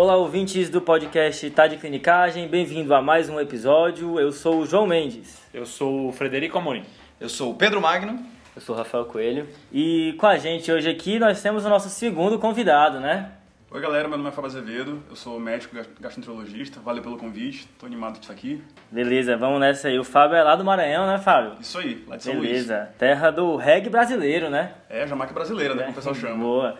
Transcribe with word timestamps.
Olá, 0.00 0.14
ouvintes 0.14 0.70
do 0.70 0.80
podcast 0.80 1.50
Tá 1.50 1.66
de 1.66 1.76
Clinicagem, 1.76 2.46
bem-vindo 2.46 2.94
a 2.94 3.02
mais 3.02 3.28
um 3.28 3.40
episódio. 3.40 4.20
Eu 4.20 4.30
sou 4.30 4.60
o 4.60 4.64
João 4.64 4.86
Mendes. 4.86 5.42
Eu 5.52 5.66
sou 5.66 6.10
o 6.10 6.12
Frederico 6.12 6.56
Amorim. 6.56 6.84
Eu 7.20 7.28
sou 7.28 7.50
o 7.50 7.54
Pedro 7.56 7.80
Magno. 7.80 8.16
Eu 8.54 8.62
sou 8.62 8.76
o 8.76 8.78
Rafael 8.78 9.06
Coelho. 9.06 9.48
E 9.72 10.14
com 10.16 10.28
a 10.28 10.38
gente 10.38 10.70
hoje 10.70 10.88
aqui 10.88 11.18
nós 11.18 11.42
temos 11.42 11.64
o 11.64 11.68
nosso 11.68 11.90
segundo 11.90 12.38
convidado, 12.38 13.00
né? 13.00 13.32
Oi 13.72 13.80
galera, 13.80 14.06
meu 14.06 14.16
nome 14.16 14.30
é 14.30 14.32
Fábio 14.32 14.48
Azevedo, 14.48 15.02
eu 15.10 15.16
sou 15.16 15.38
médico 15.38 15.76
gastroenterologista, 16.00 16.80
valeu 16.80 17.02
pelo 17.02 17.18
convite, 17.18 17.68
tô 17.78 17.84
animado 17.84 18.14
de 18.14 18.20
estar 18.20 18.32
aqui. 18.32 18.62
Beleza, 18.90 19.36
vamos 19.36 19.60
nessa 19.60 19.88
aí. 19.88 19.98
O 19.98 20.04
Fábio 20.04 20.36
é 20.36 20.42
lá 20.42 20.54
do 20.56 20.64
Maranhão, 20.64 21.06
né, 21.06 21.18
Fábio? 21.18 21.52
Isso 21.60 21.76
aí, 21.76 22.02
lá 22.08 22.16
de 22.16 22.22
São 22.22 22.40
Beleza, 22.40 22.76
Luís. 22.78 22.88
terra 22.96 23.30
do 23.30 23.56
reggae 23.56 23.90
brasileiro, 23.90 24.48
né? 24.48 24.72
É, 24.88 25.06
Jamaica 25.06 25.34
brasileira, 25.34 25.74
né, 25.74 25.82
como 25.82 25.92
o 25.92 25.96
pessoal 25.96 26.14
chama. 26.16 26.36
Boa. 26.42 26.78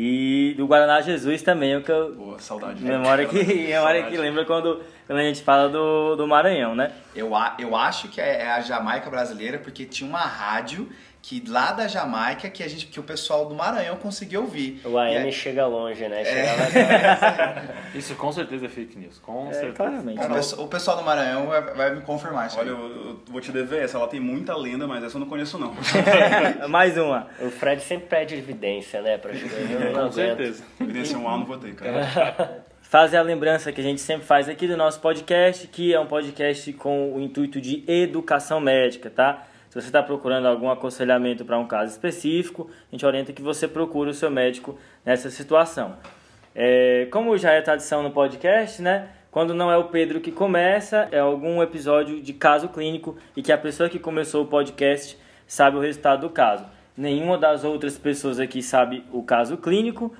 E 0.00 0.54
do 0.56 0.64
Guaraná 0.64 1.00
Jesus 1.00 1.42
também, 1.42 1.76
o 1.76 1.82
que 1.82 1.90
eu... 1.90 2.14
Boa, 2.14 2.38
saudade. 2.38 2.80
Memória 2.80 3.26
que, 3.26 3.42
memória 3.42 4.04
que 4.04 4.16
lembra 4.16 4.44
quando, 4.44 4.80
quando 5.04 5.18
a 5.18 5.24
gente 5.24 5.42
fala 5.42 5.68
do, 5.68 6.14
do 6.14 6.24
Maranhão, 6.24 6.72
né? 6.72 6.92
Eu, 7.16 7.32
eu 7.58 7.74
acho 7.74 8.06
que 8.06 8.20
é, 8.20 8.42
é 8.42 8.48
a 8.48 8.60
Jamaica 8.60 9.10
brasileira 9.10 9.58
porque 9.58 9.84
tinha 9.84 10.08
uma 10.08 10.20
rádio 10.20 10.88
que 11.28 11.44
lá 11.46 11.72
da 11.72 11.86
Jamaica 11.86 12.48
que 12.48 12.62
a 12.62 12.68
gente 12.68 12.86
que 12.86 12.98
o 12.98 13.02
pessoal 13.02 13.44
do 13.44 13.54
Maranhão 13.54 13.96
conseguiu 13.96 14.40
ouvir. 14.40 14.80
O 14.82 14.96
AM 14.96 15.28
é... 15.28 15.30
chega 15.30 15.66
longe, 15.66 16.08
né? 16.08 16.24
Chega 16.24 16.78
é... 16.78 17.68
Isso 17.94 18.14
com 18.14 18.32
certeza 18.32 18.64
é 18.64 18.68
fake 18.70 18.98
news, 18.98 19.18
com 19.18 19.50
é, 19.50 19.52
certeza. 19.52 19.74
Claramente. 19.74 20.20
O, 20.56 20.64
o, 20.64 20.68
pessoal 20.68 20.96
do 20.96 21.02
Maranhão 21.02 21.48
vai, 21.48 21.60
vai 21.60 21.94
me 21.94 22.00
confirmar 22.00 22.46
isso. 22.46 22.58
Olha, 22.58 22.70
eu, 22.70 22.78
eu, 22.78 23.20
vou 23.26 23.42
te 23.42 23.52
dever 23.52 23.84
essa, 23.84 23.98
ela 23.98 24.08
tem 24.08 24.18
muita 24.18 24.56
lenda, 24.56 24.86
mas 24.86 25.04
essa 25.04 25.16
eu 25.16 25.20
não 25.20 25.28
conheço 25.28 25.58
não. 25.58 25.74
Mais 26.66 26.96
uma. 26.96 27.26
O 27.40 27.50
Fred 27.50 27.82
sempre 27.82 28.06
pede 28.06 28.34
evidência, 28.34 29.02
né, 29.02 29.18
para 29.18 29.34
chegar. 29.34 29.92
com 29.92 30.10
certeza. 30.10 30.64
Evidência 30.80 31.18
um 31.18 31.28
A 31.28 31.36
não 31.36 31.44
vou 31.44 31.58
ter, 31.58 31.74
cara. 31.74 32.64
fazer 32.80 33.18
a 33.18 33.22
lembrança 33.22 33.70
que 33.70 33.82
a 33.82 33.84
gente 33.84 34.00
sempre 34.00 34.26
faz 34.26 34.48
aqui 34.48 34.66
do 34.66 34.78
nosso 34.78 34.98
podcast, 34.98 35.66
que 35.66 35.92
é 35.92 36.00
um 36.00 36.06
podcast 36.06 36.72
com 36.72 37.14
o 37.14 37.20
intuito 37.20 37.60
de 37.60 37.84
educação 37.86 38.60
médica, 38.60 39.10
tá? 39.10 39.46
Se 39.68 39.74
você 39.74 39.88
está 39.88 40.02
procurando 40.02 40.46
algum 40.46 40.70
aconselhamento 40.70 41.44
para 41.44 41.58
um 41.58 41.66
caso 41.66 41.92
específico, 41.92 42.70
a 42.70 42.94
gente 42.94 43.04
orienta 43.04 43.32
que 43.32 43.42
você 43.42 43.68
procure 43.68 44.10
o 44.10 44.14
seu 44.14 44.30
médico 44.30 44.78
nessa 45.04 45.30
situação. 45.30 45.96
É, 46.54 47.06
como 47.10 47.36
já 47.36 47.52
é 47.52 47.60
tradição 47.60 48.02
no 48.02 48.10
podcast, 48.10 48.80
né? 48.80 49.08
Quando 49.30 49.52
não 49.52 49.70
é 49.70 49.76
o 49.76 49.84
Pedro 49.84 50.20
que 50.20 50.32
começa, 50.32 51.06
é 51.12 51.18
algum 51.18 51.62
episódio 51.62 52.20
de 52.20 52.32
caso 52.32 52.68
clínico 52.70 53.16
e 53.36 53.42
que 53.42 53.52
a 53.52 53.58
pessoa 53.58 53.88
que 53.88 53.98
começou 53.98 54.42
o 54.42 54.46
podcast 54.46 55.18
sabe 55.46 55.76
o 55.76 55.80
resultado 55.80 56.22
do 56.22 56.30
caso. 56.30 56.64
Nenhuma 56.96 57.36
das 57.36 57.62
outras 57.62 57.96
pessoas 57.98 58.40
aqui 58.40 58.62
sabe 58.62 59.04
o 59.12 59.22
caso 59.22 59.56
clínico, 59.58 60.12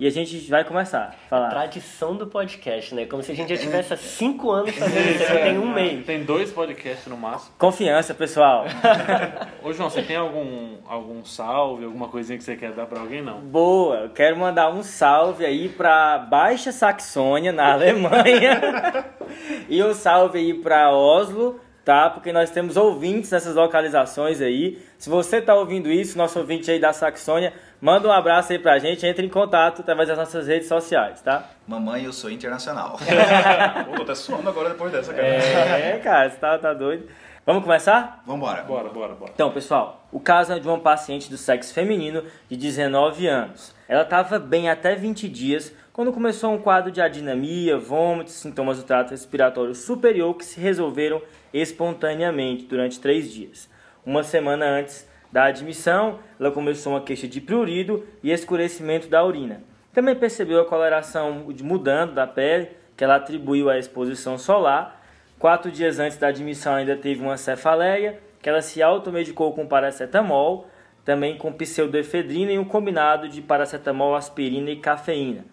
e 0.00 0.06
a 0.06 0.10
gente 0.10 0.34
vai 0.48 0.64
começar 0.64 1.14
a 1.26 1.28
falar. 1.28 1.50
Tradição 1.50 2.16
do 2.16 2.26
podcast, 2.26 2.94
né? 2.94 3.04
Como 3.04 3.22
se 3.22 3.32
a 3.32 3.34
gente 3.34 3.54
já 3.54 3.60
tivesse 3.60 3.92
há 3.92 3.98
cinco 3.98 4.50
anos 4.50 4.74
fazendo 4.74 5.10
isso, 5.10 5.26
tem 5.26 5.58
um 5.58 5.70
mês. 5.70 6.06
Tem 6.06 6.24
dois 6.24 6.50
podcasts 6.50 7.06
no 7.06 7.18
máximo. 7.18 7.52
Confiança, 7.58 8.14
pessoal. 8.14 8.64
Ô, 9.62 9.74
João, 9.74 9.90
você 9.90 10.00
tem 10.00 10.16
algum, 10.16 10.76
algum 10.88 11.22
salve, 11.22 11.84
alguma 11.84 12.08
coisinha 12.08 12.38
que 12.38 12.44
você 12.44 12.56
quer 12.56 12.72
dar 12.72 12.86
pra 12.86 12.98
alguém, 12.98 13.20
não? 13.20 13.40
Boa, 13.40 13.96
eu 13.96 14.08
quero 14.08 14.38
mandar 14.38 14.70
um 14.70 14.82
salve 14.82 15.44
aí 15.44 15.68
pra 15.68 16.16
Baixa 16.16 16.72
Saxônia, 16.72 17.52
na 17.52 17.74
Alemanha. 17.74 19.04
e 19.68 19.84
um 19.84 19.92
salve 19.92 20.38
aí 20.38 20.54
pra 20.54 20.90
Oslo, 20.90 21.60
tá? 21.84 22.08
Porque 22.08 22.32
nós 22.32 22.48
temos 22.48 22.78
ouvintes 22.78 23.30
nessas 23.30 23.54
localizações 23.54 24.40
aí. 24.40 24.78
Se 24.96 25.10
você 25.10 25.42
tá 25.42 25.54
ouvindo 25.54 25.90
isso, 25.90 26.16
nosso 26.16 26.38
ouvinte 26.38 26.70
aí 26.70 26.78
da 26.78 26.94
Saxônia 26.94 27.52
Manda 27.80 28.08
um 28.08 28.12
abraço 28.12 28.52
aí 28.52 28.58
pra 28.58 28.78
gente, 28.78 29.06
entre 29.06 29.24
em 29.24 29.28
contato 29.28 29.80
através 29.80 30.06
das 30.06 30.18
nossas 30.18 30.46
redes 30.46 30.68
sociais, 30.68 31.22
tá? 31.22 31.48
Mamãe, 31.66 32.04
eu 32.04 32.12
sou 32.12 32.30
internacional. 32.30 32.98
Pô, 33.86 33.96
tô 33.96 34.02
até 34.02 34.14
suando 34.14 34.50
agora 34.50 34.68
depois 34.68 34.92
dessa, 34.92 35.14
cara. 35.14 35.26
É, 35.26 35.98
cara, 35.98 36.28
você 36.28 36.36
tá, 36.36 36.58
tá 36.58 36.74
doido. 36.74 37.08
Vamos 37.46 37.64
começar? 37.64 38.22
Vambora. 38.26 38.62
Bora, 38.64 38.90
bora, 38.90 39.14
bora. 39.14 39.32
Então, 39.34 39.50
pessoal, 39.50 40.06
o 40.12 40.20
caso 40.20 40.52
é 40.52 40.58
de 40.58 40.68
uma 40.68 40.78
paciente 40.78 41.30
do 41.30 41.38
sexo 41.38 41.72
feminino 41.72 42.22
de 42.50 42.56
19 42.56 43.26
anos. 43.26 43.74
Ela 43.88 44.02
estava 44.02 44.38
bem 44.38 44.68
até 44.68 44.94
20 44.94 45.26
dias 45.26 45.74
quando 45.90 46.12
começou 46.12 46.52
um 46.52 46.58
quadro 46.58 46.92
de 46.92 47.00
adinamia, 47.00 47.78
vômitos, 47.78 48.34
sintomas 48.34 48.76
do 48.76 48.84
trato 48.84 49.10
respiratório 49.10 49.74
superior 49.74 50.34
que 50.36 50.44
se 50.44 50.60
resolveram 50.60 51.22
espontaneamente 51.52 52.66
durante 52.66 53.00
três 53.00 53.32
dias. 53.32 53.70
Uma 54.04 54.22
semana 54.22 54.66
antes, 54.66 55.08
da 55.32 55.44
admissão, 55.44 56.18
ela 56.38 56.50
começou 56.50 56.92
uma 56.92 57.00
queixa 57.00 57.28
de 57.28 57.40
prurido 57.40 58.04
e 58.22 58.32
escurecimento 58.32 59.08
da 59.08 59.24
urina. 59.24 59.62
Também 59.92 60.14
percebeu 60.14 60.60
a 60.60 60.64
coloração 60.64 61.46
mudando 61.62 62.14
da 62.14 62.26
pele, 62.26 62.68
que 62.96 63.04
ela 63.04 63.16
atribuiu 63.16 63.70
à 63.70 63.78
exposição 63.78 64.36
solar. 64.36 65.00
Quatro 65.38 65.70
dias 65.70 65.98
antes 65.98 66.18
da 66.18 66.28
admissão 66.28 66.74
ainda 66.74 66.96
teve 66.96 67.22
uma 67.22 67.36
cefaleia, 67.36 68.18
que 68.42 68.48
ela 68.48 68.60
se 68.60 68.82
automedicou 68.82 69.52
com 69.52 69.66
paracetamol, 69.66 70.66
também 71.04 71.36
com 71.38 71.52
pseudoefedrina 71.52 72.52
e 72.52 72.58
um 72.58 72.64
combinado 72.64 73.28
de 73.28 73.40
paracetamol, 73.40 74.14
aspirina 74.14 74.70
e 74.70 74.76
cafeína. 74.76 75.44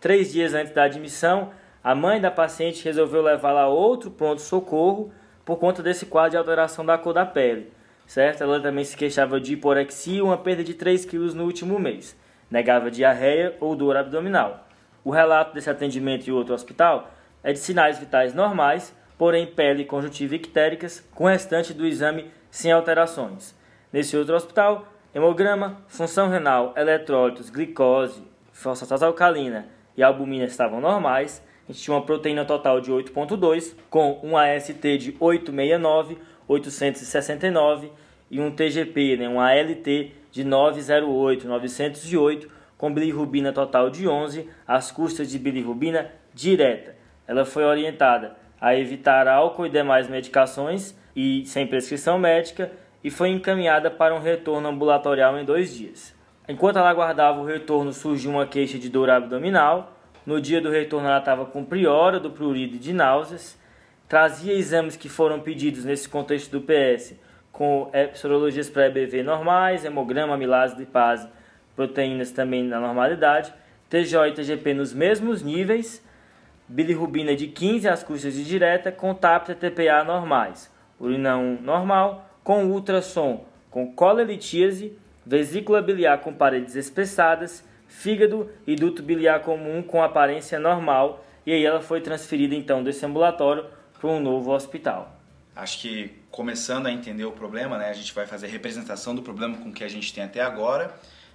Três 0.00 0.32
dias 0.32 0.54
antes 0.54 0.72
da 0.72 0.84
admissão, 0.84 1.50
a 1.82 1.94
mãe 1.94 2.20
da 2.20 2.30
paciente 2.30 2.84
resolveu 2.84 3.22
levá-la 3.22 3.62
a 3.62 3.68
outro 3.68 4.10
pronto-socorro 4.10 5.12
por 5.44 5.56
conta 5.56 5.82
desse 5.82 6.06
quadro 6.06 6.32
de 6.32 6.36
alteração 6.36 6.84
da 6.84 6.98
cor 6.98 7.14
da 7.14 7.24
pele 7.24 7.72
certo? 8.10 8.42
Ela 8.42 8.58
também 8.58 8.84
se 8.84 8.96
queixava 8.96 9.40
de 9.40 9.52
hiporexia 9.52 10.18
e 10.18 10.20
uma 10.20 10.36
perda 10.36 10.64
de 10.64 10.74
3 10.74 11.04
quilos 11.04 11.32
no 11.32 11.44
último 11.44 11.78
mês. 11.78 12.16
Negava 12.50 12.90
diarreia 12.90 13.56
ou 13.60 13.76
dor 13.76 13.96
abdominal. 13.96 14.66
O 15.04 15.12
relato 15.12 15.54
desse 15.54 15.70
atendimento 15.70 16.26
em 16.26 16.32
outro 16.32 16.52
hospital 16.52 17.08
é 17.40 17.52
de 17.52 17.60
sinais 17.60 18.00
vitais 18.00 18.34
normais, 18.34 18.92
porém 19.16 19.46
pele 19.46 19.82
e 19.82 19.84
conjuntiva 19.84 20.34
ictéricas, 20.34 21.08
com 21.14 21.22
o 21.22 21.28
restante 21.28 21.72
do 21.72 21.86
exame 21.86 22.26
sem 22.50 22.72
alterações. 22.72 23.54
Nesse 23.92 24.16
outro 24.16 24.34
hospital, 24.34 24.88
hemograma, 25.14 25.80
função 25.86 26.28
renal, 26.28 26.74
eletrólitos, 26.76 27.48
glicose, 27.48 28.24
fosfatase 28.52 29.04
alcalina 29.04 29.68
e 29.96 30.02
albumina 30.02 30.46
estavam 30.46 30.80
normais. 30.80 31.40
A 31.68 31.72
gente 31.72 31.84
tinha 31.84 31.96
uma 31.96 32.04
proteína 32.04 32.44
total 32.44 32.80
de 32.80 32.90
8.2, 32.90 33.76
com 33.88 34.18
um 34.20 34.36
AST 34.36 34.98
de 34.98 35.16
869, 35.20 36.18
869 36.50 37.92
e 38.28 38.40
um 38.40 38.50
TGP, 38.50 39.16
né, 39.16 39.28
um 39.28 39.40
ALT 39.40 40.12
de 40.32 40.42
908, 40.42 41.46
908, 41.46 42.50
com 42.76 42.92
bilirrubina 42.92 43.52
total 43.52 43.88
de 43.88 44.08
11, 44.08 44.48
às 44.66 44.90
custas 44.90 45.30
de 45.30 45.38
bilirrubina 45.38 46.10
direta. 46.34 46.96
Ela 47.26 47.44
foi 47.44 47.64
orientada 47.64 48.36
a 48.60 48.74
evitar 48.74 49.28
álcool 49.28 49.66
e 49.66 49.70
demais 49.70 50.08
medicações 50.08 50.94
e 51.14 51.44
sem 51.46 51.66
prescrição 51.66 52.18
médica 52.18 52.72
e 53.02 53.10
foi 53.10 53.28
encaminhada 53.28 53.90
para 53.90 54.14
um 54.14 54.20
retorno 54.20 54.68
ambulatorial 54.68 55.38
em 55.38 55.44
dois 55.44 55.74
dias. 55.74 56.14
Enquanto 56.48 56.78
ela 56.78 56.90
aguardava 56.90 57.40
o 57.40 57.44
retorno, 57.44 57.92
surgiu 57.92 58.32
uma 58.32 58.46
queixa 58.46 58.76
de 58.76 58.88
dor 58.88 59.08
abdominal. 59.08 59.96
No 60.26 60.40
dia 60.40 60.60
do 60.60 60.68
retorno, 60.68 61.06
ela 61.06 61.18
estava 61.18 61.46
com 61.46 61.64
priora 61.64 62.18
do 62.18 62.30
prurido 62.30 62.74
e 62.74 62.78
de 62.78 62.92
Trazia 64.10 64.54
exames 64.54 64.96
que 64.96 65.08
foram 65.08 65.38
pedidos 65.38 65.84
nesse 65.84 66.08
contexto 66.08 66.50
do 66.50 66.66
PS 66.66 67.14
com 67.52 67.88
é, 67.92 68.12
sorologias 68.12 68.68
para 68.68 68.88
EBV 68.88 69.22
normais, 69.22 69.84
hemograma, 69.84 70.34
amilase, 70.34 70.74
lipase, 70.76 71.28
proteínas 71.76 72.32
também 72.32 72.64
na 72.64 72.80
normalidade, 72.80 73.54
TJ 73.88 74.30
e 74.30 74.32
TGP 74.32 74.74
nos 74.74 74.92
mesmos 74.92 75.44
níveis, 75.44 76.04
bilirrubina 76.66 77.36
de 77.36 77.46
15 77.46 77.88
às 77.88 78.02
custas 78.02 78.34
de 78.34 78.44
direta, 78.44 78.90
com 78.90 79.14
TAP 79.14 79.50
e 79.50 79.54
TPA 79.54 80.02
normais, 80.02 80.68
urina 80.98 81.36
1 81.36 81.62
normal, 81.62 82.28
com 82.42 82.64
ultrassom 82.64 83.44
com 83.70 83.94
colelitíase, 83.94 84.98
vesícula 85.24 85.80
biliar 85.80 86.18
com 86.18 86.34
paredes 86.34 86.74
espessadas, 86.74 87.64
fígado 87.86 88.50
e 88.66 88.74
duto 88.74 89.04
biliar 89.04 89.42
comum 89.42 89.84
com 89.84 90.02
aparência 90.02 90.58
normal, 90.58 91.24
e 91.46 91.52
aí 91.52 91.64
ela 91.64 91.80
foi 91.80 92.00
transferida 92.00 92.56
então 92.56 92.82
desse 92.82 93.06
ambulatório 93.06 93.78
para 94.00 94.08
um 94.08 94.18
novo 94.18 94.50
hospital. 94.50 95.14
Acho 95.54 95.80
que 95.80 96.14
começando 96.30 96.86
a 96.86 96.92
entender 96.92 97.24
o 97.24 97.32
problema, 97.32 97.76
né, 97.76 97.90
a 97.90 97.92
gente 97.92 98.14
vai 98.14 98.26
fazer 98.26 98.46
representação 98.46 99.14
do 99.14 99.22
problema 99.22 99.58
com 99.58 99.70
que 99.70 99.84
a 99.84 99.88
gente 99.88 100.12
tem 100.12 100.24
até 100.24 100.40
agora. 100.40 100.94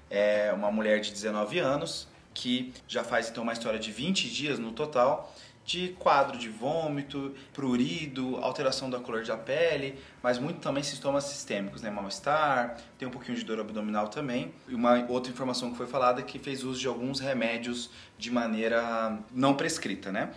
É 0.09 0.51
uma 0.51 0.71
mulher 0.71 1.00
de 1.00 1.12
19 1.12 1.59
anos 1.59 2.07
que 2.33 2.73
já 2.88 3.03
faz 3.03 3.29
então 3.29 3.44
uma 3.44 3.53
história 3.53 3.79
de 3.79 3.91
20 3.91 4.29
dias 4.29 4.59
no 4.59 4.71
total 4.71 5.31
de 5.65 5.95
quadro 5.97 6.38
de 6.38 6.47
vômito, 6.47 7.33
prurido, 7.51 8.38
alteração 8.38 8.88
da 8.88 9.00
cor 9.00 9.23
da 9.23 9.35
pele, 9.35 10.00
mas 10.21 10.38
muito 10.38 10.59
também 10.59 10.83
sintomas 10.83 11.23
sistêmicos, 11.23 11.81
né? 11.81 11.89
Mal-estar, 11.89 12.77
tem 13.00 13.07
um 13.07 13.12
pouquinho 13.12 13.35
de 13.35 13.44
dor 13.44 13.59
abdominal 13.59 14.07
também. 14.07 14.53
E 14.67 14.75
uma 14.75 15.03
outra 15.09 15.31
informação 15.31 15.71
que 15.71 15.77
foi 15.77 15.88
falada 15.88 16.21
é 16.21 16.23
que 16.23 16.38
fez 16.38 16.63
uso 16.63 16.79
de 16.79 16.88
alguns 16.88 17.19
remédios 17.19 17.89
de 18.15 18.29
maneira 18.29 19.17
não 19.33 19.56
prescrita, 19.56 20.12
né? 20.12 20.31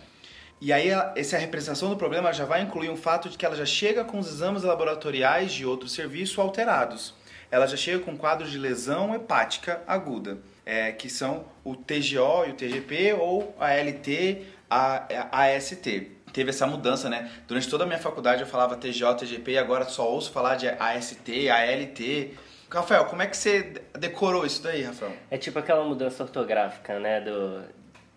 E 0.61 0.73
aí, 0.73 0.89
essa 1.15 1.37
representação 1.37 1.89
do 1.89 1.95
problema 1.95 2.33
já 2.33 2.43
vai 2.43 2.61
incluir 2.61 2.89
o 2.89 2.97
fato 2.97 3.29
de 3.29 3.37
que 3.37 3.45
ela 3.45 3.55
já 3.55 3.65
chega 3.65 4.03
com 4.03 4.19
os 4.19 4.27
exames 4.27 4.63
laboratoriais 4.63 5.53
de 5.53 5.65
outro 5.65 5.87
serviço 5.87 6.41
alterados. 6.41 7.13
ela 7.49 7.65
já 7.65 7.77
chega 7.77 7.99
com 7.99 8.15
quadro 8.17 8.47
de 8.47 8.57
lesão 8.57 9.15
hepática 9.15 9.81
aguda, 9.87 10.37
é, 10.65 10.91
que 10.91 11.09
são 11.09 11.45
o 11.63 11.75
TGO 11.75 12.45
e 12.45 12.51
o 12.51 12.53
TGP 12.53 13.13
ou 13.13 13.55
a 13.57 13.73
LT, 13.73 14.45
a, 14.69 15.07
a 15.31 15.55
AST. 15.55 16.11
Teve 16.31 16.49
essa 16.49 16.67
mudança, 16.67 17.09
né? 17.09 17.31
Durante 17.47 17.67
toda 17.67 17.85
a 17.85 17.87
minha 17.87 17.97
faculdade 17.97 18.41
eu 18.41 18.47
falava 18.47 18.75
TGO, 18.75 19.15
TGP 19.15 19.53
e 19.53 19.57
agora 19.57 19.85
só 19.85 20.07
ouço 20.07 20.31
falar 20.31 20.57
de 20.57 20.67
AST, 20.67 21.49
ALT. 21.49 22.37
Rafael, 22.69 23.05
como 23.05 23.21
é 23.21 23.27
que 23.27 23.35
você 23.35 23.81
decorou 23.97 24.45
isso 24.45 24.61
daí, 24.61 24.83
Rafael? 24.83 25.13
É 25.31 25.37
tipo 25.37 25.57
aquela 25.57 25.83
mudança 25.83 26.21
ortográfica, 26.21 26.99
né? 26.99 27.21
Do, 27.21 27.63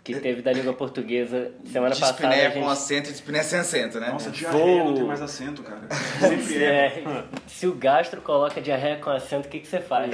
que 0.04 0.16
teve 0.16 0.42
da 0.42 0.52
língua 0.52 0.72
portuguesa 0.72 1.52
semana 1.64 1.94
passada. 1.94 2.12
Dispneia 2.12 2.50
gente... 2.50 2.60
com 2.60 2.68
acento 2.68 3.08
e 3.08 3.12
dispneia 3.12 3.44
sem 3.44 3.60
acento, 3.60 4.00
né? 4.00 4.08
Nossa, 4.10 4.30
diarreia 4.30 4.84
não 4.84 4.94
tem 4.94 5.04
mais 5.04 5.22
acento, 5.22 5.62
cara. 5.62 5.82
Sempre 6.18 6.64
é. 6.64 6.86
É, 6.86 7.24
se 7.46 7.68
o 7.68 7.74
gastro 7.74 8.20
coloca 8.20 8.60
diarreia 8.60 8.96
com 8.96 9.10
acento, 9.10 9.46
o 9.46 9.50
que, 9.50 9.60
que 9.60 9.68
você 9.68 9.80
faz? 9.80 10.12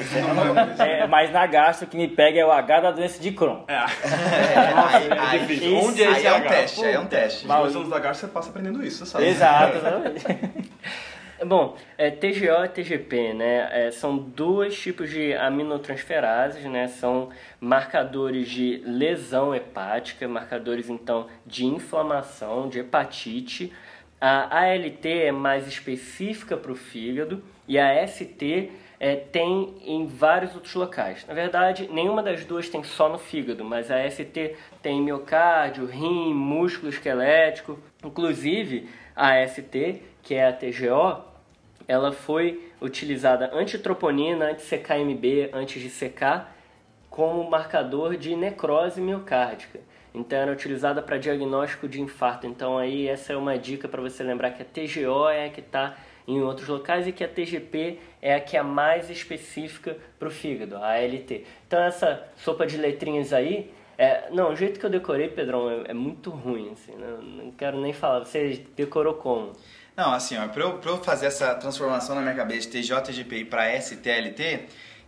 É, 0.79 1.06
mas 1.06 1.32
na 1.32 1.46
gastro 1.46 1.87
o 1.87 1.90
que 1.90 1.96
me 1.96 2.08
pega 2.08 2.38
é 2.38 2.44
o 2.44 2.52
H 2.52 2.81
da 2.81 2.90
doença 2.90 3.19
de 3.19 3.32
Crohn. 3.32 3.64
É, 3.67 3.76
aí, 3.76 5.19
aí, 5.19 5.38
difícil. 5.40 5.76
Onde 5.76 6.02
é 6.02 6.06
aí 6.06 6.12
esse 6.12 6.26
é 6.26 6.32
um 6.32 6.37
H? 6.37 6.49
teste, 6.49 6.85
aí 6.85 6.94
é 6.94 7.00
um 7.00 7.06
teste. 7.06 7.46
Os 7.46 7.55
dois 7.55 7.76
anos 7.76 7.88
da 7.88 7.99
Garça 7.99 8.26
você 8.26 8.32
passa 8.32 8.50
aprendendo 8.50 8.85
isso, 8.85 9.06
você 9.06 9.12
sabe. 9.12 9.26
Exato, 9.26 9.76
exatamente. 9.79 10.25
Bom, 11.46 11.76
é, 11.96 12.11
TGO 12.11 12.64
e 12.64 12.69
TGP, 12.69 13.32
né? 13.32 13.69
é, 13.70 13.90
são 13.93 14.19
dois 14.19 14.76
tipos 14.76 15.08
de 15.08 15.32
aminotransferases, 15.35 16.64
né? 16.64 16.88
São 16.88 17.29
marcadores 17.61 18.49
de 18.49 18.82
lesão 18.85 19.55
hepática, 19.55 20.26
marcadores 20.26 20.90
então 20.90 21.29
de 21.46 21.64
inflamação, 21.64 22.69
de 22.69 22.81
hepatite. 22.81 23.73
A 24.20 24.64
ALT 24.64 25.06
é 25.06 25.31
mais 25.31 25.69
específica 25.69 26.56
para 26.56 26.73
o 26.73 26.75
fígado 26.75 27.40
e 27.69 27.79
a 27.79 28.05
ST 28.05 28.73
é, 28.99 29.14
tem 29.14 29.76
em 29.85 30.06
vários 30.08 30.56
outros 30.56 30.75
locais. 30.75 31.25
Na 31.25 31.35
verdade, 31.35 31.88
nenhuma 31.93 32.20
das 32.20 32.44
duas 32.44 32.69
tem 32.69 32.82
só 32.82 33.08
no 33.08 33.17
fígado, 33.19 33.64
mas 33.64 33.93
a 33.93 34.11
ST 34.11 34.56
tem 34.82 35.00
miocárdio, 35.00 35.87
rim, 35.87 36.35
músculo 36.35 36.88
esquelético. 36.88 37.79
Inclusive, 38.05 38.88
a 39.14 39.46
ST, 39.46 40.02
que 40.20 40.35
é 40.35 40.49
a 40.49 40.52
TGO, 40.52 41.28
ela 41.88 42.12
foi 42.12 42.70
utilizada 42.81 43.50
antitroponina, 43.52 44.50
anti-CKMB, 44.50 45.50
antes 45.55 45.82
de 45.82 45.88
secar, 45.88 46.55
como 47.08 47.50
marcador 47.50 48.17
de 48.17 48.37
necrose 48.37 49.00
miocárdica. 49.00 49.81
Então 50.14 50.38
era 50.38 50.52
utilizada 50.52 51.00
para 51.00 51.17
diagnóstico 51.17 51.88
de 51.88 52.00
infarto. 52.00 52.46
Então 52.46 52.76
aí 52.76 53.08
essa 53.08 53.32
é 53.32 53.37
uma 53.37 53.58
dica 53.58 53.88
para 53.88 54.02
você 54.02 54.23
lembrar 54.23 54.50
que 54.50 54.62
a 54.62 54.64
TGO 54.64 55.29
é 55.29 55.46
a 55.46 55.50
que 55.50 55.61
está 55.61 55.96
em 56.26 56.43
outros 56.43 56.69
locais 56.69 57.06
e 57.06 57.12
que 57.12 57.25
a 57.25 57.29
TGP 57.29 57.99
é 58.20 58.35
a 58.35 58.40
que 58.40 58.56
é 58.56 58.62
mais 58.62 59.08
específica 59.08 59.96
para 60.19 60.29
o 60.29 60.31
fígado, 60.31 60.76
a 60.76 60.93
ALT. 60.93 61.44
Então 61.67 61.82
essa 61.82 62.23
sopa 62.37 62.67
de 62.67 62.76
letrinhas 62.76 63.32
aí, 63.32 63.73
é, 63.96 64.31
não, 64.31 64.52
o 64.52 64.56
jeito 64.56 64.79
que 64.79 64.85
eu 64.85 64.90
decorei, 64.90 65.29
Pedrão, 65.29 65.70
é, 65.70 65.90
é 65.90 65.94
muito 65.94 66.31
ruim, 66.31 66.70
assim, 66.73 66.94
não, 66.94 67.23
não 67.23 67.50
quero 67.52 67.81
nem 67.81 67.94
falar. 67.94 68.20
Você 68.20 68.64
decorou 68.76 69.14
como? 69.14 69.52
Não, 69.99 70.12
assim, 70.12 70.39
ó, 70.39 70.47
pra 70.47 70.62
eu, 70.62 70.75
pra 70.75 70.93
eu 70.93 70.99
fazer 70.99 71.27
essa 71.27 71.53
transformação 71.56 72.15
na 72.15 72.23
minha 72.23 72.35
cabeça 72.35 72.71
de 72.71 72.81
TJ, 72.81 73.00
TGP 73.00 73.47
para 73.47 73.77
STLT, 73.81 74.61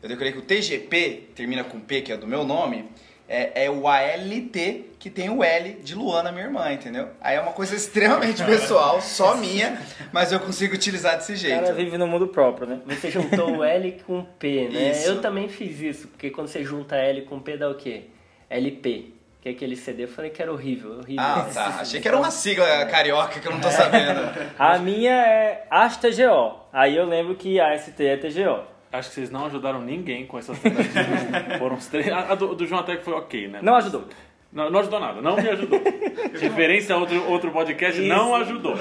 eu 0.03 0.09
decorei 0.09 0.33
que 0.33 0.39
o 0.39 0.43
TGP, 0.43 1.29
termina 1.33 1.63
com 1.63 1.79
P, 1.79 2.01
que 2.01 2.11
é 2.11 2.17
do 2.17 2.27
meu 2.27 2.43
nome, 2.43 2.87
é, 3.29 3.67
é 3.67 3.71
o 3.71 3.87
ALT, 3.87 4.87
que 4.99 5.09
tem 5.09 5.31
o 5.31 5.45
L 5.45 5.75
de 5.85 5.95
Luana, 5.95 6.33
minha 6.33 6.47
irmã, 6.47 6.73
entendeu? 6.73 7.11
Aí 7.21 7.37
é 7.37 7.41
uma 7.41 7.53
coisa 7.53 7.73
extremamente 7.77 8.43
pessoal, 8.43 9.01
só 9.01 9.37
minha, 9.37 9.81
mas 10.13 10.33
eu 10.33 10.41
consigo 10.41 10.75
utilizar 10.75 11.17
desse 11.17 11.37
jeito. 11.37 11.61
cara 11.61 11.73
vive 11.73 11.97
no 11.97 12.09
mundo 12.09 12.27
próprio, 12.27 12.67
né? 12.67 12.81
Você 12.87 13.13
juntou 13.13 13.59
o 13.59 13.63
L 13.63 13.93
com 14.05 14.25
P, 14.25 14.71
né? 14.73 14.91
Isso. 14.91 15.07
Eu 15.07 15.21
também 15.21 15.49
fiz 15.49 15.81
isso, 15.81 16.09
porque 16.09 16.31
quando 16.31 16.49
você 16.49 16.65
junta 16.65 16.97
L 16.97 17.23
com 17.23 17.39
P 17.39 17.57
dá 17.57 17.71
o 17.71 17.77
quê? 17.77 18.07
LP. 18.51 19.20
Que 19.41 19.49
é 19.49 19.53
aquele 19.53 19.75
CD, 19.75 20.05
eu 20.05 20.09
falei 20.09 20.31
que 20.31 20.43
era 20.43 20.53
horrível, 20.53 20.99
horrível. 20.99 21.25
Ah, 21.25 21.49
tá. 21.53 21.67
Achei 21.81 21.99
que 21.99 22.07
era 22.07 22.17
uma 22.17 22.31
sigla 22.31 22.85
carioca 22.85 23.41
que 23.41 23.49
eu 23.49 23.53
não 23.53 23.61
tô 23.61 23.71
sabendo. 23.71 24.21
A 24.59 24.79
minha 24.79 25.13
é 25.13 25.67
ASTGO. 25.71 26.61
Aí 26.71 26.95
eu 26.95 27.07
lembro 27.07 27.35
que 27.35 27.59
a 27.59 27.77
ST 27.77 28.05
é 28.05 28.17
TGO. 28.19 28.63
Acho 28.93 29.09
que 29.09 29.15
vocês 29.15 29.31
não 29.31 29.47
ajudaram 29.47 29.81
ninguém 29.81 30.27
com 30.27 30.39
essas 30.39 30.59
tentativas. 30.59 31.05
Foram 31.59 31.77
os 31.77 31.87
três. 31.87 32.09
A, 32.13 32.35
do, 32.35 32.55
do 32.55 32.67
João 32.67 32.81
até 32.83 32.97
que 32.97 33.05
foi 33.05 33.15
ok, 33.15 33.49
né? 33.49 33.61
Não 33.63 33.77
ajudou. 33.77 34.05
Não, 34.53 34.69
não 34.69 34.81
ajudou 34.81 35.01
nada, 35.01 35.23
não 35.23 35.37
me 35.37 35.49
ajudou. 35.49 35.81
Referência 36.39 36.95
a 36.95 36.99
outro, 36.99 37.31
outro 37.31 37.51
podcast, 37.51 38.01
não 38.01 38.35
ajudou. 38.35 38.75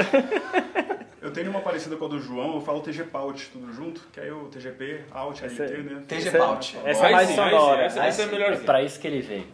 Eu 1.29 1.33
tenho 1.33 1.51
uma 1.51 1.61
parecida 1.61 1.95
com 1.95 2.05
a 2.05 2.07
do 2.07 2.19
João, 2.19 2.55
eu 2.55 2.61
falo 2.61 2.79
TG 2.79 3.03
Paut, 3.03 3.49
tudo 3.53 3.71
junto, 3.71 4.01
que 4.11 4.19
aí 4.19 4.31
o 4.31 4.45
TGP, 4.45 5.01
Out, 5.11 5.45
LT, 5.45 5.61
né? 5.61 6.01
TG 6.07 6.31
Paut. 6.31 6.75
Essa 6.83 7.07
é 7.07 7.11
mais 7.11 7.29
sonora. 7.29 7.83
Essa, 7.83 8.03
essa 8.03 8.21
é 8.23 8.25
melhor. 8.25 8.53
É 8.53 8.55
pra 8.55 8.81
isso 8.81 8.99
que 8.99 9.05
ele 9.05 9.21
veio. 9.21 9.45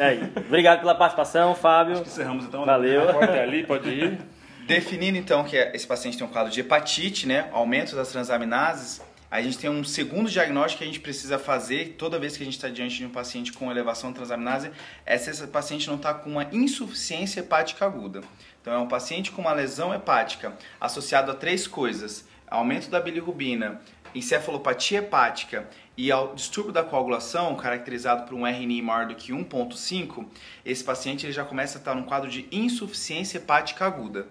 Aí. 0.00 0.32
Obrigado 0.34 0.80
pela 0.80 0.94
participação, 0.94 1.54
Fábio. 1.54 2.00
Encerramos 2.00 2.46
então. 2.46 2.60
né? 2.60 2.66
Valeu. 2.66 3.12
Pode 3.12 3.30
ir 3.30 3.38
ali, 3.38 3.66
pode 3.66 3.90
ir. 3.90 4.18
Definindo 4.66 5.18
então 5.18 5.44
que 5.44 5.54
esse 5.54 5.86
paciente 5.86 6.16
tem 6.16 6.26
um 6.26 6.30
quadro 6.30 6.50
de 6.50 6.60
hepatite, 6.60 7.28
né? 7.28 7.50
Aumento 7.52 7.94
das 7.94 8.08
transaminases, 8.08 9.02
a 9.30 9.42
gente 9.42 9.58
tem 9.58 9.68
um 9.68 9.84
segundo 9.84 10.30
diagnóstico 10.30 10.78
que 10.78 10.84
a 10.84 10.86
gente 10.86 11.00
precisa 11.00 11.38
fazer 11.38 11.96
toda 11.98 12.18
vez 12.18 12.38
que 12.38 12.42
a 12.42 12.46
gente 12.46 12.56
está 12.56 12.68
diante 12.68 12.96
de 12.96 13.04
um 13.04 13.10
paciente 13.10 13.52
com 13.52 13.70
elevação 13.70 14.10
de 14.10 14.16
transaminase, 14.16 14.70
é 15.04 15.18
se 15.18 15.28
esse 15.28 15.46
paciente 15.46 15.88
não 15.88 15.96
está 15.96 16.14
com 16.14 16.30
uma 16.30 16.48
insuficiência 16.52 17.40
hepática 17.40 17.84
aguda. 17.84 18.22
Então 18.62 18.72
é 18.72 18.78
um 18.78 18.86
paciente 18.86 19.32
com 19.32 19.42
uma 19.42 19.52
lesão 19.52 19.92
hepática 19.92 20.56
associado 20.80 21.32
a 21.32 21.34
três 21.34 21.66
coisas: 21.66 22.24
aumento 22.46 22.88
da 22.88 23.00
bilirrubina, 23.00 23.82
encefalopatia 24.14 25.00
hepática 25.00 25.68
e 25.96 26.10
ao 26.10 26.34
distúrbio 26.34 26.72
da 26.72 26.84
coagulação, 26.84 27.54
caracterizado 27.56 28.26
por 28.26 28.34
um 28.34 28.46
RNI 28.46 28.80
maior 28.80 29.06
do 29.06 29.16
que 29.16 29.32
1.5, 29.32 30.24
esse 30.64 30.82
paciente 30.82 31.26
ele 31.26 31.32
já 31.32 31.44
começa 31.44 31.76
a 31.76 31.80
estar 31.80 31.94
num 31.94 32.04
quadro 32.04 32.30
de 32.30 32.46
insuficiência 32.52 33.38
hepática 33.38 33.84
aguda. 33.84 34.26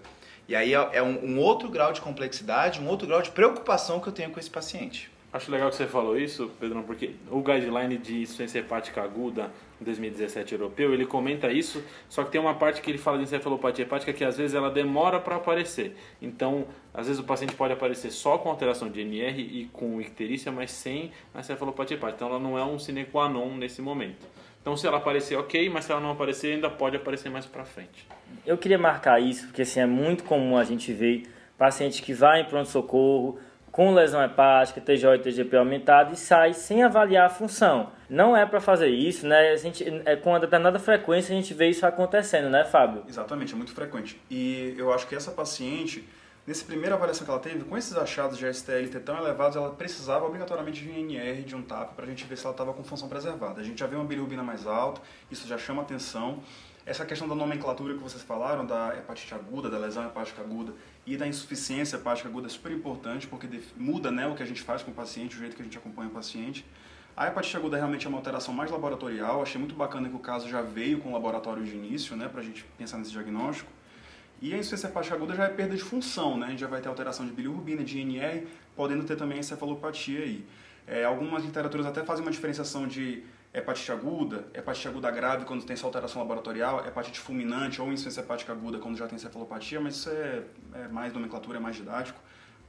E 0.48 0.56
aí 0.56 0.74
é 0.74 0.88
é 0.92 1.02
um, 1.02 1.32
um 1.32 1.38
outro 1.38 1.68
grau 1.68 1.92
de 1.92 2.00
complexidade, 2.00 2.80
um 2.80 2.88
outro 2.88 3.06
grau 3.06 3.20
de 3.20 3.30
preocupação 3.30 4.00
que 4.00 4.08
eu 4.08 4.12
tenho 4.12 4.30
com 4.30 4.40
esse 4.40 4.50
paciente. 4.50 5.12
Acho 5.32 5.50
legal 5.50 5.70
que 5.70 5.76
você 5.76 5.86
falou 5.86 6.18
isso, 6.18 6.50
Pedrão, 6.60 6.82
porque 6.82 7.16
o 7.30 7.40
guideline 7.40 7.96
de 7.96 8.22
insuficiência 8.22 8.58
hepática 8.58 9.02
aguda 9.02 9.50
2017 9.82 10.54
europeu, 10.54 10.92
ele 10.92 11.06
comenta 11.06 11.50
isso, 11.50 11.82
só 12.08 12.24
que 12.24 12.30
tem 12.30 12.40
uma 12.40 12.54
parte 12.54 12.80
que 12.80 12.90
ele 12.90 12.98
fala 12.98 13.18
de 13.18 13.24
encefalopatia 13.24 13.84
hepática 13.84 14.12
que 14.12 14.24
às 14.24 14.36
vezes 14.36 14.54
ela 14.54 14.70
demora 14.70 15.20
para 15.20 15.36
aparecer. 15.36 15.96
Então, 16.20 16.66
às 16.92 17.06
vezes 17.06 17.20
o 17.20 17.24
paciente 17.24 17.54
pode 17.54 17.72
aparecer 17.72 18.10
só 18.10 18.38
com 18.38 18.48
alteração 18.48 18.88
de 18.88 19.00
NR 19.00 19.40
e 19.40 19.66
com 19.72 20.00
icterícia, 20.00 20.52
mas 20.52 20.70
sem 20.70 21.10
a 21.34 21.40
encefalopatia 21.40 21.96
hepática. 21.96 22.24
Então, 22.24 22.28
ela 22.28 22.38
não 22.38 22.58
é 22.58 22.64
um 22.64 22.78
sine 22.78 23.04
qua 23.04 23.28
non 23.28 23.56
nesse 23.56 23.80
momento. 23.82 24.26
Então, 24.60 24.76
se 24.76 24.86
ela 24.86 24.98
aparecer, 24.98 25.36
ok, 25.36 25.68
mas 25.68 25.84
se 25.84 25.92
ela 25.92 26.00
não 26.00 26.12
aparecer, 26.12 26.54
ainda 26.54 26.70
pode 26.70 26.96
aparecer 26.96 27.28
mais 27.28 27.44
para 27.44 27.64
frente. 27.64 28.06
Eu 28.46 28.56
queria 28.56 28.78
marcar 28.78 29.20
isso, 29.20 29.46
porque 29.46 29.62
assim, 29.62 29.80
é 29.80 29.86
muito 29.86 30.22
comum 30.22 30.56
a 30.56 30.64
gente 30.64 30.92
ver 30.92 31.24
paciente 31.58 32.02
que 32.02 32.12
vai 32.12 32.40
em 32.40 32.44
pronto-socorro 32.44 33.38
com 33.72 33.94
lesão 33.94 34.22
hepática, 34.22 34.80
TJ 34.80 35.14
e 35.14 35.18
TGP 35.18 35.56
aumentado 35.56 36.12
e 36.12 36.16
sai 36.16 36.52
sem 36.52 36.82
avaliar 36.82 37.26
a 37.26 37.30
função. 37.30 37.90
Não 38.12 38.36
é 38.36 38.44
para 38.44 38.60
fazer 38.60 38.88
isso, 38.88 39.26
né? 39.26 39.52
A 39.52 39.56
gente, 39.56 39.82
é, 40.04 40.16
com 40.16 40.28
uma 40.28 40.38
determinada 40.38 40.78
frequência 40.78 41.32
a 41.32 41.34
gente 41.34 41.54
vê 41.54 41.70
isso 41.70 41.86
acontecendo, 41.86 42.50
né, 42.50 42.62
Fábio? 42.62 43.02
Exatamente, 43.08 43.54
é 43.54 43.56
muito 43.56 43.72
frequente. 43.72 44.20
E 44.30 44.74
eu 44.76 44.92
acho 44.92 45.06
que 45.06 45.14
essa 45.14 45.30
paciente, 45.30 46.06
nessa 46.46 46.62
primeira 46.66 46.94
avaliação 46.94 47.24
que 47.24 47.30
ela 47.30 47.40
teve, 47.40 47.64
com 47.64 47.74
esses 47.74 47.96
achados 47.96 48.36
de 48.36 48.46
STLT 48.52 49.00
tão 49.00 49.16
elevados, 49.16 49.56
ela 49.56 49.70
precisava 49.70 50.26
obrigatoriamente 50.26 50.84
de 50.84 50.90
um 50.90 50.94
INR, 50.94 51.42
de 51.42 51.56
um 51.56 51.62
TAP, 51.62 51.94
para 51.94 52.04
a 52.04 52.06
gente 52.06 52.26
ver 52.26 52.36
se 52.36 52.44
ela 52.44 52.52
estava 52.52 52.74
com 52.74 52.84
função 52.84 53.08
preservada. 53.08 53.62
A 53.62 53.64
gente 53.64 53.80
já 53.80 53.86
vê 53.86 53.96
uma 53.96 54.04
bilirrubina 54.04 54.42
mais 54.42 54.66
alta, 54.66 55.00
isso 55.30 55.48
já 55.48 55.56
chama 55.56 55.80
atenção. 55.80 56.42
Essa 56.84 57.06
questão 57.06 57.26
da 57.26 57.34
nomenclatura 57.34 57.94
que 57.94 58.00
vocês 58.00 58.22
falaram, 58.22 58.66
da 58.66 58.94
hepatite 58.94 59.32
aguda, 59.32 59.70
da 59.70 59.78
lesão 59.78 60.04
hepática 60.04 60.42
aguda 60.42 60.74
e 61.06 61.16
da 61.16 61.26
insuficiência 61.26 61.96
hepática 61.96 62.28
aguda 62.28 62.46
é 62.46 62.50
super 62.50 62.72
importante, 62.72 63.26
porque 63.26 63.48
muda 63.74 64.10
né, 64.10 64.26
o 64.26 64.34
que 64.34 64.42
a 64.42 64.46
gente 64.46 64.60
faz 64.60 64.82
com 64.82 64.90
o 64.90 64.94
paciente, 64.94 65.34
o 65.34 65.38
jeito 65.38 65.56
que 65.56 65.62
a 65.62 65.64
gente 65.64 65.78
acompanha 65.78 66.10
o 66.10 66.12
paciente. 66.12 66.66
A 67.16 67.26
hepatite 67.28 67.56
aguda 67.56 67.76
realmente 67.76 68.06
é 68.06 68.08
uma 68.08 68.18
alteração 68.18 68.54
mais 68.54 68.70
laboratorial, 68.70 69.42
achei 69.42 69.58
muito 69.58 69.74
bacana 69.74 70.08
que 70.08 70.16
o 70.16 70.18
caso 70.18 70.48
já 70.48 70.62
veio 70.62 70.98
com 70.98 71.10
o 71.10 71.12
laboratório 71.12 71.62
de 71.62 71.72
início, 71.72 72.16
né, 72.16 72.26
para 72.26 72.40
a 72.40 72.44
gente 72.44 72.64
pensar 72.78 72.96
nesse 72.96 73.10
diagnóstico. 73.10 73.70
E 74.40 74.52
a 74.52 74.56
insuficiência 74.56 74.88
hepática 74.88 75.14
aguda 75.14 75.34
já 75.34 75.44
é 75.44 75.48
perda 75.48 75.76
de 75.76 75.82
função, 75.82 76.36
né? 76.36 76.46
A 76.46 76.50
gente 76.50 76.58
já 76.58 76.66
vai 76.66 76.80
ter 76.80 76.88
alteração 76.88 77.24
de 77.24 77.30
bilirrubina, 77.30 77.84
de 77.84 78.00
INR, 78.00 78.44
podendo 78.74 79.04
ter 79.04 79.14
também 79.14 79.38
encefalopatia 79.38 80.20
aí. 80.20 80.44
É, 80.84 81.04
algumas 81.04 81.44
literaturas 81.44 81.86
até 81.86 82.02
fazem 82.02 82.24
uma 82.24 82.30
diferenciação 82.32 82.88
de 82.88 83.22
hepatite 83.54 83.92
aguda, 83.92 84.44
hepatite 84.52 84.88
aguda 84.88 85.08
grave 85.12 85.44
quando 85.44 85.64
tem 85.64 85.74
essa 85.74 85.86
alteração 85.86 86.20
laboratorial, 86.22 86.84
hepatite 86.84 87.20
fulminante 87.20 87.80
ou 87.80 87.88
insuficiência 87.92 88.22
hepática 88.22 88.52
aguda 88.52 88.78
quando 88.78 88.96
já 88.96 89.06
tem 89.06 89.14
encefalopatia, 89.14 89.80
mas 89.80 89.94
isso 89.94 90.10
é, 90.10 90.42
é 90.74 90.88
mais 90.88 91.12
nomenclatura, 91.12 91.58
é 91.58 91.60
mais 91.60 91.76
didático, 91.76 92.18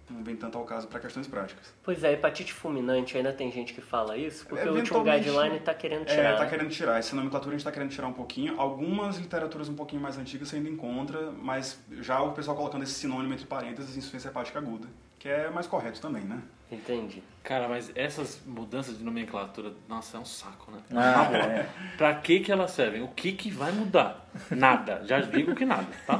não 0.09 0.23
vem 0.23 0.35
tanto 0.35 0.57
ao 0.57 0.63
caso 0.65 0.87
para 0.87 0.99
questões 0.99 1.27
práticas. 1.27 1.73
Pois 1.83 2.03
é, 2.03 2.13
hepatite 2.13 2.53
fulminante, 2.53 3.17
ainda 3.17 3.31
tem 3.33 3.51
gente 3.51 3.73
que 3.73 3.81
fala 3.81 4.17
isso, 4.17 4.45
porque 4.45 4.67
o 4.67 4.75
último 4.75 5.03
guideline 5.03 5.59
tá 5.59 5.73
querendo 5.73 6.03
É, 6.03 6.05
tirar. 6.05 6.35
tá 6.37 6.43
né? 6.43 6.49
querendo 6.49 6.69
tirar. 6.69 6.99
Essa 6.99 7.15
nomenclatura 7.15 7.55
a 7.55 7.57
gente 7.57 7.65
tá 7.65 7.71
querendo 7.71 7.89
tirar 7.89 8.07
um 8.07 8.13
pouquinho. 8.13 8.59
Algumas 8.59 9.17
literaturas 9.17 9.69
um 9.69 9.75
pouquinho 9.75 10.01
mais 10.01 10.17
antigas 10.17 10.49
você 10.49 10.57
ainda 10.57 10.69
encontra, 10.69 11.31
mas 11.31 11.79
já 12.01 12.21
o 12.21 12.31
pessoal 12.33 12.55
colocando 12.57 12.83
esse 12.83 12.93
sinônimo 12.93 13.33
entre 13.33 13.45
parênteses, 13.45 13.95
insuficiência 13.97 14.29
hepática 14.29 14.59
aguda, 14.59 14.87
que 15.17 15.27
é 15.29 15.49
mais 15.49 15.67
correto 15.67 16.01
também, 16.01 16.23
né? 16.23 16.41
Entendi. 16.71 17.23
Cara, 17.43 17.67
mas 17.67 17.91
essas 17.93 18.41
mudanças 18.45 18.97
de 18.97 19.03
nomenclatura, 19.03 19.73
nossa, 19.89 20.15
é 20.15 20.19
um 20.21 20.23
saco, 20.25 20.71
né? 20.71 20.77
Ah, 20.95 21.25
boa. 21.25 21.37
é. 21.43 21.65
Pra 21.97 22.13
que 22.15 22.39
que 22.39 22.49
elas 22.49 22.71
servem? 22.71 23.01
O 23.03 23.09
que 23.09 23.33
que 23.33 23.51
vai 23.51 23.69
mudar? 23.73 24.21
Nada. 24.49 25.01
Já 25.05 25.19
digo 25.19 25.53
que 25.53 25.63
nada, 25.65 25.85
tá? 26.07 26.19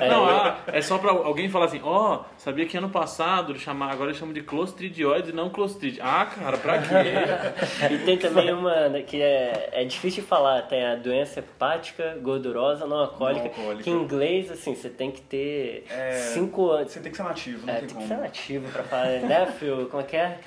É, 0.00 0.08
Não, 0.10 0.26
ah, 0.28 0.58
é 0.66 0.82
só 0.82 0.98
pra 0.98 1.12
alguém 1.12 1.48
falar 1.48 1.66
assim, 1.66 1.80
ó, 1.82 2.24
sabia 2.36 2.66
que 2.66 2.76
ano 2.76 2.90
passado 2.90 3.52
eles 3.52 3.62
chamaram, 3.62 3.92
agora 3.92 4.10
eles 4.10 4.18
chamam 4.18 4.34
de 4.34 4.42
clostridioides 4.42 5.30
e 5.30 5.32
não 5.32 5.48
clostrid. 5.48 5.98
Ah, 6.02 6.26
cara, 6.26 6.58
pra 6.58 6.78
quê? 6.82 7.94
E 7.94 7.98
tem 8.04 8.18
também 8.18 8.52
uma 8.52 8.88
né, 8.90 9.00
que 9.02 9.22
é, 9.22 9.70
é 9.72 9.84
difícil 9.84 10.22
de 10.22 10.28
falar, 10.28 10.62
tem 10.62 10.84
a 10.84 10.96
doença 10.96 11.38
hepática 11.38 12.18
gordurosa 12.20 12.84
não 12.86 12.98
alcoólica, 12.98 13.44
Não 13.44 13.50
alcoólica. 13.50 13.84
que 13.84 13.90
em 13.90 13.94
inglês, 14.02 14.50
assim, 14.50 14.74
você 14.74 14.90
tem 14.90 15.10
que 15.10 15.22
ter 15.22 15.86
É, 15.88 16.12
cinco 16.34 16.68
anos. 16.70 16.92
Você 16.92 17.00
tem 17.00 17.10
que 17.12 17.16
ser 17.16 17.22
nativo, 17.22 17.64
não 17.66 17.72
É, 17.72 17.78
tem 17.78 17.88
tem 17.88 17.96
que 17.96 18.08
ser 18.08 18.16
nativo 18.18 18.70
pra 18.72 18.82
falar, 18.82 19.06
né, 19.20 19.46
Phil? 19.58 19.86
Como 19.86 20.02
é 20.02 20.04
que 20.06 20.16
é? 20.16 20.38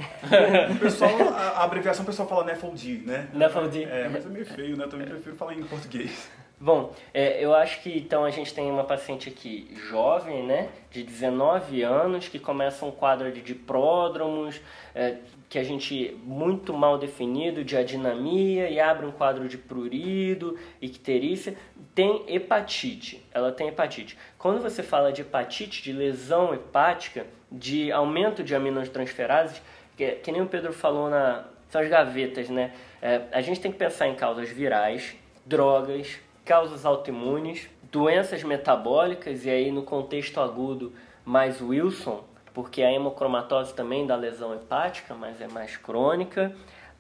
Pessoal, 0.79 1.11
a, 1.33 1.63
abreviação 1.63 2.03
o 2.03 2.05
pessoal 2.05 2.27
fala 2.27 2.43
NEFLD, 2.45 3.03
né? 3.05 3.27
NEFLD. 3.33 3.83
É, 3.83 4.09
mas 4.09 4.25
é 4.25 4.29
meio 4.29 4.45
feio, 4.45 4.77
né? 4.77 4.85
Eu 4.85 4.89
também 4.89 5.07
prefiro 5.07 5.35
falar 5.35 5.53
em 5.53 5.63
português. 5.63 6.29
Bom, 6.63 6.93
é, 7.11 7.43
eu 7.43 7.55
acho 7.55 7.81
que 7.81 7.97
então 7.97 8.23
a 8.23 8.29
gente 8.29 8.53
tem 8.53 8.69
uma 8.69 8.83
paciente 8.83 9.29
aqui 9.29 9.75
jovem, 9.89 10.43
né, 10.43 10.69
de 10.91 11.01
19 11.01 11.81
anos, 11.81 12.27
que 12.27 12.37
começa 12.37 12.85
um 12.85 12.91
quadro 12.91 13.31
de, 13.31 13.41
de 13.41 13.55
pródromos, 13.55 14.61
é, 14.93 15.17
que 15.49 15.57
a 15.57 15.63
gente 15.63 16.15
muito 16.23 16.71
mal 16.71 16.99
definido, 16.99 17.63
de 17.63 17.75
adinamia, 17.75 18.69
e 18.69 18.79
abre 18.79 19.07
um 19.07 19.11
quadro 19.11 19.49
de 19.49 19.57
prurido, 19.57 20.55
icterícia, 20.79 21.55
tem 21.95 22.23
hepatite, 22.27 23.25
ela 23.33 23.51
tem 23.51 23.67
hepatite. 23.67 24.15
Quando 24.37 24.61
você 24.61 24.83
fala 24.83 25.11
de 25.11 25.21
hepatite, 25.21 25.81
de 25.81 25.91
lesão 25.91 26.53
hepática, 26.53 27.25
de 27.51 27.91
aumento 27.91 28.43
de 28.43 28.53
aminotransferases, 28.53 29.59
que, 29.95 30.11
que 30.13 30.31
nem 30.31 30.41
o 30.41 30.47
Pedro 30.47 30.73
falou 30.73 31.09
na, 31.09 31.45
são 31.69 31.81
as 31.81 31.87
gavetas, 31.87 32.49
né? 32.49 32.73
É, 33.01 33.21
a 33.31 33.41
gente 33.41 33.59
tem 33.59 33.71
que 33.71 33.77
pensar 33.77 34.07
em 34.07 34.15
causas 34.15 34.49
virais, 34.49 35.15
drogas, 35.45 36.19
causas 36.45 36.85
autoimunes, 36.85 37.69
doenças 37.91 38.43
metabólicas, 38.43 39.45
e 39.45 39.49
aí 39.49 39.71
no 39.71 39.83
contexto 39.83 40.39
agudo 40.39 40.93
mais 41.25 41.61
Wilson, 41.61 42.23
porque 42.53 42.81
a 42.81 42.91
hemocromatose 42.91 43.73
também 43.73 44.05
dá 44.05 44.15
lesão 44.15 44.53
hepática, 44.53 45.13
mas 45.13 45.39
é 45.41 45.47
mais 45.47 45.77
crônica, 45.77 46.53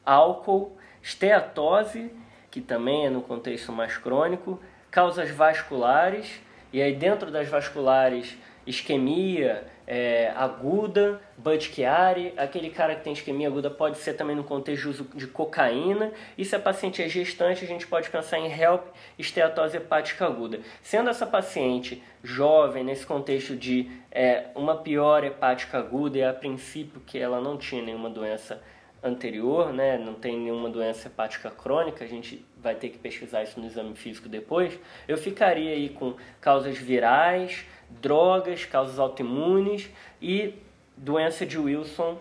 álcool, 0.05 0.77
esteatose, 1.01 2.11
que 2.49 2.61
também 2.61 3.05
é 3.05 3.09
no 3.09 3.21
contexto 3.21 3.71
mais 3.71 3.97
crônico, 3.97 4.59
causas 4.89 5.29
vasculares, 5.31 6.41
e 6.71 6.81
aí 6.81 6.95
dentro 6.95 7.31
das 7.31 7.47
vasculares, 7.47 8.37
isquemia 8.65 9.65
é, 9.87 10.31
aguda, 10.35 11.19
Bud 11.37 11.63
Chiari, 11.63 12.33
aquele 12.37 12.69
cara 12.69 12.95
que 12.95 13.03
tem 13.03 13.13
isquemia 13.13 13.47
aguda 13.47 13.69
pode 13.69 13.97
ser 13.97 14.13
também 14.13 14.35
no 14.35 14.43
contexto 14.43 14.83
de 14.83 14.89
uso 14.89 15.03
de 15.15 15.27
cocaína, 15.27 16.11
e 16.37 16.45
se 16.45 16.55
a 16.55 16.59
paciente 16.59 17.01
é 17.01 17.09
gestante, 17.09 17.65
a 17.65 17.67
gente 17.67 17.85
pode 17.87 18.09
pensar 18.09 18.39
em 18.39 18.51
HELP, 18.51 18.87
esteatose 19.17 19.77
hepática 19.77 20.25
aguda. 20.25 20.59
Sendo 20.81 21.09
essa 21.09 21.25
paciente 21.25 22.01
jovem, 22.23 22.83
nesse 22.83 23.05
contexto 23.05 23.55
de 23.55 23.91
é, 24.11 24.45
uma 24.55 24.77
pior 24.77 25.23
hepática 25.23 25.77
aguda, 25.79 26.17
e 26.17 26.23
a 26.23 26.33
princípio 26.33 27.01
que 27.01 27.17
ela 27.19 27.41
não 27.41 27.57
tinha 27.57 27.81
nenhuma 27.81 28.09
doença 28.09 28.61
anterior, 29.03 29.73
né, 29.73 29.97
não 29.97 30.13
tem 30.13 30.37
nenhuma 30.37 30.69
doença 30.69 31.07
hepática 31.07 31.49
crônica, 31.49 32.05
a 32.05 32.07
gente 32.07 32.45
vai 32.55 32.75
ter 32.75 32.89
que 32.89 32.99
pesquisar 32.99 33.41
isso 33.43 33.59
no 33.59 33.65
exame 33.65 33.95
físico 33.95 34.29
depois, 34.29 34.77
eu 35.07 35.17
ficaria 35.17 35.71
aí 35.71 35.89
com 35.89 36.13
causas 36.39 36.77
virais, 36.77 37.65
drogas, 37.99 38.65
causas 38.65 38.99
autoimunes 38.99 39.89
e 40.21 40.53
doença 40.95 41.45
de 41.45 41.57
Wilson 41.57 42.17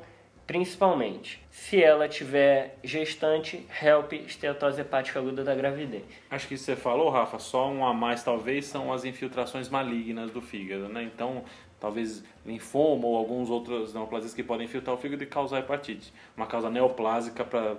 principalmente. 0.50 1.40
Se 1.48 1.80
ela 1.80 2.08
tiver 2.08 2.76
gestante, 2.82 3.64
HELP, 3.80 4.14
esteatose 4.14 4.80
hepática 4.80 5.20
aguda 5.20 5.44
da 5.44 5.54
gravidez. 5.54 6.02
Acho 6.28 6.48
que 6.48 6.58
você 6.58 6.74
falou, 6.74 7.08
Rafa, 7.08 7.38
só 7.38 7.68
um 7.70 7.86
a 7.86 7.94
mais 7.94 8.24
talvez 8.24 8.66
são 8.66 8.92
as 8.92 9.04
infiltrações 9.04 9.68
malignas 9.68 10.32
do 10.32 10.42
fígado, 10.42 10.88
né? 10.88 11.04
Então, 11.04 11.44
talvez 11.78 12.24
linfoma 12.44 13.06
ou 13.06 13.16
alguns 13.16 13.48
outros 13.48 13.94
neoplasias 13.94 14.34
que 14.34 14.42
podem 14.42 14.66
infiltrar 14.66 14.96
o 14.96 14.98
fígado 14.98 15.22
e 15.22 15.26
causar 15.26 15.60
hepatite. 15.60 16.12
Uma 16.36 16.48
causa 16.48 16.68
neoplásica 16.68 17.44
para 17.44 17.76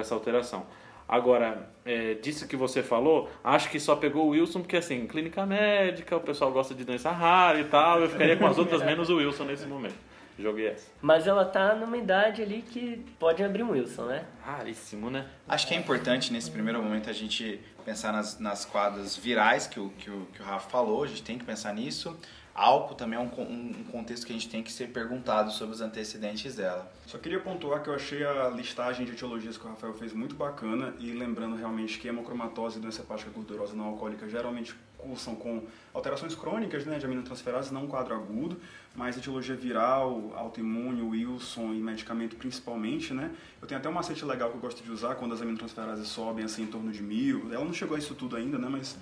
essa 0.00 0.12
alteração. 0.12 0.66
Agora, 1.10 1.68
é, 1.84 2.14
disso 2.14 2.46
que 2.46 2.54
você 2.54 2.84
falou, 2.84 3.28
acho 3.42 3.68
que 3.68 3.80
só 3.80 3.96
pegou 3.96 4.26
o 4.26 4.28
Wilson 4.28 4.60
porque, 4.60 4.76
assim, 4.76 5.08
clínica 5.08 5.44
médica, 5.44 6.16
o 6.16 6.20
pessoal 6.20 6.52
gosta 6.52 6.72
de 6.72 6.84
doença 6.84 7.10
rara 7.10 7.58
e 7.58 7.64
tal, 7.64 8.00
eu 8.00 8.08
ficaria 8.08 8.36
com 8.36 8.46
as 8.46 8.56
outras 8.56 8.80
menos 8.84 9.10
o 9.10 9.16
Wilson 9.16 9.42
nesse 9.42 9.66
momento. 9.66 9.96
Joguei 10.38 10.68
essa. 10.68 10.86
Mas 11.02 11.26
ela 11.26 11.44
tá 11.44 11.74
numa 11.74 11.96
idade 11.96 12.42
ali 12.42 12.62
que 12.62 13.04
pode 13.18 13.42
abrir 13.42 13.64
um 13.64 13.72
Wilson, 13.72 14.04
né? 14.04 14.24
Raríssimo, 14.40 15.10
né? 15.10 15.26
Acho 15.48 15.66
que 15.66 15.74
é 15.74 15.76
importante 15.76 16.32
nesse 16.32 16.48
primeiro 16.48 16.80
momento 16.80 17.10
a 17.10 17.12
gente 17.12 17.60
pensar 17.84 18.12
nas, 18.12 18.38
nas 18.38 18.64
quadras 18.64 19.16
virais 19.16 19.66
que 19.66 19.80
o, 19.80 19.90
que, 19.90 20.08
o, 20.08 20.28
que 20.32 20.40
o 20.40 20.44
Rafa 20.44 20.70
falou, 20.70 21.02
a 21.02 21.08
gente 21.08 21.24
tem 21.24 21.36
que 21.36 21.44
pensar 21.44 21.74
nisso. 21.74 22.16
Álcool 22.54 22.94
também 22.94 23.18
é 23.18 23.22
um, 23.22 23.30
um 23.42 23.70
um 23.80 23.84
contexto 23.84 24.26
que 24.26 24.32
a 24.32 24.34
gente 24.34 24.48
tem 24.48 24.62
que 24.62 24.70
ser 24.70 24.88
perguntado 24.88 25.50
sobre 25.50 25.74
os 25.74 25.80
antecedentes 25.80 26.54
dela. 26.54 26.90
Só 27.06 27.18
queria 27.18 27.40
pontuar 27.40 27.82
que 27.82 27.88
eu 27.88 27.94
achei 27.94 28.24
a 28.24 28.48
listagem 28.48 29.04
de 29.04 29.12
etiologias 29.12 29.56
que 29.56 29.66
o 29.66 29.68
Rafael 29.68 29.94
fez 29.94 30.12
muito 30.12 30.34
bacana 30.34 30.94
e 30.98 31.12
lembrando 31.12 31.56
realmente 31.56 31.98
que 31.98 32.08
hemocromatose 32.08 32.78
e 32.78 32.80
doença 32.80 33.02
hepática 33.02 33.30
gordurosa 33.30 33.74
não 33.74 33.86
alcoólica 33.86 34.28
geralmente 34.28 34.74
cursam 35.00 35.34
com 35.34 35.62
alterações 35.92 36.34
crônicas 36.34 36.84
né, 36.84 36.98
de 36.98 37.04
aminotransferase, 37.04 37.72
não 37.72 37.84
um 37.84 37.86
quadro 37.86 38.14
agudo, 38.14 38.60
mas 38.94 39.16
etiologia 39.16 39.54
viral, 39.54 40.32
autoimune, 40.36 41.02
Wilson 41.02 41.72
e 41.72 41.80
medicamento 41.80 42.36
principalmente, 42.36 43.14
né? 43.14 43.30
Eu 43.60 43.68
tenho 43.68 43.80
até 43.80 43.88
um 43.88 43.92
macete 43.92 44.24
legal 44.24 44.50
que 44.50 44.56
eu 44.56 44.60
gosto 44.60 44.82
de 44.82 44.90
usar 44.90 45.14
quando 45.14 45.34
as 45.34 45.40
aminotransferases 45.40 46.08
sobem 46.08 46.44
assim 46.44 46.62
em 46.62 46.66
torno 46.66 46.90
de 46.90 47.02
mil. 47.02 47.52
Ela 47.52 47.64
não 47.64 47.72
chegou 47.72 47.96
a 47.96 47.98
isso 47.98 48.14
tudo 48.14 48.36
ainda, 48.36 48.58
né? 48.58 48.68
Mas 48.70 48.98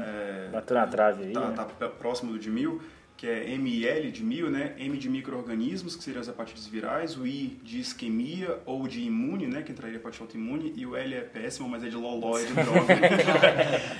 é, 0.00 0.48
Bateu 0.52 0.76
na 0.76 0.86
trave 0.86 1.24
aí. 1.24 1.32
tá, 1.32 1.48
né? 1.48 1.54
tá 1.78 1.88
próximo 1.88 2.32
do 2.32 2.38
de 2.38 2.50
mil, 2.50 2.80
que 3.16 3.26
é 3.26 3.50
ML 3.50 4.10
de 4.10 4.22
mil, 4.24 4.50
né? 4.50 4.74
M 4.78 4.96
de 4.98 5.08
micro-organismos, 5.08 5.94
que 5.94 6.02
seriam 6.02 6.20
as 6.20 6.28
hepatites 6.28 6.66
virais, 6.66 7.16
o 7.16 7.26
I 7.26 7.60
de 7.62 7.80
isquemia 7.80 8.60
ou 8.66 8.88
de 8.88 9.02
imune, 9.02 9.46
né? 9.46 9.62
Que 9.62 9.72
entraria 9.72 9.96
hepatite 9.96 10.22
autoimune, 10.22 10.72
e 10.76 10.84
o 10.84 10.96
L 10.96 11.14
é 11.14 11.20
péssimo, 11.20 11.68
mas 11.68 11.84
é 11.84 11.88
de 11.88 11.96
loló, 11.96 12.38
é 12.38 12.44
de 12.44 12.52
droga. 12.54 12.94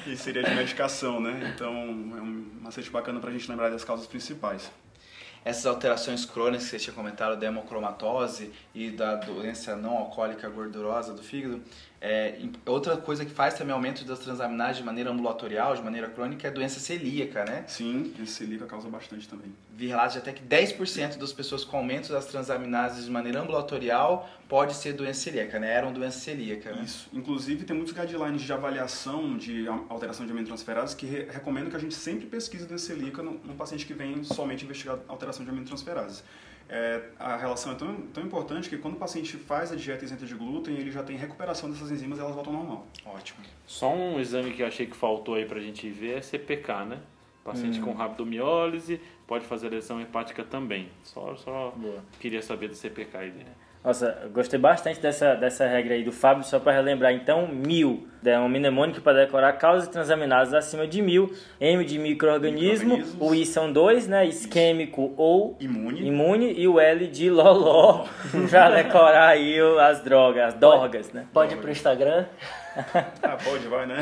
e 0.06 0.16
seria 0.16 0.42
de 0.42 0.54
medicação, 0.54 1.20
né? 1.20 1.52
Então 1.54 1.72
é 1.72 2.20
um 2.20 2.46
macete 2.60 2.90
bacana 2.90 3.20
pra 3.20 3.30
gente 3.30 3.48
lembrar 3.48 3.70
das 3.70 3.84
causas 3.84 4.06
principais. 4.06 4.70
Essas 5.44 5.66
alterações 5.66 6.24
crônicas 6.24 6.64
que 6.64 6.70
você 6.70 6.78
tinha 6.78 6.94
comentado 6.94 7.38
da 7.38 7.46
hemocromatose 7.46 8.52
e 8.72 8.90
da 8.90 9.16
doença 9.16 9.74
não 9.74 9.98
alcoólica 9.98 10.48
gordurosa 10.48 11.12
do 11.12 11.22
fígado, 11.22 11.60
é, 12.04 12.34
outra 12.66 12.96
coisa 12.96 13.24
que 13.24 13.30
faz 13.30 13.54
também 13.54 13.72
aumento 13.72 14.04
das 14.04 14.18
transaminases 14.18 14.78
de 14.78 14.82
maneira 14.82 15.08
ambulatorial, 15.08 15.76
de 15.76 15.82
maneira 15.82 16.08
crônica, 16.08 16.48
é 16.48 16.50
a 16.50 16.52
doença 16.52 16.80
celíaca, 16.80 17.44
né? 17.44 17.62
Sim, 17.68 18.12
esse 18.20 18.32
silica 18.32 18.66
causa 18.66 18.88
bastante 18.88 19.28
também. 19.28 19.54
Vi 19.76 19.86
relatos 19.86 20.14
de 20.14 20.18
até 20.18 20.32
que 20.32 20.42
10% 20.42 21.16
das 21.16 21.32
pessoas 21.32 21.64
com 21.64 21.76
aumento 21.76 22.12
das 22.12 22.26
transaminases 22.26 23.04
de 23.04 23.10
maneira 23.10 23.40
ambulatorial 23.40 24.28
pode 24.48 24.74
ser 24.74 24.94
doença 24.94 25.20
celíaca, 25.20 25.60
né? 25.60 25.72
Eram 25.72 25.92
doença 25.92 26.18
celíaca, 26.18 26.72
né? 26.72 26.82
Isso. 26.84 27.08
Inclusive, 27.12 27.64
tem 27.64 27.76
muitos 27.76 27.94
guidelines 27.94 28.42
de 28.42 28.52
avaliação 28.52 29.38
de 29.38 29.68
alteração 29.88 30.26
de 30.26 30.32
aminotransferases 30.32 30.96
que 30.96 31.06
re 31.06 31.28
recomendam 31.30 31.70
que 31.70 31.76
a 31.76 31.80
gente 31.80 31.94
sempre 31.94 32.26
pesquise 32.26 32.66
doença 32.66 32.86
celíaca 32.86 33.22
num, 33.22 33.38
num 33.44 33.54
paciente 33.54 33.86
que 33.86 33.94
vem 33.94 34.24
somente 34.24 34.64
investigar 34.64 34.98
alteração 35.06 35.44
de 35.44 35.52
aminotransferases. 35.52 36.24
É, 36.74 37.02
a 37.18 37.36
relação 37.36 37.72
é 37.72 37.74
tão, 37.74 37.94
tão 38.14 38.24
importante 38.24 38.70
que 38.70 38.78
quando 38.78 38.94
o 38.94 38.96
paciente 38.96 39.36
faz 39.36 39.70
a 39.70 39.76
dieta 39.76 40.06
isenta 40.06 40.24
de 40.24 40.34
glúten, 40.34 40.74
ele 40.74 40.90
já 40.90 41.02
tem 41.02 41.18
recuperação 41.18 41.70
dessas 41.70 41.90
enzimas 41.90 42.18
e 42.18 42.22
elas 42.22 42.34
voltam 42.34 42.54
ao 42.54 42.60
normal. 42.60 42.86
Ótimo. 43.04 43.40
Só 43.66 43.92
um 43.92 44.18
exame 44.18 44.54
que 44.54 44.62
eu 44.62 44.66
achei 44.66 44.86
que 44.86 44.96
faltou 44.96 45.34
aí 45.34 45.44
pra 45.44 45.60
gente 45.60 45.86
ver 45.90 46.16
é 46.16 46.22
CPK, 46.22 46.86
né? 46.86 47.00
Paciente 47.44 47.78
com 47.78 47.92
rabdomiólise 47.92 49.00
pode 49.26 49.44
fazer 49.44 49.68
lesão 49.68 50.00
hepática 50.00 50.42
também. 50.44 50.88
Só, 51.02 51.36
só 51.36 51.72
Boa. 51.76 52.02
queria 52.18 52.40
saber 52.40 52.68
do 52.68 52.74
CPK 52.74 53.16
aí 53.18 53.30
dele. 53.32 53.50
Nossa, 53.84 54.16
gostei 54.32 54.60
bastante 54.60 55.00
dessa, 55.00 55.34
dessa 55.34 55.66
regra 55.66 55.94
aí 55.94 56.04
do 56.04 56.12
Fábio, 56.12 56.44
só 56.44 56.60
para 56.60 56.72
relembrar. 56.72 57.12
Então, 57.12 57.48
mil 57.48 58.06
é 58.24 58.38
um 58.38 58.48
mnemônico 58.48 59.00
para 59.00 59.24
decorar 59.24 59.52
causas 59.54 59.88
transaminases 59.88 60.54
acima 60.54 60.86
de 60.86 61.02
mil, 61.02 61.34
M 61.60 61.84
de 61.84 61.98
microorganismo, 61.98 63.02
o 63.18 63.34
I 63.34 63.44
são 63.44 63.72
dois, 63.72 64.06
né? 64.06 64.24
Isquêmico 64.24 65.12
ou 65.16 65.56
Imune. 65.58 66.06
imune 66.06 66.52
e 66.56 66.68
o 66.68 66.78
L 66.78 67.08
de 67.08 67.28
loló 67.28 68.04
para 68.48 68.70
decorar 68.70 69.30
aí 69.30 69.58
as 69.80 70.00
drogas, 70.04 70.44
as 70.44 70.54
dorgas, 70.54 71.12
né? 71.12 71.26
Pode 71.32 71.54
ir 71.54 71.58
pro 71.58 71.70
Instagram, 71.70 72.26
Ah, 73.22 73.36
pode, 73.44 73.66
vai, 73.68 73.86
né? 73.86 73.96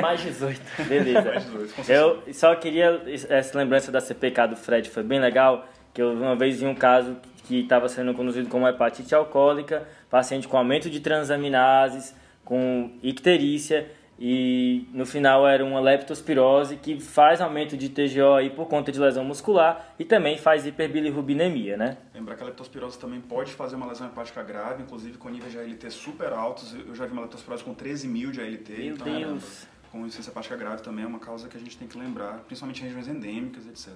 mais 0.00 0.20
18. 0.20 0.60
Beleza. 0.88 1.22
Mais 1.22 1.44
dois, 1.44 1.72
com 1.72 1.84
certeza. 1.84 1.92
Eu 1.92 2.22
só 2.32 2.54
queria, 2.54 3.00
essa 3.28 3.56
lembrança 3.58 3.92
da 3.92 4.00
CPK 4.00 4.48
do 4.48 4.56
Fred 4.56 4.90
foi 4.90 5.02
bem 5.02 5.20
legal, 5.20 5.66
que 5.94 6.02
eu 6.02 6.12
uma 6.12 6.34
vez 6.34 6.60
vi 6.60 6.66
um 6.66 6.74
caso 6.74 7.16
que 7.44 7.60
estava 7.60 7.88
sendo 7.88 8.14
conduzido 8.14 8.48
como 8.48 8.66
hepatite 8.66 9.14
alcoólica, 9.14 9.86
paciente 10.10 10.46
com 10.48 10.56
aumento 10.56 10.88
de 10.88 11.00
transaminases, 11.00 12.14
com 12.44 12.90
icterícia, 13.02 13.90
e 14.24 14.86
no 14.92 15.04
final 15.04 15.48
era 15.48 15.64
uma 15.64 15.80
leptospirose 15.80 16.76
que 16.76 17.00
faz 17.00 17.40
aumento 17.40 17.76
de 17.76 17.88
TGO 17.88 18.34
aí 18.34 18.50
por 18.50 18.68
conta 18.68 18.92
de 18.92 19.00
lesão 19.00 19.24
muscular 19.24 19.94
e 19.98 20.04
também 20.04 20.38
faz 20.38 20.64
hiperbilirrubinemia, 20.64 21.76
né? 21.76 21.96
Lembrar 22.14 22.36
que 22.36 22.42
a 22.44 22.46
leptospirose 22.46 22.96
também 22.98 23.20
pode 23.20 23.52
fazer 23.52 23.74
uma 23.74 23.86
lesão 23.86 24.06
hepática 24.06 24.40
grave, 24.44 24.84
inclusive 24.84 25.18
com 25.18 25.28
níveis 25.28 25.50
de 25.50 25.58
ALT 25.58 25.90
super 25.90 26.32
altos. 26.32 26.72
Eu 26.86 26.94
já 26.94 27.04
vi 27.06 27.12
uma 27.12 27.22
leptospirose 27.22 27.64
com 27.64 27.74
13 27.74 28.06
mil 28.06 28.30
de 28.30 28.40
ALT. 28.40 28.68
Meu 28.68 28.94
então, 28.94 29.06
Deus! 29.06 29.71
Com 29.92 29.98
insuficiência 29.98 30.30
hepática 30.30 30.56
grave 30.56 30.82
também 30.82 31.04
é 31.04 31.06
uma 31.06 31.18
causa 31.18 31.48
que 31.48 31.56
a 31.56 31.60
gente 31.60 31.76
tem 31.76 31.86
que 31.86 31.98
lembrar, 31.98 32.38
principalmente 32.46 32.80
em 32.80 32.84
regiões 32.84 33.06
endêmicas, 33.06 33.66
etc. 33.66 33.92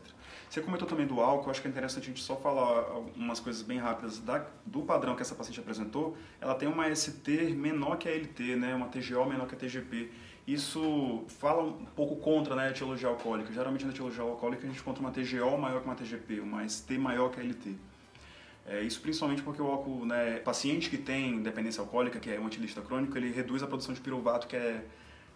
Você 0.48 0.60
comentou 0.60 0.86
também 0.86 1.06
do 1.06 1.18
álcool, 1.20 1.50
acho 1.50 1.62
que 1.62 1.66
é 1.66 1.70
interessante 1.70 2.04
a 2.04 2.06
gente 2.08 2.22
só 2.22 2.36
falar 2.36 2.98
umas 3.16 3.40
coisas 3.40 3.62
bem 3.62 3.78
rápidas 3.78 4.18
da, 4.18 4.46
do 4.66 4.82
padrão 4.82 5.16
que 5.16 5.22
essa 5.22 5.34
paciente 5.34 5.58
apresentou. 5.58 6.14
Ela 6.38 6.54
tem 6.54 6.68
uma 6.68 6.94
ST 6.94 7.54
menor 7.56 7.96
que 7.96 8.06
a 8.06 8.12
LT, 8.12 8.56
né, 8.56 8.74
uma 8.74 8.88
TGO 8.88 9.24
menor 9.24 9.48
que 9.48 9.54
a 9.54 9.58
TGP. 9.58 10.10
Isso 10.46 11.24
fala 11.28 11.62
um 11.62 11.86
pouco 11.86 12.16
contra 12.16 12.54
né, 12.54 12.66
a 12.66 12.70
etiologia 12.70 13.08
alcoólica. 13.08 13.50
Geralmente 13.50 13.86
na 13.86 13.90
etiologia 13.90 14.22
alcoólica 14.22 14.64
a 14.64 14.66
gente 14.66 14.80
encontra 14.80 15.00
uma 15.00 15.10
TGO 15.10 15.56
maior 15.56 15.80
que 15.80 15.86
uma 15.86 15.94
TGP, 15.94 16.40
uma 16.40 16.68
ST 16.68 16.98
maior 16.98 17.30
que 17.30 17.40
a 17.40 17.42
LT. 17.42 17.74
É, 18.66 18.82
isso 18.82 19.00
principalmente 19.00 19.42
porque 19.42 19.62
o 19.62 19.66
álcool, 19.66 20.04
né, 20.04 20.40
paciente 20.40 20.90
que 20.90 20.98
tem 20.98 21.40
dependência 21.40 21.80
alcoólica, 21.80 22.20
que 22.20 22.30
é 22.30 22.38
um 22.38 22.44
antilista 22.44 22.82
crônico, 22.82 23.16
ele 23.16 23.32
reduz 23.32 23.62
a 23.62 23.66
produção 23.66 23.94
de 23.94 24.00
piruvato, 24.00 24.46
que 24.46 24.56
é 24.56 24.84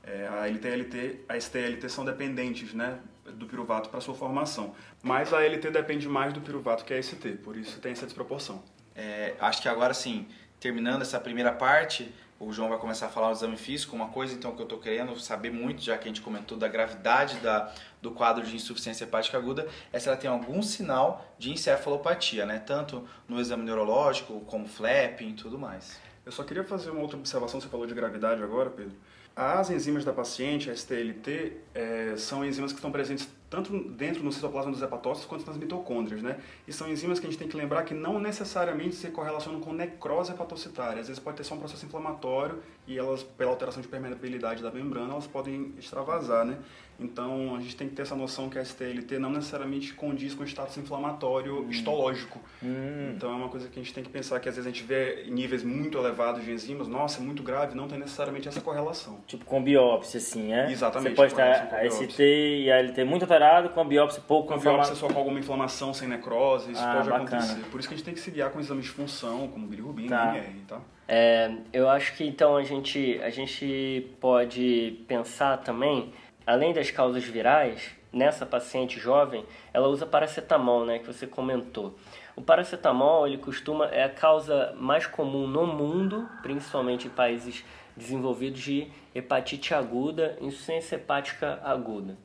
é, 0.05 0.27
a 0.27 0.47
LT 0.47 1.25
a 1.29 1.37
STLT 1.37 1.89
são 1.89 2.05
dependentes 2.05 2.73
né, 2.73 2.99
do 3.35 3.47
piruvato 3.47 3.89
para 3.89 4.01
sua 4.01 4.15
formação. 4.15 4.75
Mas 5.03 5.33
a 5.33 5.41
LT 5.41 5.71
depende 5.71 6.09
mais 6.09 6.33
do 6.33 6.41
piruvato 6.41 6.85
que 6.85 6.95
a 6.95 7.03
ST, 7.03 7.39
por 7.43 7.57
isso 7.57 7.79
tem 7.81 7.93
essa 7.93 8.07
desproporção. 8.07 8.63
É, 8.95 9.35
acho 9.41 9.63
que 9.63 9.69
agora 9.69 9.95
sim, 9.95 10.27
terminando 10.59 11.03
essa 11.03 11.19
primeira 11.21 11.53
parte, 11.53 12.13
o 12.39 12.53
João 12.53 12.71
vai 12.71 12.79
começar 12.79 13.07
a 13.07 13.09
falar 13.11 13.29
o 13.29 13.33
exame 13.33 13.57
físico. 13.59 13.95
Uma 13.95 14.09
coisa 14.09 14.35
então 14.35 14.53
que 14.53 14.61
eu 14.61 14.65
estou 14.65 14.79
querendo 14.79 15.19
saber 15.21 15.51
muito, 15.53 15.83
já 15.83 15.99
que 15.99 16.05
a 16.05 16.09
gente 16.09 16.23
comentou 16.23 16.57
da 16.57 16.67
gravidade 16.67 17.37
da, 17.41 17.71
do 18.01 18.11
quadro 18.13 18.43
de 18.43 18.57
insuficiência 18.57 19.05
hepática 19.05 19.37
aguda, 19.37 19.69
é 19.93 19.99
se 19.99 20.09
ela 20.09 20.17
tem 20.17 20.31
algum 20.31 20.63
sinal 20.63 21.35
de 21.39 21.51
encefalopatia, 21.51 22.47
né? 22.47 22.59
tanto 22.59 23.07
no 23.29 23.39
exame 23.39 23.65
neurológico 23.65 24.41
como 24.47 24.67
flapping 24.67 25.29
e 25.29 25.35
tudo 25.35 25.59
mais. 25.59 26.01
Eu 26.25 26.33
só 26.33 26.43
queria 26.43 26.65
fazer 26.65 26.91
uma 26.91 27.03
outra 27.03 27.19
observação, 27.19 27.61
você 27.61 27.69
falou 27.69 27.87
de 27.87 27.95
gravidade 27.95 28.43
agora, 28.43 28.71
Pedro. 28.71 28.97
As 29.43 29.71
enzimas 29.71 30.05
da 30.05 30.13
paciente, 30.13 30.69
a 30.69 30.77
STLT, 30.77 31.53
é, 31.73 32.15
são 32.19 32.45
enzimas 32.45 32.73
que 32.73 32.77
estão 32.77 32.93
presentes 32.93 33.27
tanto 33.49 33.73
dentro 33.93 34.23
no 34.23 34.31
citoplasma 34.31 34.71
dos 34.71 34.83
hepatócitos 34.83 35.27
quanto 35.27 35.47
nas 35.47 35.57
mitocôndrias, 35.57 36.21
né? 36.21 36.39
E 36.69 36.73
são 36.75 36.87
enzimas 36.87 37.19
que 37.19 37.27
a 37.27 37.31
gente 37.31 37.39
tem 37.39 37.49
que 37.49 37.57
lembrar 37.57 37.85
que 37.85 37.95
não 37.95 38.21
necessariamente 38.21 38.95
se 38.95 39.09
correlacionam 39.09 39.59
com 39.59 39.73
necrose 39.73 40.31
hepatocitária. 40.31 41.01
Às 41.01 41.09
vezes 41.09 41.19
pode 41.19 41.39
ter 41.39 41.45
só 41.45 41.55
um 41.55 41.59
processo 41.59 41.87
inflamatório 41.87 42.63
e 42.87 42.99
elas, 42.99 43.23
pela 43.23 43.51
alteração 43.51 43.81
de 43.81 43.89
permeabilidade 43.89 44.63
da 44.63 44.71
membrana, 44.71 45.15
elas 45.15 45.27
podem 45.27 45.73
extravasar, 45.79 46.45
né? 46.45 46.59
Então 47.01 47.55
a 47.57 47.61
gente 47.61 47.77
tem 47.77 47.89
que 47.89 47.95
ter 47.95 48.03
essa 48.03 48.15
noção 48.15 48.49
que 48.49 48.59
a 48.59 48.65
STLT 48.65 49.19
não 49.19 49.31
necessariamente 49.31 49.95
condiz 49.95 50.35
com 50.35 50.43
o 50.43 50.47
status 50.47 50.77
inflamatório 50.77 51.63
hum. 51.63 51.71
histológico. 51.71 52.41
Hum. 52.63 53.13
Então 53.17 53.31
é 53.31 53.35
uma 53.35 53.49
coisa 53.49 53.69
que 53.69 53.81
a 53.81 53.83
gente 53.83 53.95
tem 53.95 54.05
que 54.05 54.11
pensar 54.11 54.39
que 54.41 54.49
às 54.49 54.57
vezes 54.57 54.69
a 54.69 54.71
gente 54.71 54.85
vê 54.85 55.25
níveis 55.29 55.65
muito 55.65 55.99
elevados 55.99 56.45
de 56.45 56.53
enzimas, 56.53 56.89
nossa, 56.89 57.21
é 57.21 57.25
muito 57.25 57.43
grave, 57.43 57.75
não 57.75 57.89
tem 57.89 57.99
necessariamente 57.99 58.49
essa 58.49 58.61
correlação. 58.61 59.21
Tipo 59.27 59.45
com 59.45 59.63
biópsia, 59.63 60.19
assim, 60.19 60.53
é? 60.53 60.71
Exatamente. 60.71 61.11
Você 61.11 61.17
pode 61.17 61.33
estar 61.33 61.75
a 61.75 61.91
ST 61.91 62.23
e 62.23 62.71
a 62.71 62.81
LT 62.81 63.05
muito 63.05 63.23
alterado, 63.23 63.71
com 63.71 63.81
a 63.81 63.85
biópsia 63.85 64.23
pouco 64.27 64.49
Com 64.49 64.55
a 64.55 64.59
biópsia 64.59 64.95
só 64.95 65.09
com 65.09 65.19
alguma 65.19 65.39
inflamação 65.39 65.95
sem 65.95 66.09
necrose, 66.09 66.73
isso 66.73 66.83
ah, 66.83 66.97
pode 66.97 67.09
bacana. 67.09 67.39
acontecer. 67.39 67.71
Por 67.71 67.81
isso 67.81 67.89
que 67.89 67.95
a 67.95 67.97
gente 67.97 68.05
tem 68.05 68.15
que 68.15 68.21
se 68.21 68.31
guiar 68.31 68.51
com 68.51 68.61
exames 68.61 68.85
de 68.85 68.91
função, 68.91 69.49
como 69.49 69.67
bilirrubina, 69.67 70.11
Tá. 70.11 70.37
INR, 70.37 70.65
tá? 70.67 70.81
É, 71.13 71.51
eu 71.73 71.89
acho 71.89 72.17
que 72.17 72.25
então 72.25 72.57
a 72.57 72.63
gente, 72.63 73.21
a 73.23 73.31
gente 73.31 74.09
pode 74.21 75.03
pensar 75.09 75.57
também, 75.57 76.13
além 76.51 76.73
das 76.73 76.91
causas 76.91 77.23
virais, 77.25 77.91
nessa 78.13 78.45
paciente 78.45 78.99
jovem, 78.99 79.45
ela 79.73 79.87
usa 79.87 80.05
paracetamol, 80.05 80.85
né, 80.85 80.99
que 80.99 81.07
você 81.07 81.27
comentou. 81.27 81.95
O 82.35 82.43
paracetamol, 82.43 83.27
ele 83.27 83.39
costuma, 83.39 83.87
é 83.87 84.03
a 84.03 84.09
causa 84.09 84.75
mais 84.77 85.07
comum 85.07 85.47
no 85.47 85.65
mundo, 85.65 86.29
principalmente 86.43 87.07
em 87.07 87.11
países 87.11 87.65
desenvolvidos 87.97 88.61
de 88.61 88.89
hepatite 89.15 89.75
aguda, 89.75 90.37
insuficiência 90.41 90.97
hepática 90.97 91.61
aguda. 91.63 92.17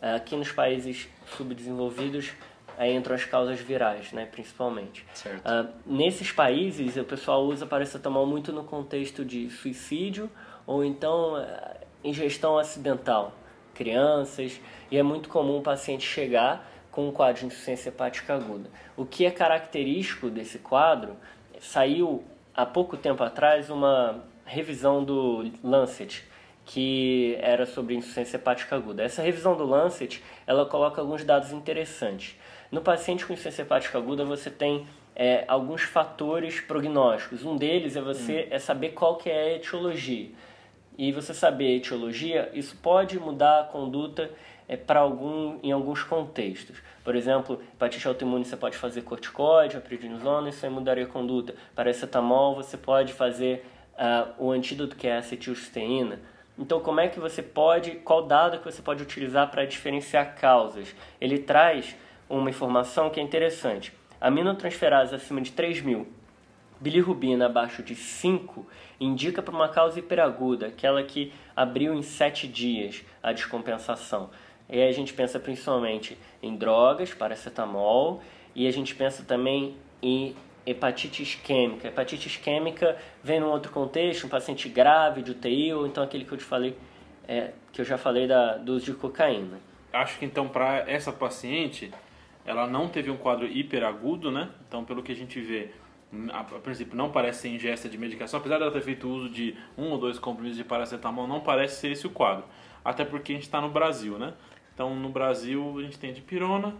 Aqui 0.00 0.34
nos 0.34 0.50
países 0.50 1.08
subdesenvolvidos, 1.36 2.32
aí 2.78 2.94
entram 2.94 3.14
as 3.14 3.24
causas 3.24 3.60
virais, 3.60 4.12
né, 4.12 4.26
principalmente. 4.26 5.04
Certo. 5.12 5.42
Ah, 5.44 5.66
nesses 5.84 6.32
países, 6.32 6.96
o 6.96 7.04
pessoal 7.04 7.44
usa 7.44 7.66
paracetamol 7.66 8.26
muito 8.26 8.50
no 8.52 8.64
contexto 8.64 9.24
de 9.24 9.50
suicídio 9.50 10.30
ou 10.66 10.84
então 10.84 11.36
ah, 11.36 11.76
ingestão 12.02 12.58
acidental, 12.58 13.32
crianças, 13.74 14.60
e 14.90 14.96
é 14.96 15.02
muito 15.02 15.28
comum 15.28 15.58
o 15.58 15.62
paciente 15.62 16.06
chegar 16.06 16.70
com 16.90 17.08
um 17.08 17.12
quadro 17.12 17.40
de 17.40 17.46
insuficiência 17.46 17.88
hepática 17.88 18.34
aguda. 18.34 18.70
O 18.96 19.04
que 19.04 19.26
é 19.26 19.30
característico 19.30 20.30
desse 20.30 20.60
quadro, 20.60 21.16
saiu 21.60 22.22
há 22.54 22.64
pouco 22.64 22.96
tempo 22.96 23.22
atrás 23.22 23.68
uma 23.68 24.24
revisão 24.44 25.02
do 25.02 25.50
Lancet, 25.62 26.24
que 26.64 27.36
era 27.40 27.66
sobre 27.66 27.94
insuficiência 27.94 28.36
hepática 28.36 28.76
aguda. 28.76 29.02
Essa 29.02 29.22
revisão 29.22 29.56
do 29.56 29.64
Lancet, 29.64 30.22
ela 30.46 30.64
coloca 30.64 31.00
alguns 31.00 31.24
dados 31.24 31.52
interessantes. 31.52 32.36
No 32.70 32.80
paciente 32.80 33.26
com 33.26 33.32
insuficiência 33.32 33.62
hepática 33.62 33.98
aguda, 33.98 34.24
você 34.24 34.50
tem 34.50 34.86
é, 35.14 35.44
alguns 35.46 35.82
fatores 35.82 36.60
prognósticos. 36.60 37.44
Um 37.44 37.56
deles 37.56 37.96
é 37.96 38.00
você 38.00 38.48
é 38.50 38.58
saber 38.58 38.90
qual 38.90 39.16
que 39.16 39.28
é 39.28 39.42
a 39.42 39.56
etiologia. 39.56 40.30
E 40.96 41.10
você 41.12 41.34
saber 41.34 41.66
a 41.66 41.76
etiologia, 41.76 42.50
isso 42.54 42.76
pode 42.76 43.18
mudar 43.18 43.60
a 43.60 43.64
conduta 43.64 44.30
é, 44.68 44.76
para 44.76 45.00
algum, 45.00 45.58
em 45.62 45.72
alguns 45.72 46.02
contextos. 46.02 46.78
Por 47.02 47.16
exemplo, 47.16 47.60
hepatite 47.74 48.06
autoimune 48.06 48.44
você 48.44 48.56
pode 48.56 48.76
fazer 48.76 49.02
corticóide, 49.02 49.76
a 49.76 49.80
prednisona, 49.80 50.48
isso 50.48 50.64
aí 50.64 50.70
mudaria 50.70 51.04
a 51.04 51.08
conduta. 51.08 51.54
Paracetamol 51.74 52.54
você 52.54 52.76
pode 52.76 53.12
fazer 53.12 53.66
ah, 53.98 54.28
o 54.38 54.50
antídoto 54.50 54.96
que 54.96 55.06
é 55.06 55.16
a 55.16 55.18
acetilcisteína. 55.18 56.20
Então, 56.56 56.80
como 56.80 57.00
é 57.00 57.08
que 57.08 57.18
você 57.18 57.42
pode, 57.42 57.92
qual 57.96 58.22
dado 58.26 58.58
que 58.58 58.64
você 58.64 58.80
pode 58.80 59.02
utilizar 59.02 59.50
para 59.50 59.64
diferenciar 59.64 60.36
causas? 60.36 60.94
Ele 61.20 61.38
traz 61.38 61.96
uma 62.28 62.48
informação 62.48 63.10
que 63.10 63.18
é 63.18 63.22
interessante. 63.22 63.92
Aminotransferase 64.20 65.14
acima 65.14 65.40
de 65.40 65.50
3 65.50 65.82
mil, 65.82 66.06
bilirrubina 66.80 67.46
abaixo 67.46 67.82
de 67.82 67.96
5, 67.96 68.66
indica 69.00 69.42
para 69.42 69.54
uma 69.54 69.68
causa 69.68 69.98
hiperaguda, 69.98 70.66
aquela 70.66 71.02
que 71.02 71.32
abriu 71.54 71.94
em 71.94 72.02
7 72.02 72.46
dias 72.48 73.04
a 73.22 73.32
descompensação. 73.32 74.30
E 74.68 74.80
aí 74.80 74.88
a 74.88 74.92
gente 74.92 75.12
pensa 75.12 75.38
principalmente 75.38 76.16
em 76.42 76.56
drogas, 76.56 77.12
paracetamol, 77.12 78.22
e 78.54 78.66
a 78.66 78.70
gente 78.70 78.94
pensa 78.94 79.22
também 79.24 79.76
em 80.02 80.34
hepatite 80.66 81.22
isquêmica. 81.22 81.88
Hepatite 81.88 82.28
isquêmica 82.28 82.96
vem 83.22 83.40
num 83.40 83.48
outro 83.48 83.70
contexto, 83.70 84.26
um 84.26 84.30
paciente 84.30 84.68
grave 84.68 85.22
de 85.22 85.32
UTI, 85.32 85.74
ou 85.74 85.86
então 85.86 86.02
aquele 86.02 86.24
que 86.24 86.32
eu 86.32 86.38
te 86.38 86.44
falei, 86.44 86.76
é, 87.28 87.52
que 87.72 87.80
eu 87.80 87.84
já 87.84 87.98
falei 87.98 88.26
da, 88.26 88.56
do 88.56 88.74
uso 88.74 88.86
de 88.86 88.94
cocaína. 88.94 89.58
Acho 89.92 90.18
que 90.18 90.24
então 90.24 90.48
para 90.48 90.90
essa 90.90 91.12
paciente, 91.12 91.90
ela 92.44 92.66
não 92.66 92.88
teve 92.88 93.10
um 93.10 93.16
quadro 93.16 93.46
hiperagudo, 93.46 94.30
né? 94.30 94.50
Então, 94.68 94.84
pelo 94.84 95.02
que 95.02 95.12
a 95.12 95.14
gente 95.14 95.40
vê, 95.40 95.70
a, 96.32 96.40
a 96.40 96.44
princípio 96.44 96.96
não 96.96 97.10
parece 97.10 97.42
ser 97.42 97.48
ingesta 97.48 97.88
de 97.88 97.98
medicação, 97.98 98.38
apesar 98.38 98.58
dela 98.58 98.70
ter 98.70 98.82
feito 98.82 99.08
uso 99.08 99.28
de 99.28 99.56
um 99.76 99.90
ou 99.90 99.98
dois 99.98 100.18
comprimidos 100.18 100.56
de 100.56 100.64
paracetamol, 100.64 101.26
não 101.26 101.40
parece 101.40 101.80
ser 101.80 101.92
esse 101.92 102.06
o 102.06 102.10
quadro. 102.10 102.44
Até 102.84 103.04
porque 103.04 103.32
a 103.32 103.34
gente 103.34 103.44
está 103.44 103.60
no 103.60 103.70
Brasil, 103.70 104.18
né? 104.18 104.34
Então, 104.74 104.94
no 104.94 105.08
Brasil, 105.08 105.76
a 105.78 105.82
gente 105.82 105.98
tem 105.98 106.12
dipirona, 106.12 106.74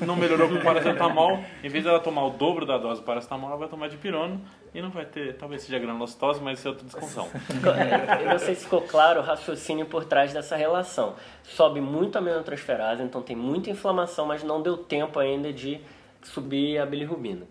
não 0.00 0.16
melhorou 0.16 0.48
com 0.48 0.60
paracetamol, 0.60 1.42
em 1.62 1.68
vez 1.68 1.84
dela 1.84 2.00
tomar 2.00 2.24
o 2.26 2.30
dobro 2.30 2.66
da 2.66 2.76
dose 2.76 3.00
de 3.00 3.06
paracetamol, 3.06 3.50
ela 3.50 3.58
vai 3.58 3.68
tomar 3.68 3.88
dipirona 3.88 4.40
e 4.74 4.82
não 4.82 4.90
vai 4.90 5.04
ter, 5.04 5.36
talvez 5.36 5.62
seja 5.62 5.78
granulocitose, 5.78 6.40
mas 6.40 6.58
isso 6.58 6.68
é 6.68 6.70
outra 6.70 6.86
discussão. 6.86 7.28
Eu 8.20 8.30
não 8.30 8.38
sei 8.38 8.54
se 8.54 8.64
ficou 8.64 8.82
claro 8.82 9.20
o 9.20 9.22
raciocínio 9.22 9.86
por 9.86 10.04
trás 10.04 10.32
dessa 10.32 10.56
relação. 10.56 11.14
Sobe 11.42 11.80
muito 11.80 12.16
a 12.16 12.20
aminotransferase, 12.20 13.02
então 13.02 13.22
tem 13.22 13.36
muita 13.36 13.70
inflamação, 13.70 14.26
mas 14.26 14.42
não 14.42 14.60
deu 14.60 14.76
tempo 14.76 15.18
ainda 15.18 15.52
de 15.52 15.80
subir 16.22 16.78
a 16.78 16.86
bilirrubina. 16.86 17.46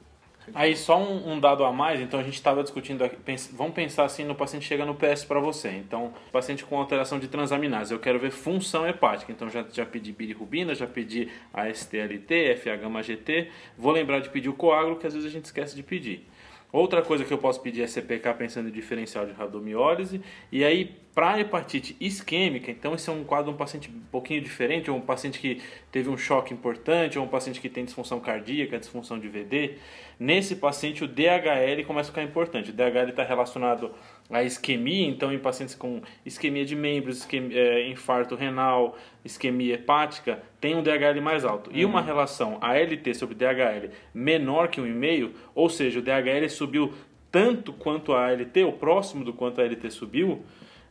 Aí 0.54 0.76
só 0.76 0.98
um, 1.00 1.34
um 1.34 1.40
dado 1.40 1.64
a 1.64 1.72
mais, 1.72 2.00
então 2.00 2.20
a 2.20 2.24
gente 2.24 2.36
estava 2.36 2.62
discutindo, 2.64 3.04
aqui, 3.04 3.16
pens- 3.18 3.50
vamos 3.54 3.74
pensar 3.74 4.06
assim, 4.06 4.24
no 4.24 4.36
paciente 4.36 4.66
chega 4.66 4.86
no 4.86 4.96
PS 4.96 5.26
para 5.26 5.40
você, 5.40 5.70
então 5.70 6.14
paciente 6.32 6.66
com 6.66 6.78
alteração 6.78 7.20
de 7.20 7.28
transaminase, 7.28 7.94
eu 7.94 8.00
quero 8.00 8.20
ver 8.20 8.32
função 8.32 8.88
hepática, 8.88 9.32
então 9.32 9.50
já, 9.50 9.66
já 9.72 9.86
pedi 9.86 10.12
bilirrubina, 10.12 10.74
já 10.76 10.88
pedi 10.88 11.30
a 11.54 11.70
STLT, 11.70 12.56
FH-GT, 12.56 13.50
vou 13.78 13.92
lembrar 13.92 14.20
de 14.20 14.30
pedir 14.30 14.50
o 14.50 14.54
coágulo, 14.54 14.96
que 14.98 15.08
às 15.08 15.14
vezes 15.14 15.30
a 15.30 15.32
gente 15.32 15.46
esquece 15.46 15.76
de 15.76 15.84
pedir. 15.84 16.28
Outra 16.72 17.02
coisa 17.02 17.26
que 17.26 17.34
eu 17.34 17.38
posso 17.40 17.60
pedir 17.62 17.82
é 17.82 17.88
CPK 17.88 18.32
pensando 18.36 18.70
em 18.70 18.72
diferencial 18.72 19.26
de 19.26 19.32
rabdomiólise. 19.32 20.22
E 20.52 20.64
aí, 20.64 20.96
para 21.16 21.40
hepatite 21.40 21.98
isquêmica, 22.00 22.70
então 22.70 22.94
esse 22.94 23.10
é 23.10 23.12
um 23.14 23.24
quadro 23.24 23.46
de 23.50 23.56
um 23.56 23.58
paciente 23.58 23.90
um 23.90 24.02
pouquinho 24.12 24.40
diferente, 24.40 24.90
ou 24.92 24.96
um 24.98 25.02
paciente 25.02 25.40
que 25.40 25.60
teve 25.92 26.10
um 26.10 26.18
choque 26.18 26.54
importante, 26.54 27.18
ou 27.18 27.26
um 27.26 27.28
paciente 27.28 27.60
que 27.60 27.70
tem 27.70 27.86
disfunção 27.86 28.20
cardíaca, 28.20 28.78
disfunção 28.78 29.18
de 29.18 29.28
VD. 29.28 29.80
Nesse 30.20 30.58
paciente, 30.58 31.02
o 31.02 31.08
DHL 31.08 31.86
começa 31.88 32.10
a 32.10 32.12
ficar 32.12 32.24
importante. 32.24 32.72
O 32.72 32.74
DHL 32.74 33.12
está 33.12 33.24
relacionado 33.24 33.92
à 34.30 34.44
isquemia, 34.44 35.08
então 35.08 35.32
em 35.32 35.40
pacientes 35.40 35.74
com 35.74 36.02
isquemia 36.26 36.66
de 36.66 36.76
membros, 36.76 37.20
isquemia, 37.20 37.58
é, 37.58 37.88
infarto 37.88 38.36
renal, 38.36 38.98
isquemia 39.24 39.76
hepática, 39.76 40.44
tem 40.60 40.76
um 40.76 40.84
DHL 40.84 41.22
mais 41.22 41.46
alto. 41.46 41.72
E 41.74 41.86
uma 41.86 42.02
relação 42.02 42.58
ALT 42.60 43.14
sobre 43.16 43.34
DHL 43.34 43.94
menor 44.14 44.68
que 44.68 44.82
1,5, 44.82 45.32
ou 45.56 45.70
seja, 45.70 46.00
o 46.00 46.02
DHL 46.02 46.50
subiu 46.50 46.94
tanto 47.32 47.72
quanto 47.72 48.12
a 48.12 48.28
ALT, 48.28 48.58
ou 48.66 48.74
próximo 48.74 49.24
do 49.24 49.32
quanto 49.32 49.62
a 49.62 49.64
ALT 49.64 49.90
subiu, 49.90 50.44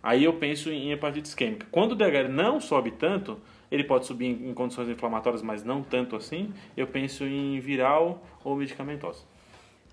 aí 0.02 0.24
eu 0.24 0.32
penso 0.34 0.70
em 0.70 0.90
hepatite 0.90 1.28
isquêmica. 1.28 1.66
Quando 1.70 1.92
o 1.92 1.96
DHL 1.96 2.30
não 2.30 2.62
sobe 2.62 2.92
tanto, 2.92 3.38
ele 3.70 3.84
pode 3.84 4.06
subir 4.06 4.26
em, 4.26 4.50
em 4.50 4.54
condições 4.54 4.88
inflamatórias, 4.88 5.42
mas 5.42 5.62
não 5.64 5.82
tanto 5.82 6.16
assim, 6.16 6.52
eu 6.76 6.86
penso 6.86 7.24
em 7.24 7.58
viral 7.60 8.22
ou 8.44 8.56
medicamentosa. 8.56 9.22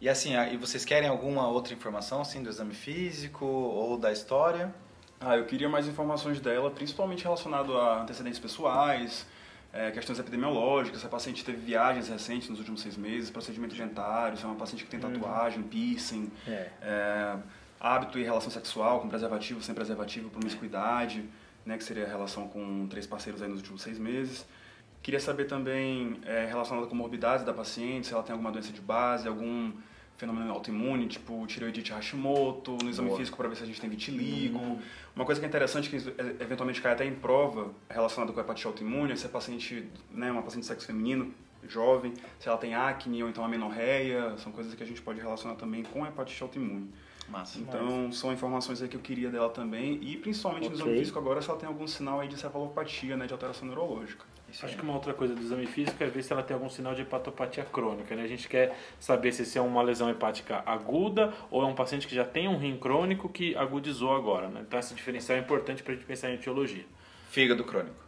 E 0.01 0.09
assim, 0.09 0.35
ah, 0.35 0.47
e 0.51 0.57
vocês 0.57 0.83
querem 0.83 1.07
alguma 1.09 1.47
outra 1.47 1.73
informação 1.73 2.21
assim 2.21 2.43
do 2.43 2.49
exame 2.49 2.73
físico 2.73 3.45
ou 3.45 3.97
da 3.97 4.11
história? 4.11 4.73
Ah, 5.19 5.37
eu 5.37 5.45
queria 5.45 5.69
mais 5.69 5.87
informações 5.87 6.39
dela, 6.39 6.69
principalmente 6.69 7.23
relacionado 7.23 7.77
a 7.77 8.01
antecedentes 8.01 8.37
pessoais, 8.37 9.25
é, 9.73 9.91
questões 9.91 10.19
epidemiológicas, 10.19 10.99
se 11.01 11.05
a 11.05 11.09
paciente 11.09 11.43
teve 11.43 11.57
viagens 11.57 12.07
recentes 12.07 12.49
nos 12.49 12.59
últimos 12.59 12.81
seis 12.81 12.95
meses, 12.97 13.29
procedimento 13.29 13.75
dentário, 13.75 14.37
se 14.37 14.43
é 14.43 14.47
uma 14.47 14.55
paciente 14.55 14.83
que 14.83 14.89
tem 14.89 14.99
tatuagem, 14.99 15.63
piercing, 15.63 16.31
É. 16.47 16.69
é, 16.81 17.35
hábito 17.79 18.17
e 18.19 18.23
relação 18.23 18.49
sexual 18.51 18.99
com 18.99 19.09
preservativo, 19.09 19.61
sem 19.61 19.75
preservativo, 19.75 20.29
promiscuidade, 20.29 21.23
né, 21.65 21.77
que 21.77 21.83
seria 21.83 22.05
a 22.05 22.07
relação 22.07 22.47
com 22.47 22.87
três 22.87 23.07
parceiros 23.07 23.41
aí 23.41 23.47
nos 23.47 23.59
últimos 23.59 23.81
seis 23.81 23.97
meses. 23.97 24.45
Queria 25.01 25.19
saber 25.19 25.45
também 25.45 26.19
é, 26.25 26.45
relacionado 26.45 26.87
com 26.87 26.95
morbidades 26.95 27.45
da 27.45 27.53
paciente, 27.53 28.07
se 28.07 28.13
ela 28.13 28.23
tem 28.23 28.33
alguma 28.33 28.51
doença 28.51 28.71
de 28.71 28.81
base, 28.81 29.27
algum 29.27 29.71
fenômeno 30.17 30.51
autoimune, 30.51 31.07
tipo 31.07 31.45
tireoidite 31.45 31.91
Hashimoto, 31.91 32.77
no 32.81 32.89
exame 32.89 33.09
Boa. 33.09 33.19
físico 33.19 33.37
para 33.37 33.49
ver 33.49 33.55
se 33.55 33.63
a 33.63 33.65
gente 33.65 33.79
tem 33.81 33.89
vitiligo. 33.89 34.79
Uma 35.15 35.25
coisa 35.25 35.39
que 35.39 35.45
é 35.45 35.49
interessante, 35.49 35.89
que 35.89 35.97
é, 35.97 36.43
eventualmente 36.43 36.81
cai 36.81 36.93
até 36.93 37.05
em 37.05 37.13
prova, 37.13 37.71
relacionado 37.89 38.33
com 38.33 38.39
a 38.39 38.43
hepatite 38.43 38.67
autoimune, 38.67 39.11
é 39.11 39.15
se 39.15 39.25
a 39.25 39.29
paciente, 39.29 39.87
né, 40.11 40.31
uma 40.31 40.41
paciente 40.41 40.63
de 40.63 40.67
sexo 40.67 40.87
feminino, 40.87 41.33
jovem, 41.67 42.13
se 42.39 42.47
ela 42.47 42.57
tem 42.57 42.75
acne 42.75 43.23
ou 43.23 43.29
então 43.29 43.43
amenorreia, 43.43 44.37
são 44.37 44.51
coisas 44.51 44.73
que 44.73 44.83
a 44.83 44.85
gente 44.85 45.01
pode 45.01 45.19
relacionar 45.19 45.55
também 45.55 45.83
com 45.83 46.03
a 46.03 46.07
hepatite 46.07 46.41
autoimune. 46.41 46.89
Massa. 47.27 47.59
Então, 47.59 48.11
são 48.11 48.31
informações 48.31 48.81
aí 48.81 48.87
que 48.87 48.95
eu 48.95 49.01
queria 49.01 49.29
dela 49.29 49.49
também, 49.49 49.99
e 50.01 50.15
principalmente 50.17 50.69
no 50.69 50.75
exame 50.75 50.97
físico 50.97 51.17
agora, 51.17 51.41
se 51.41 51.49
ela 51.49 51.57
tem 51.57 51.67
algum 51.67 51.87
sinal 51.87 52.19
aí 52.19 52.27
de 52.27 52.37
cefalopatia, 52.37 53.17
né, 53.17 53.25
de 53.25 53.33
alteração 53.33 53.67
neurológica. 53.67 54.25
Isso 54.49 54.63
Acho 54.63 54.75
aí. 54.75 54.79
que 54.79 54.85
uma 54.85 54.93
outra 54.93 55.13
coisa 55.13 55.33
do 55.33 55.41
exame 55.41 55.65
físico 55.65 56.01
é 56.03 56.07
ver 56.07 56.23
se 56.23 56.31
ela 56.31 56.43
tem 56.43 56.53
algum 56.53 56.69
sinal 56.69 56.93
de 56.93 57.01
hepatopatia 57.01 57.65
crônica. 57.65 58.15
Né? 58.15 58.23
A 58.23 58.27
gente 58.27 58.47
quer 58.47 58.77
saber 58.99 59.31
se 59.31 59.41
isso 59.41 59.57
é 59.57 59.61
uma 59.61 59.81
lesão 59.81 60.09
hepática 60.09 60.61
aguda 60.65 61.33
ou 61.49 61.63
é 61.63 61.65
um 61.65 61.75
paciente 61.75 62.07
que 62.07 62.15
já 62.15 62.23
tem 62.23 62.47
um 62.47 62.57
rim 62.57 62.77
crônico 62.77 63.27
que 63.27 63.55
agudizou 63.55 64.15
agora. 64.15 64.47
Né? 64.47 64.61
Então, 64.65 64.79
esse 64.79 64.93
diferencial 64.93 65.37
é 65.37 65.41
importante 65.41 65.83
para 65.83 65.93
a 65.93 65.95
gente 65.95 66.05
pensar 66.05 66.29
em 66.29 66.35
etiologia. 66.35 66.85
Fígado 67.31 67.63
crônico. 67.63 68.05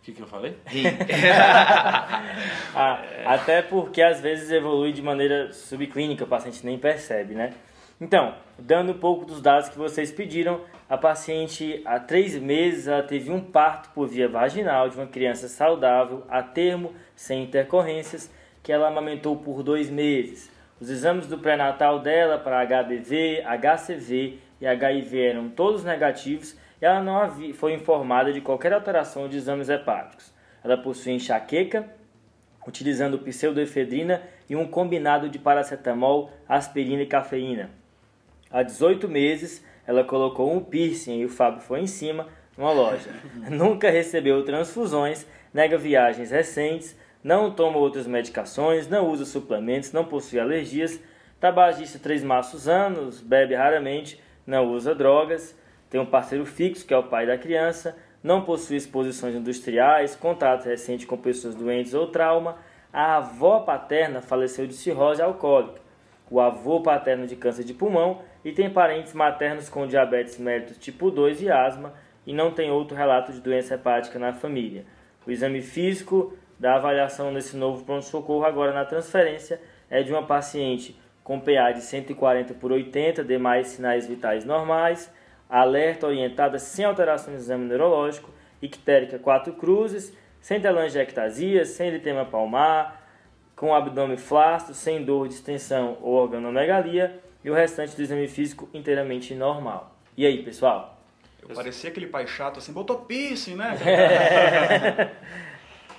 O 0.00 0.04
que, 0.04 0.12
que 0.12 0.22
eu 0.22 0.26
falei? 0.26 0.56
Rim. 0.66 0.84
Ah, 2.74 3.02
Até 3.26 3.60
porque 3.60 4.00
às 4.00 4.20
vezes 4.20 4.50
evolui 4.50 4.92
de 4.92 5.02
maneira 5.02 5.52
subclínica, 5.52 6.24
o 6.24 6.26
paciente 6.26 6.64
nem 6.64 6.78
percebe, 6.78 7.34
né? 7.34 7.52
Então, 8.02 8.34
dando 8.58 8.90
um 8.90 8.98
pouco 8.98 9.24
dos 9.24 9.40
dados 9.40 9.68
que 9.68 9.78
vocês 9.78 10.10
pediram, 10.10 10.62
a 10.90 10.98
paciente 10.98 11.80
há 11.84 12.00
três 12.00 12.36
meses 12.36 12.88
ela 12.88 13.04
teve 13.04 13.30
um 13.30 13.40
parto 13.40 13.90
por 13.90 14.08
via 14.08 14.28
vaginal 14.28 14.88
de 14.88 14.96
uma 14.96 15.06
criança 15.06 15.46
saudável, 15.46 16.24
a 16.28 16.42
termo, 16.42 16.92
sem 17.14 17.44
intercorrências, 17.44 18.28
que 18.60 18.72
ela 18.72 18.88
amamentou 18.88 19.36
por 19.36 19.62
dois 19.62 19.88
meses. 19.88 20.50
Os 20.80 20.90
exames 20.90 21.28
do 21.28 21.38
pré-natal 21.38 22.00
dela 22.00 22.38
para 22.38 22.66
HBV, 22.66 23.44
HCV 23.44 24.40
e 24.60 24.66
HIV 24.66 25.24
eram 25.24 25.48
todos 25.48 25.84
negativos 25.84 26.58
e 26.80 26.84
ela 26.84 27.00
não 27.00 27.30
foi 27.54 27.72
informada 27.72 28.32
de 28.32 28.40
qualquer 28.40 28.72
alteração 28.72 29.28
de 29.28 29.36
exames 29.36 29.68
hepáticos. 29.68 30.34
Ela 30.64 30.76
possui 30.76 31.12
enxaqueca, 31.12 31.88
utilizando 32.66 33.20
pseudoefedrina 33.20 34.22
e 34.50 34.56
um 34.56 34.66
combinado 34.66 35.28
de 35.28 35.38
paracetamol, 35.38 36.32
aspirina 36.48 37.02
e 37.02 37.06
cafeína. 37.06 37.80
Há 38.52 38.62
18 38.62 39.08
meses, 39.08 39.64
ela 39.86 40.04
colocou 40.04 40.52
um 40.52 40.60
piercing 40.60 41.20
e 41.20 41.24
o 41.24 41.28
Fábio 41.28 41.62
foi 41.62 41.80
em 41.80 41.86
cima 41.86 42.28
numa 42.56 42.70
loja. 42.70 43.08
Nunca 43.50 43.90
recebeu 43.90 44.44
transfusões, 44.44 45.26
nega 45.54 45.78
viagens 45.78 46.30
recentes, 46.30 46.94
não 47.24 47.50
toma 47.50 47.78
outras 47.78 48.06
medicações, 48.06 48.86
não 48.88 49.08
usa 49.08 49.24
suplementos, 49.24 49.92
não 49.92 50.04
possui 50.04 50.38
alergias, 50.38 51.00
tabagista 51.40 51.98
três 51.98 52.22
maços 52.22 52.68
anos, 52.68 53.20
bebe 53.20 53.54
raramente, 53.54 54.20
não 54.46 54.66
usa 54.70 54.94
drogas, 54.94 55.56
tem 55.88 55.98
um 55.98 56.06
parceiro 56.06 56.44
fixo 56.44 56.86
que 56.86 56.92
é 56.92 56.98
o 56.98 57.04
pai 57.04 57.26
da 57.26 57.38
criança, 57.38 57.96
não 58.22 58.42
possui 58.42 58.76
exposições 58.76 59.34
industriais, 59.34 60.14
contato 60.14 60.66
recente 60.66 61.06
com 61.06 61.16
pessoas 61.16 61.54
doentes 61.54 61.94
ou 61.94 62.06
trauma, 62.06 62.58
a 62.92 63.16
avó 63.16 63.60
paterna 63.60 64.20
faleceu 64.20 64.66
de 64.66 64.74
cirrose 64.74 65.22
alcoólica, 65.22 65.80
o 66.30 66.38
avô 66.38 66.82
paterno 66.82 67.26
de 67.26 67.34
câncer 67.34 67.64
de 67.64 67.72
pulmão 67.72 68.20
e 68.44 68.52
tem 68.52 68.70
parentes 68.70 69.14
maternos 69.14 69.68
com 69.68 69.86
diabetes 69.86 70.38
mellitus 70.38 70.78
tipo 70.78 71.10
2 71.10 71.42
e 71.42 71.50
asma 71.50 71.92
e 72.26 72.32
não 72.32 72.50
tem 72.50 72.70
outro 72.70 72.96
relato 72.96 73.32
de 73.32 73.40
doença 73.40 73.74
hepática 73.74 74.18
na 74.18 74.32
família. 74.32 74.84
O 75.26 75.30
exame 75.30 75.60
físico 75.60 76.36
da 76.58 76.76
avaliação 76.76 77.32
nesse 77.32 77.56
novo 77.56 77.84
pronto-socorro 77.84 78.44
agora 78.44 78.72
na 78.72 78.84
transferência 78.84 79.60
é 79.90 80.02
de 80.02 80.12
uma 80.12 80.24
paciente 80.24 80.98
com 81.22 81.38
PA 81.38 81.70
de 81.72 81.82
140 81.82 82.54
por 82.54 82.72
80, 82.72 83.24
demais 83.24 83.68
sinais 83.68 84.06
vitais 84.06 84.44
normais, 84.44 85.12
alerta 85.48 86.06
orientada 86.06 86.58
sem 86.58 86.84
alterações 86.84 87.36
no 87.36 87.42
exame 87.42 87.66
neurológico, 87.66 88.30
ictérica 88.60 89.18
4 89.18 89.52
cruzes, 89.54 90.16
sem 90.40 90.60
telangiectasia, 90.60 91.64
sem 91.64 91.88
eritema 91.88 92.24
palmar, 92.24 93.00
com 93.54 93.72
abdômen 93.72 94.16
flácido, 94.16 94.74
sem 94.74 95.04
dor, 95.04 95.28
distensão 95.28 95.98
ou 96.00 96.14
organomegalia 96.14 97.20
e 97.44 97.50
o 97.50 97.54
restante 97.54 97.96
do 97.96 98.02
exame 98.02 98.28
físico 98.28 98.68
inteiramente 98.72 99.34
normal. 99.34 99.96
E 100.16 100.26
aí, 100.26 100.42
pessoal? 100.42 101.00
Eu 101.40 101.54
parecia 101.54 101.90
aquele 101.90 102.06
pai 102.06 102.26
chato 102.26 102.58
assim, 102.58 102.72
botou 102.72 102.98
piercing, 102.98 103.56
né? 103.56 103.76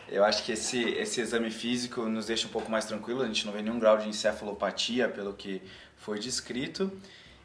Eu 0.08 0.24
acho 0.24 0.44
que 0.44 0.52
esse, 0.52 0.80
esse 0.92 1.22
exame 1.22 1.50
físico 1.50 2.04
nos 2.04 2.28
deixa 2.28 2.48
um 2.48 2.52
pouco 2.52 2.70
mais 2.70 2.86
tranquilo, 2.86 3.24
a 3.24 3.26
gente 3.26 3.46
não 3.48 3.54
vê 3.54 3.64
nenhum 3.64 3.80
grau 3.80 3.98
de 3.98 4.08
encefalopatia 4.08 5.10
pelo 5.10 5.34
que 5.34 5.60
foi 5.98 6.20
descrito. 6.20 6.92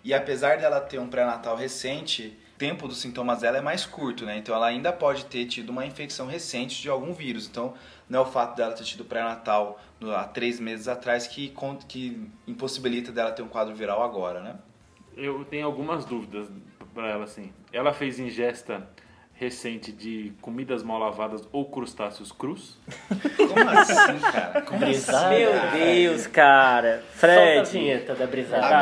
E 0.04 0.12
apesar 0.12 0.58
dela 0.58 0.80
ter 0.80 0.98
um 0.98 1.08
pré-natal 1.08 1.56
recente, 1.56 2.38
o 2.54 2.58
tempo 2.58 2.86
dos 2.86 2.98
sintomas 2.98 3.40
dela 3.40 3.58
é 3.58 3.60
mais 3.60 3.86
curto, 3.86 4.26
né? 4.26 4.36
Então 4.36 4.54
ela 4.54 4.66
ainda 4.66 4.92
pode 4.92 5.24
ter 5.26 5.46
tido 5.46 5.70
uma 5.70 5.86
infecção 5.86 6.26
recente 6.26 6.82
de 6.82 6.88
algum 6.90 7.14
vírus. 7.14 7.48
Então 7.48 7.74
não 8.08 8.20
é 8.20 8.22
o 8.22 8.26
fato 8.26 8.56
dela 8.56 8.72
ter 8.72 8.84
tido 8.84 9.04
pré-natal 9.04 9.80
há 10.14 10.24
três 10.24 10.58
meses 10.60 10.88
atrás 10.88 11.26
que, 11.26 11.52
que 11.88 12.28
impossibilita 12.46 13.10
dela 13.12 13.32
ter 13.32 13.42
um 13.42 13.48
quadro 13.48 13.74
viral 13.74 14.02
agora, 14.02 14.40
né? 14.40 14.54
Eu 15.16 15.44
tenho 15.44 15.66
algumas 15.66 16.04
dúvidas 16.04 16.48
para 16.94 17.08
ela, 17.08 17.24
assim. 17.24 17.52
Ela 17.72 17.92
fez 17.92 18.18
ingesta 18.18 18.88
recente 19.34 19.92
de 19.92 20.32
comidas 20.40 20.82
mal 20.82 20.98
lavadas 20.98 21.46
ou 21.52 21.64
crustáceos 21.64 22.32
crus? 22.32 22.76
Como 23.36 23.68
assim, 23.70 24.18
cara? 24.32 24.62
Como 24.62 24.80
Brisada. 24.80 25.28
Meu 25.30 25.52
Deus, 25.72 26.26
cara. 26.26 27.04
Solta 27.14 27.26
a 27.60 27.64
Fred. 27.64 27.70
vinheta 27.70 28.14
da 28.16 28.26
brisada. 28.26 28.78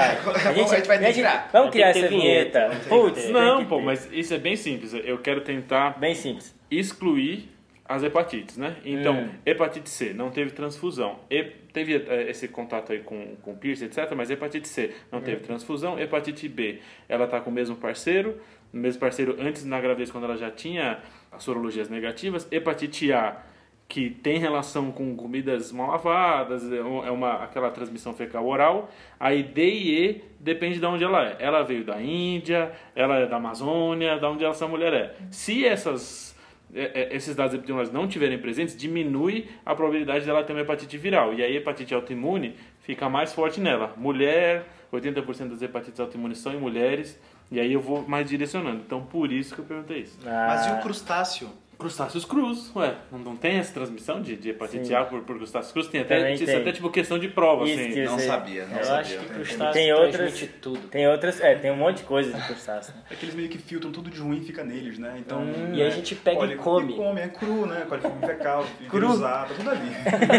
A 0.48 0.52
gente 0.54 0.68
vai 0.86 0.98
ter 0.98 1.06
que 1.08 1.12
tirar. 1.12 1.50
Vamos 1.52 1.70
criar 1.72 1.92
Vai 1.92 1.98
essa 2.02 2.08
vinheta, 2.08 2.68
vinheta. 2.68 2.88
vai 2.88 2.98
Putz, 3.00 3.28
Não, 3.28 3.66
pô, 3.66 3.80
mas 3.82 4.08
isso 4.12 4.32
é 4.32 4.38
bem 4.38 4.56
simples. 4.56 4.94
Eu 4.94 5.18
quero 5.18 5.42
tentar 5.42 5.98
Bem 5.98 6.14
simples. 6.14 6.54
excluir 6.70 7.54
as 7.88 8.02
hepatites, 8.02 8.56
né? 8.56 8.76
Então, 8.84 9.14
Hum. 9.16 9.30
hepatite 9.44 9.88
C, 9.88 10.12
não 10.12 10.30
teve 10.30 10.50
transfusão. 10.50 11.20
E, 11.30 11.44
teve 11.72 11.94
eh, 11.94 12.30
esse 12.30 12.48
contato 12.48 12.92
aí 12.92 13.00
com, 13.00 13.36
com 13.42 13.54
piercing, 13.54 13.86
etc. 13.86 14.12
Mas 14.16 14.30
hepatite 14.30 14.68
C 14.68 14.92
não 15.10 15.20
teve 15.20 15.42
transfusão. 15.42 15.98
Hepatite 15.98 16.48
B, 16.48 16.80
ela 17.08 17.26
tá 17.26 17.40
com 17.40 17.50
o 17.50 17.52
mesmo 17.52 17.76
parceiro. 17.76 18.40
O 18.72 18.76
mesmo 18.76 19.00
parceiro 19.00 19.36
antes 19.38 19.64
na 19.64 19.80
gravidez, 19.80 20.10
quando 20.10 20.24
ela 20.24 20.36
já 20.36 20.50
tinha 20.50 20.98
as 21.30 21.42
sorologias 21.42 21.88
negativas. 21.88 22.48
Hepatite 22.50 23.12
A, 23.12 23.40
que 23.88 24.10
tem 24.10 24.38
relação 24.38 24.90
com 24.90 25.14
comidas 25.14 25.70
mal 25.70 25.90
lavadas, 25.90 26.70
é 26.72 26.78
é 26.78 27.10
uma, 27.10 27.44
aquela 27.44 27.70
transmissão 27.70 28.12
fecal 28.12 28.46
oral. 28.46 28.90
Aí 29.18 29.42
D 29.44 29.62
e 29.64 30.04
E 30.04 30.24
depende 30.40 30.80
de 30.80 30.86
onde 30.86 31.04
ela 31.04 31.24
é. 31.24 31.36
Ela 31.38 31.62
veio 31.62 31.84
da 31.84 32.00
Índia, 32.02 32.72
ela 32.96 33.18
é 33.18 33.26
da 33.26 33.36
Amazônia, 33.36 34.18
da 34.18 34.28
onde 34.28 34.44
essa 34.44 34.66
mulher 34.66 34.92
é. 34.92 35.14
Se 35.30 35.64
essas 35.64 36.26
é, 36.26 36.32
é, 36.32 36.35
esses 36.74 37.34
dados 37.34 37.54
epidemiológicos 37.54 37.98
não 37.98 38.08
tiverem 38.08 38.38
presentes, 38.38 38.76
diminui 38.76 39.48
a 39.64 39.74
probabilidade 39.74 40.24
dela 40.26 40.42
ter 40.44 40.52
uma 40.52 40.60
hepatite 40.62 40.98
viral. 40.98 41.32
E 41.34 41.42
aí 41.42 41.54
a 41.54 41.60
hepatite 41.60 41.94
autoimune 41.94 42.56
fica 42.80 43.08
mais 43.08 43.32
forte 43.32 43.60
nela. 43.60 43.94
Mulher, 43.96 44.66
80% 44.92 45.48
das 45.50 45.62
hepatites 45.62 46.00
autoimunes 46.00 46.38
são 46.38 46.52
em 46.52 46.58
mulheres, 46.58 47.18
e 47.50 47.60
aí 47.60 47.72
eu 47.72 47.80
vou 47.80 48.06
mais 48.06 48.28
direcionando. 48.28 48.82
Então 48.84 49.02
por 49.02 49.30
isso 49.32 49.54
que 49.54 49.60
eu 49.60 49.64
perguntei 49.64 50.00
isso. 50.00 50.18
Mas 50.24 50.66
e 50.66 50.70
Ah, 50.70 50.78
o 50.78 50.82
crustáceo? 50.82 51.48
Crustáceos 51.78 52.24
crus, 52.24 52.74
ué, 52.74 52.94
não, 53.12 53.18
não 53.18 53.36
tem 53.36 53.58
essa 53.58 53.74
transmissão 53.74 54.22
de, 54.22 54.34
de 54.34 54.48
hepatite 54.48 54.86
Sim. 54.86 54.94
A 54.94 55.04
por, 55.04 55.20
por 55.24 55.36
crustáceos 55.36 55.72
crus? 55.72 55.88
Tem 55.88 56.00
até, 56.00 56.16
Também 56.18 56.38
tem. 56.38 56.56
até 56.56 56.72
tipo 56.72 56.88
questão 56.90 57.18
de 57.18 57.28
prova, 57.28 57.64
Isso 57.68 57.78
assim. 57.78 57.92
que- 57.92 58.04
Não 58.04 58.18
sei. 58.18 58.26
sabia, 58.28 58.66
não 58.66 58.78
Eu 58.78 58.84
sabia. 58.84 59.00
acho 59.00 59.10
que 59.18 59.24
Tem- 59.26 59.34
crustáceo 59.34 59.72
Tem 59.74 59.92
outras- 59.92 60.12
transmite 60.16 60.46
tudo. 60.62 60.88
Tem 60.88 61.06
outras, 61.06 61.40
é, 61.40 61.54
tem 61.56 61.70
um 61.70 61.76
monte 61.76 61.98
de 61.98 62.02
coisa 62.04 62.32
de 62.32 62.46
crustáceo. 62.46 62.94
né? 62.94 63.02
É 63.10 63.14
que 63.14 63.24
eles 63.26 63.34
meio 63.34 63.48
que 63.50 63.58
filtram 63.58 63.92
tudo 63.92 64.08
de 64.08 64.18
ruim 64.18 64.38
e 64.38 64.44
fica 64.44 64.64
neles, 64.64 64.98
né? 64.98 65.16
Então. 65.18 65.42
Hum. 65.42 65.74
E 65.74 65.82
a 65.82 65.90
gente 65.90 66.14
pega 66.14 66.46
e 66.46 66.56
come. 66.56 66.94
E 66.94 66.96
come, 66.96 67.20
é 67.20 67.28
cru, 67.28 67.66
né? 67.66 67.84
Cólico 67.86 68.10
fecal, 68.26 68.64
Cru. 68.88 69.00
virusado, 69.08 69.54
tudo 69.54 69.68
ali. 69.70 69.90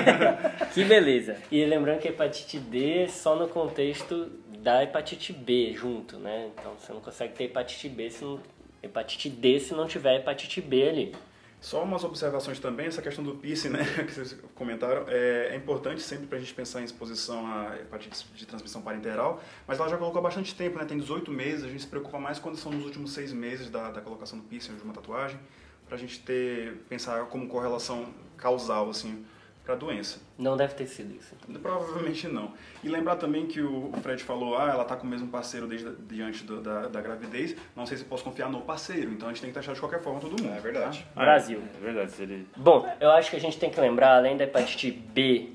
Que 0.74 0.84
beleza. 0.84 1.38
E 1.52 1.64
lembrando 1.66 2.00
que 2.00 2.08
a 2.08 2.12
hepatite 2.12 2.58
D 2.60 3.04
é 3.04 3.08
só 3.08 3.36
no 3.36 3.48
contexto 3.48 4.32
da 4.60 4.84
hepatite 4.84 5.34
B 5.34 5.74
junto, 5.74 6.18
né? 6.18 6.50
Então 6.54 6.74
você 6.80 6.92
não 6.92 7.00
consegue 7.00 7.34
ter 7.34 7.44
hepatite 7.46 7.88
B 7.90 8.10
se 8.10 8.24
não, 8.24 8.40
hepatite 8.82 9.30
D 9.30 9.60
se 9.60 9.74
não 9.74 9.88
tiver 9.88 10.16
hepatite 10.18 10.62
B 10.62 10.90
ali. 10.90 11.16
Só 11.60 11.84
umas 11.84 12.04
observações 12.04 12.60
também, 12.60 12.86
essa 12.86 13.02
questão 13.02 13.24
do 13.24 13.36
piercing, 13.36 13.70
né, 13.70 13.84
que 14.06 14.14
vocês 14.14 14.38
comentaram, 14.54 15.06
é, 15.08 15.50
é 15.52 15.56
importante 15.56 16.02
sempre 16.02 16.28
para 16.28 16.38
a 16.38 16.40
gente 16.40 16.54
pensar 16.54 16.82
em 16.82 16.84
exposição 16.84 17.46
a 17.48 17.76
hepatite 17.80 18.28
de 18.36 18.46
transmissão 18.46 18.82
parenteral, 18.82 19.42
mas 19.66 19.80
ela 19.80 19.90
já 19.90 19.98
colocou 19.98 20.22
bastante 20.22 20.54
tempo, 20.54 20.78
né, 20.78 20.86
tem 20.86 21.00
18 21.00 21.32
meses, 21.32 21.64
a 21.64 21.68
gente 21.68 21.82
se 21.82 21.88
preocupa 21.88 22.20
mais 22.20 22.38
quando 22.38 22.58
são 22.58 22.72
nos 22.72 22.86
últimos 22.86 23.12
seis 23.12 23.34
meses 23.34 23.72
da, 23.72 23.90
da 23.90 24.02
colocação 24.02 24.38
do 24.38 24.46
piercing 24.46 24.76
de 24.76 24.84
uma 24.84 24.94
tatuagem, 24.94 25.40
para 25.88 25.96
a 25.96 26.00
gente 26.00 26.20
ter, 26.20 26.84
pensar 26.88 27.26
como 27.26 27.48
correlação 27.48 28.14
causal, 28.38 28.90
assim, 28.90 29.26
para 29.68 29.76
a 29.76 29.78
doença. 29.78 30.20
Não 30.40 30.56
deve 30.56 30.74
ter 30.76 30.88
sido 30.88 31.14
isso. 31.14 31.36
então. 31.50 31.62
Provavelmente 31.62 32.26
não. 32.30 32.54
E 32.82 32.88
lembrar 32.88 33.18
também 33.18 33.46
que 33.46 33.60
o 33.62 33.92
Fred 34.02 34.24
falou, 34.24 34.58
ah, 34.58 34.70
ela 34.70 34.86
tá 34.86 34.96
com 34.96 35.06
o 35.06 35.10
mesmo 35.10 35.28
parceiro 35.28 35.68
desde 35.68 35.92
diante 36.10 36.46
do- 36.46 36.62
da, 36.62 36.88
da 36.88 37.02
gravidez, 37.02 37.54
não 37.76 37.86
sei 37.86 37.98
se 37.98 38.06
posso 38.06 38.24
confiar 38.24 38.50
no 38.50 38.62
parceiro, 38.62 39.12
então 39.12 39.28
a 39.28 39.34
gente 39.34 39.42
tem 39.42 39.50
que 39.50 39.54
taxar 39.56 39.74
de 39.76 39.80
qualquer 39.82 40.00
forma 40.02 40.22
todo 40.22 40.42
mundo. 40.42 40.54
É 40.56 40.60
verdade. 40.62 41.06
tá? 41.14 41.22
Brasil. 41.22 41.62
É 41.76 41.84
verdade, 41.84 42.14
ele... 42.20 42.48
Bom, 42.56 42.90
eu 43.02 43.12
acho 43.12 43.30
que 43.30 43.36
a 43.36 43.40
gente 43.42 43.60
tem 43.60 43.70
que 43.70 43.80
lembrar, 43.82 44.16
além 44.16 44.38
da 44.38 44.46
hepatite 44.46 44.90
B, 44.90 45.50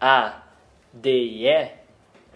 A, 0.00 0.42
D 0.94 1.10
e 1.10 1.46
E, 1.46 1.70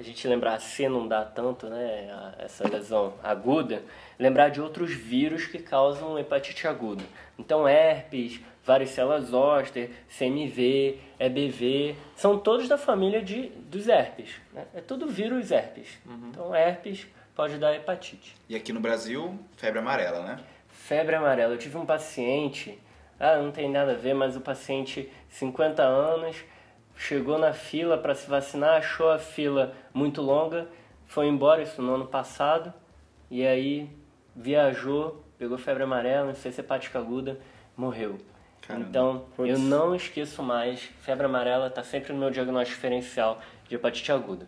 a 0.01 0.03
gente 0.03 0.27
lembrar 0.27 0.59
C 0.61 0.89
não 0.89 1.07
dá 1.07 1.25
tanto, 1.25 1.67
né, 1.69 2.11
a- 2.11 2.35
essa 2.45 2.67
lesão 2.67 3.13
aguda, 3.23 3.83
lembrar 4.19 4.49
de 4.49 4.61
outros 4.61 4.91
vírus 4.93 5.45
que 5.47 5.59
causam 5.59 6.19
hepatite 6.19 6.67
aguda. 6.67 7.05
Então, 7.39 7.69
herpes, 7.69 8.41
varicela 8.65 9.21
zoster, 9.21 9.91
CMV, 10.09 10.99
EBV, 11.19 11.97
são 12.17 12.39
todos 12.39 12.67
da 12.69 12.79
família 12.79 13.23
de, 13.23 13.49
dos 13.71 13.89
herpes. 13.89 14.41
Né? 14.53 14.65
É 14.75 14.81
tudo 14.81 15.07
vírus 15.07 15.51
herpes. 15.51 15.99
Então, 16.31 16.55
herpes 16.55 17.07
pode 17.35 17.59
dar 17.59 17.75
hepatite. 17.75 18.35
E 18.49 18.57
aqui 18.57 18.73
no 18.73 18.81
Brasil, 18.81 19.39
febre 19.57 19.79
amarela, 19.81 20.23
né? 20.23 20.39
Febre 20.69 21.15
amarela. 21.15 21.55
Eu 21.55 21.59
tive 21.59 21.77
um 21.77 21.87
paciente, 21.87 22.79
ah, 23.19 23.37
não 23.37 23.51
tem 23.53 23.71
nada 23.71 23.93
a 23.93 23.97
ver, 23.97 24.15
mas 24.15 24.37
o 24.37 24.41
paciente, 24.41 25.11
50 25.29 25.83
anos, 25.83 26.37
chegou 27.01 27.39
na 27.39 27.55
fila 27.55 27.97
para 27.97 28.15
se 28.15 28.29
vacinar, 28.29 28.77
achou 28.77 29.11
a 29.11 29.19
fila 29.19 29.75
muito 29.93 30.21
longa, 30.21 30.69
foi 31.07 31.27
embora, 31.29 31.63
isso 31.63 31.81
no 31.81 31.95
ano 31.95 32.07
passado, 32.07 32.73
e 33.31 33.45
aí 33.45 33.91
viajou, 34.37 35.25
pegou 35.39 35.57
febre 35.57 35.83
amarela, 35.83 36.31
infecção 36.31 36.63
hepática 36.63 36.99
aguda, 36.99 37.41
morreu. 37.75 38.19
Caramba. 38.61 38.87
Então, 38.87 39.25
Putz. 39.35 39.49
eu 39.49 39.59
não 39.59 39.95
esqueço 39.95 40.43
mais, 40.43 40.83
febre 41.01 41.25
amarela 41.25 41.69
está 41.69 41.83
sempre 41.83 42.13
no 42.13 42.19
meu 42.19 42.31
diagnóstico 42.31 42.77
diferencial 42.77 43.41
de 43.67 43.75
hepatite 43.75 44.13
aguda. 44.13 44.47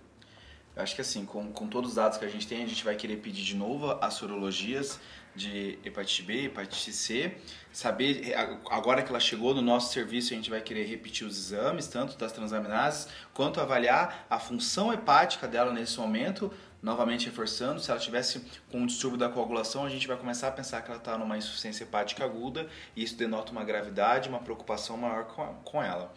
Eu 0.76 0.82
acho 0.82 0.94
que 0.94 1.00
assim, 1.00 1.24
com, 1.24 1.50
com 1.52 1.66
todos 1.66 1.90
os 1.90 1.96
dados 1.96 2.18
que 2.18 2.24
a 2.26 2.28
gente 2.28 2.46
tem, 2.46 2.62
a 2.62 2.66
gente 2.66 2.84
vai 2.84 2.94
querer 2.94 3.16
pedir 3.16 3.42
de 3.42 3.56
novo 3.56 3.96
as 3.98 4.12
sorologias 4.14 5.00
de 5.34 5.78
hepatite 5.84 6.22
B, 6.22 6.44
hepatite 6.44 6.92
C, 6.92 7.34
saber, 7.72 8.34
a- 8.34 8.58
agora 8.76 9.02
que 9.02 9.08
ela 9.08 9.20
chegou 9.20 9.54
no 9.54 9.62
nosso 9.62 9.92
serviço, 9.92 10.32
a 10.32 10.36
gente 10.36 10.50
vai 10.50 10.60
querer 10.60 10.84
repetir 10.84 11.26
os 11.26 11.36
exames, 11.38 11.86
tanto 11.86 12.16
das 12.18 12.32
transaminases, 12.32 13.08
quanto 13.32 13.60
avaliar 13.60 14.26
a 14.28 14.38
função 14.38 14.92
hepática 14.92 15.48
dela 15.48 15.72
nesse 15.72 15.98
momento, 15.98 16.52
novamente 16.82 17.26
reforçando, 17.26 17.80
se 17.80 17.90
ela 17.90 18.00
tivesse 18.00 18.44
com 18.70 18.80
um 18.80 18.86
distúrbio 18.86 19.18
da 19.18 19.28
coagulação, 19.28 19.86
a 19.86 19.88
gente 19.88 20.06
vai 20.06 20.16
começar 20.16 20.48
a 20.48 20.52
pensar 20.52 20.82
que 20.82 20.90
ela 20.90 20.98
está 20.98 21.16
numa 21.16 21.38
insuficiência 21.38 21.84
hepática 21.84 22.24
aguda, 22.24 22.68
e 22.96 23.02
isso 23.02 23.16
denota 23.16 23.52
uma 23.52 23.64
gravidade, 23.64 24.28
uma 24.28 24.40
preocupação 24.40 24.96
maior 24.96 25.24
com 25.64 25.82
ela. 25.82 26.12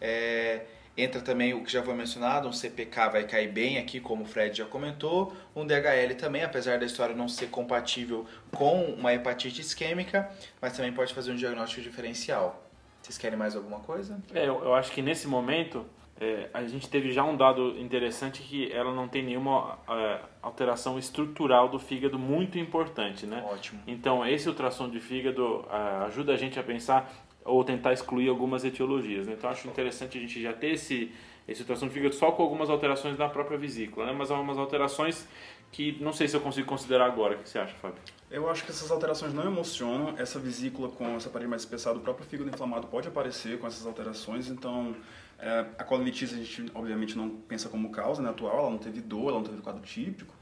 É, 0.00 0.66
entra 0.96 1.20
também 1.20 1.54
o 1.54 1.64
que 1.64 1.72
já 1.72 1.82
foi 1.82 1.94
mencionado, 1.94 2.48
um 2.48 2.52
CPK 2.52 3.08
vai 3.10 3.24
cair 3.24 3.50
bem 3.50 3.78
aqui, 3.78 4.00
como 4.00 4.22
o 4.22 4.26
Fred 4.26 4.56
já 4.56 4.64
comentou, 4.64 5.32
um 5.54 5.66
DHL 5.66 6.14
também, 6.16 6.42
apesar 6.42 6.78
da 6.78 6.86
história 6.86 7.14
não 7.14 7.28
ser 7.28 7.48
compatível 7.48 8.26
com 8.52 8.84
uma 8.84 9.12
hepatite 9.12 9.60
isquêmica, 9.60 10.30
mas 10.60 10.76
também 10.76 10.92
pode 10.92 11.12
fazer 11.12 11.32
um 11.32 11.36
diagnóstico 11.36 11.82
diferencial. 11.82 12.62
Vocês 13.02 13.18
querem 13.18 13.38
mais 13.38 13.54
alguma 13.54 13.80
coisa? 13.80 14.18
É, 14.32 14.48
eu, 14.48 14.62
eu 14.64 14.74
acho 14.74 14.90
que 14.92 15.02
nesse 15.02 15.26
momento 15.26 15.84
é, 16.20 16.48
a 16.54 16.62
gente 16.64 16.88
teve 16.88 17.10
já 17.10 17.24
um 17.24 17.36
dado 17.36 17.78
interessante 17.78 18.40
que 18.40 18.72
ela 18.72 18.94
não 18.94 19.08
tem 19.08 19.22
nenhuma 19.22 19.78
é, 19.88 20.20
alteração 20.40 20.98
estrutural 20.98 21.68
do 21.68 21.78
fígado 21.78 22.18
muito 22.18 22.58
importante, 22.58 23.26
né? 23.26 23.44
Ótimo. 23.50 23.80
Então 23.86 24.24
esse 24.24 24.48
ultrassom 24.48 24.88
de 24.88 25.00
fígado 25.00 25.64
ah, 25.68 26.04
ajuda 26.06 26.32
a 26.32 26.36
gente 26.36 26.58
a 26.58 26.62
pensar 26.62 27.12
ou 27.44 27.62
tentar 27.62 27.92
excluir 27.92 28.28
algumas 28.28 28.64
etiologias. 28.64 29.26
Né? 29.26 29.34
Então 29.36 29.50
acho 29.50 29.68
interessante 29.68 30.16
a 30.16 30.20
gente 30.20 30.40
já 30.40 30.52
ter 30.52 30.72
esse, 30.72 31.12
esse 31.46 31.60
ultrassom 31.60 31.88
de 31.88 31.94
fígado 31.94 32.14
só 32.14 32.32
com 32.32 32.42
algumas 32.42 32.70
alterações 32.70 33.18
na 33.18 33.28
própria 33.28 33.58
vesícula, 33.58 34.06
né? 34.06 34.12
mas 34.12 34.30
há 34.30 34.38
umas 34.38 34.58
alterações 34.58 35.28
que 35.74 36.00
não 36.00 36.12
sei 36.12 36.28
se 36.28 36.36
eu 36.36 36.40
consigo 36.40 36.68
considerar 36.68 37.06
agora. 37.06 37.34
O 37.34 37.38
que 37.38 37.48
você 37.48 37.58
acha, 37.58 37.74
Fábio? 37.74 37.98
Eu 38.30 38.48
acho 38.48 38.64
que 38.64 38.70
essas 38.70 38.92
alterações 38.92 39.34
não 39.34 39.44
emocionam. 39.44 40.14
Essa 40.16 40.38
vesícula 40.38 40.88
com 40.88 41.16
essa 41.16 41.28
parede 41.28 41.50
mais 41.50 41.62
espessada, 41.62 41.98
o 41.98 42.00
próprio 42.00 42.24
fígado 42.24 42.48
inflamado 42.48 42.86
pode 42.86 43.08
aparecer 43.08 43.58
com 43.58 43.66
essas 43.66 43.84
alterações. 43.84 44.48
Então, 44.48 44.94
é, 45.36 45.66
a 45.76 45.82
colonitíase 45.82 46.34
a 46.34 46.38
gente 46.38 46.70
obviamente 46.74 47.18
não 47.18 47.28
pensa 47.28 47.68
como 47.68 47.90
causa 47.90 48.22
né, 48.22 48.30
atual. 48.30 48.60
Ela 48.60 48.70
não 48.70 48.78
teve 48.78 49.00
dor, 49.00 49.30
ela 49.30 49.38
não 49.38 49.44
teve 49.44 49.60
quadro 49.62 49.82
típico. 49.82 50.32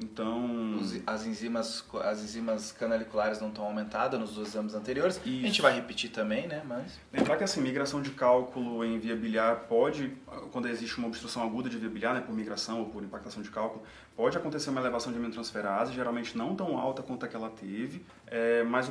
Então, 0.00 0.76
Os- 0.76 1.00
as 1.04 1.26
enzimas, 1.26 1.84
as 2.04 2.22
enzimas 2.22 2.70
canaliculares 2.70 3.40
não 3.40 3.48
estão 3.48 3.64
aumentadas 3.64 4.18
nos 4.20 4.34
dois 4.34 4.48
exames 4.48 4.72
anteriores. 4.74 5.18
A 5.18 5.28
gente 5.28 5.50
Isso. 5.50 5.62
vai 5.62 5.74
repetir 5.74 6.10
também, 6.10 6.46
né? 6.46 6.62
Mas 6.64 7.00
lembrar 7.12 7.36
que 7.36 7.42
assim, 7.42 7.60
migração 7.60 8.00
de 8.00 8.10
cálculo 8.10 8.84
em 8.84 8.96
via 9.00 9.16
biliar 9.16 9.64
pode, 9.68 10.16
quando 10.52 10.68
existe 10.68 10.96
uma 10.98 11.08
obstrução 11.08 11.42
aguda 11.42 11.68
de 11.68 11.76
via 11.78 11.88
biliar, 11.90 12.14
né, 12.14 12.20
por 12.20 12.32
migração 12.32 12.78
ou 12.78 12.86
por 12.86 13.02
impactação 13.02 13.42
de 13.42 13.50
cálculo, 13.50 13.82
pode 14.16 14.36
acontecer 14.36 14.70
uma 14.70 14.80
elevação 14.80 15.10
de 15.10 15.18
aminotransferase, 15.18 15.92
geralmente 15.92 16.38
não 16.38 16.54
tão 16.54 16.78
alta 16.78 17.02
quanto 17.02 17.24
a 17.24 17.28
que 17.28 17.34
ela 17.34 17.50
teve, 17.50 18.04
é, 18.28 18.62
mas 18.62 18.88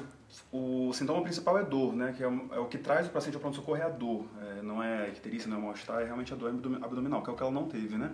o, 0.51 0.87
o 0.89 0.93
sintoma 0.93 1.21
principal 1.21 1.57
é 1.57 1.63
dor, 1.63 1.93
né, 1.95 2.13
que 2.17 2.21
é, 2.23 2.27
o- 2.27 2.49
é 2.51 2.59
o 2.59 2.65
que 2.65 2.77
traz 2.77 3.07
o 3.07 3.11
paciente 3.11 3.35
ao 3.35 3.41
pronto-socorro 3.41 3.77
é 3.77 3.83
a 3.83 3.89
dor, 3.89 4.25
é, 4.41 4.61
não 4.61 4.83
é 4.83 5.07
icterícia, 5.07 5.49
não 5.49 5.57
é 5.57 5.61
mal-estar, 5.61 6.01
é 6.01 6.05
realmente 6.05 6.33
a 6.33 6.35
dor 6.35 6.49
abdomi- 6.49 6.83
abdominal, 6.83 7.21
que 7.23 7.29
é 7.29 7.33
o 7.33 7.35
que 7.37 7.43
ela 7.43 7.51
não 7.51 7.65
teve, 7.67 7.97
né. 7.97 8.11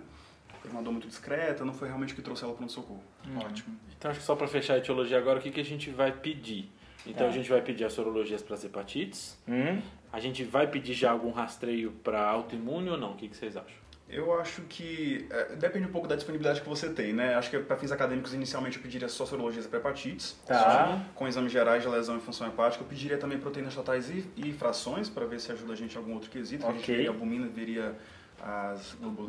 Uma 0.70 0.82
dor 0.82 0.92
muito 0.92 1.06
discreta, 1.08 1.64
não 1.64 1.74
foi 1.74 1.88
realmente 1.88 2.12
o 2.12 2.16
que 2.16 2.22
trouxe 2.22 2.42
ela 2.42 2.52
ao 2.52 2.56
pronto-socorro. 2.56 3.02
ótimo. 3.44 3.76
Então 3.96 4.10
acho 4.10 4.20
que 4.20 4.26
só 4.26 4.34
para 4.34 4.48
fechar 4.48 4.74
a 4.74 4.78
etiologia 4.78 5.18
agora, 5.18 5.38
o 5.38 5.42
que, 5.42 5.50
que 5.50 5.60
a 5.60 5.64
gente 5.64 5.90
vai 5.90 6.10
pedir? 6.12 6.70
Então 7.06 7.26
Tá. 7.26 7.32
a 7.32 7.36
gente 7.36 7.50
vai 7.50 7.60
pedir 7.60 7.84
as 7.84 7.92
sorologias 7.92 8.42
para 8.42 8.54
as 8.54 8.64
hepatites, 8.64 9.38
Hum? 9.46 9.80
a 10.12 10.18
gente 10.20 10.42
vai 10.44 10.66
pedir 10.66 10.94
já 10.94 11.10
algum 11.10 11.30
rastreio 11.30 11.92
para 12.02 12.20
autoimune 12.26 12.88
ou 12.88 12.96
não? 12.96 13.12
O 13.12 13.14
que, 13.16 13.28
que 13.28 13.36
vocês 13.36 13.56
acham? 13.56 13.84
Eu 14.08 14.38
acho 14.38 14.62
que 14.62 15.26
é, 15.30 15.56
depende 15.56 15.86
um 15.86 15.90
pouco 15.90 16.06
da 16.06 16.14
disponibilidade 16.14 16.60
que 16.60 16.68
você 16.68 16.90
tem, 16.90 17.12
né? 17.12 17.34
Acho 17.34 17.50
que 17.50 17.58
para 17.58 17.76
fins 17.76 17.90
acadêmicos, 17.90 18.32
inicialmente 18.34 18.76
eu 18.76 18.82
pediria 18.82 19.08
só 19.08 19.24
sorologias 19.26 19.66
para 19.66 19.78
hepatites, 19.78 20.38
Tá. 20.46 21.02
com 21.14 21.26
exames 21.26 21.50
gerais 21.52 21.82
de 21.82 21.88
lesão 21.88 22.16
e 22.16 22.20
função 22.20 22.46
hepática. 22.46 22.84
Eu 22.84 22.88
pediria 22.88 23.16
também 23.18 23.38
proteínas 23.38 23.74
totais 23.74 24.10
e, 24.10 24.24
e 24.36 24.52
frações 24.52 25.08
para 25.08 25.24
ver 25.26 25.40
se 25.40 25.50
ajuda 25.52 25.72
a 25.72 25.76
gente 25.76 25.94
em 25.94 25.98
algum 25.98 26.12
outro 26.14 26.30
quesito. 26.30 26.66
A 26.66 26.70
gente 26.72 26.80
Ok. 26.82 26.94
veria 26.94 27.10
a 27.10 27.12
albumina, 27.12 27.46
veria 27.48 27.94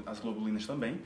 as 0.06 0.20
globulinas 0.20 0.66
também. 0.68 1.00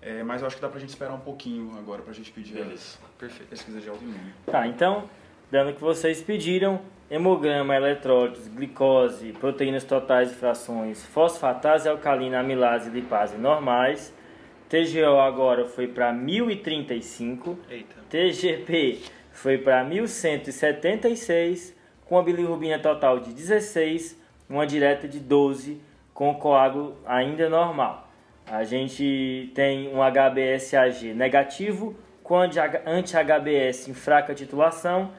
É, 0.00 0.22
mas 0.22 0.40
eu 0.40 0.46
acho 0.46 0.56
que 0.56 0.62
dá 0.62 0.68
pra 0.68 0.78
gente 0.78 0.90
esperar 0.90 1.12
um 1.14 1.20
pouquinho 1.20 1.76
agora 1.78 2.02
pra 2.02 2.12
gente 2.12 2.30
pedir 2.30 2.54
Beleza. 2.54 2.98
as 3.20 3.32
pesquisas 3.48 3.82
de 3.82 3.88
autoimune. 3.88 4.32
Tá, 4.46 4.66
então, 4.66 5.08
dando 5.50 5.70
o 5.70 5.74
que 5.74 5.80
vocês 5.80 6.22
pediram, 6.22 6.80
hemograma, 7.10 7.74
eletrólitos, 7.74 8.46
glicose, 8.48 9.32
proteínas 9.32 9.84
totais 9.84 10.30
e 10.30 10.34
frações, 10.34 11.04
fosfatase, 11.06 11.88
alcalina, 11.88 12.40
amilase 12.40 12.88
e 12.88 12.92
lipase 12.92 13.36
normais. 13.36 14.14
TGO 14.68 15.20
agora 15.20 15.64
foi 15.64 15.86
para 15.86 16.12
1035, 16.12 17.58
Eita. 17.70 17.94
TGP 18.08 19.00
foi 19.30 19.58
para 19.58 19.84
1176, 19.84 21.74
com 22.04 22.18
a 22.18 22.22
bilirrubina 22.22 22.78
total 22.78 23.20
de 23.20 23.32
16, 23.32 24.20
uma 24.48 24.66
direta 24.66 25.06
de 25.06 25.20
12, 25.20 25.80
com 26.12 26.34
coágulo 26.34 26.96
ainda 27.06 27.48
normal. 27.48 28.05
A 28.48 28.62
gente 28.62 29.50
tem 29.56 29.88
um 29.88 29.98
HBsAg 29.98 31.12
negativo, 31.14 31.96
com 32.22 32.38
anti-HBs 32.38 33.88
em 33.88 33.94
fraca 33.94 34.32
titulação. 34.34 35.10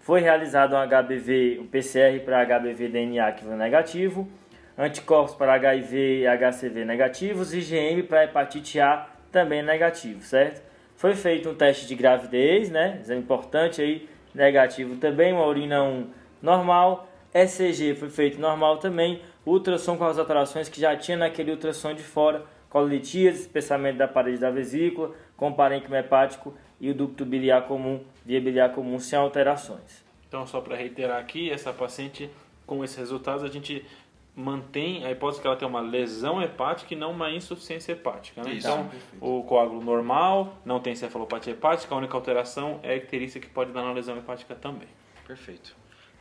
Foi 0.00 0.20
realizado 0.20 0.74
um 0.76 0.86
HBV, 0.86 1.60
um 1.60 1.66
PCR 1.66 2.20
para 2.20 2.44
HBV 2.44 2.88
DNA 2.88 3.32
que 3.32 3.44
foi 3.44 3.56
negativo, 3.56 4.28
anticorpos 4.76 5.34
para 5.34 5.54
HIV 5.54 6.24
e 6.24 6.26
HCV 6.26 6.84
negativos, 6.84 7.54
e 7.54 7.58
IgM 7.58 8.02
para 8.02 8.24
hepatite 8.24 8.78
A 8.80 9.06
também 9.32 9.62
negativo, 9.62 10.22
certo? 10.22 10.62
Foi 10.94 11.14
feito 11.14 11.48
um 11.48 11.54
teste 11.54 11.86
de 11.86 11.94
gravidez, 11.94 12.70
né? 12.70 12.98
Exame 13.00 13.20
importante 13.20 13.80
aí, 13.80 14.08
negativo 14.34 14.96
também, 14.96 15.32
uma 15.32 15.46
urina 15.46 15.82
1 15.82 16.10
normal, 16.42 17.08
ECG 17.32 17.94
foi 17.94 18.10
feito 18.10 18.38
normal 18.40 18.78
também, 18.78 19.22
ultrassom 19.44 19.96
com 19.96 20.04
as 20.04 20.18
alterações 20.18 20.68
que 20.68 20.80
já 20.80 20.96
tinha 20.96 21.16
naquele 21.16 21.50
ultrassom 21.50 21.94
de 21.94 22.02
fora, 22.02 22.44
colitias, 22.68 23.40
espessamento 23.40 23.98
da 23.98 24.08
parede 24.08 24.38
da 24.38 24.50
vesícula, 24.50 25.14
com 25.36 25.52
parênquima 25.52 25.98
hepático 25.98 26.54
e 26.80 26.90
o 26.90 26.94
ducto 26.94 27.24
biliar 27.24 27.66
comum, 27.66 28.00
via 28.24 28.40
biliar 28.40 28.72
comum 28.72 28.98
sem 28.98 29.18
alterações. 29.18 30.04
Então, 30.28 30.46
só 30.46 30.60
para 30.60 30.76
reiterar 30.76 31.18
aqui, 31.18 31.50
essa 31.50 31.72
paciente 31.72 32.30
com 32.66 32.84
esses 32.84 32.96
resultados, 32.96 33.42
a 33.42 33.48
gente 33.48 33.84
mantém 34.36 35.04
a 35.04 35.10
hipótese 35.10 35.40
que 35.40 35.46
ela 35.46 35.56
tem 35.56 35.66
uma 35.66 35.80
lesão 35.80 36.40
hepática 36.40 36.94
e 36.94 36.96
não 36.96 37.10
uma 37.10 37.30
insuficiência 37.30 37.92
hepática. 37.92 38.42
Né? 38.44 38.52
Isso, 38.52 38.68
então, 38.68 38.84
perfeito. 38.86 39.24
o 39.24 39.42
coágulo 39.42 39.82
normal, 39.82 40.56
não 40.64 40.78
tem 40.78 40.94
cefalopatia 40.94 41.54
hepática, 41.54 41.92
a 41.92 41.98
única 41.98 42.16
alteração 42.16 42.78
é 42.82 42.92
a 42.92 42.96
icterícia 42.96 43.40
que 43.40 43.48
pode 43.48 43.72
dar 43.72 43.82
uma 43.82 43.92
lesão 43.92 44.16
hepática 44.16 44.54
também. 44.54 44.88
Perfeito. 45.26 45.74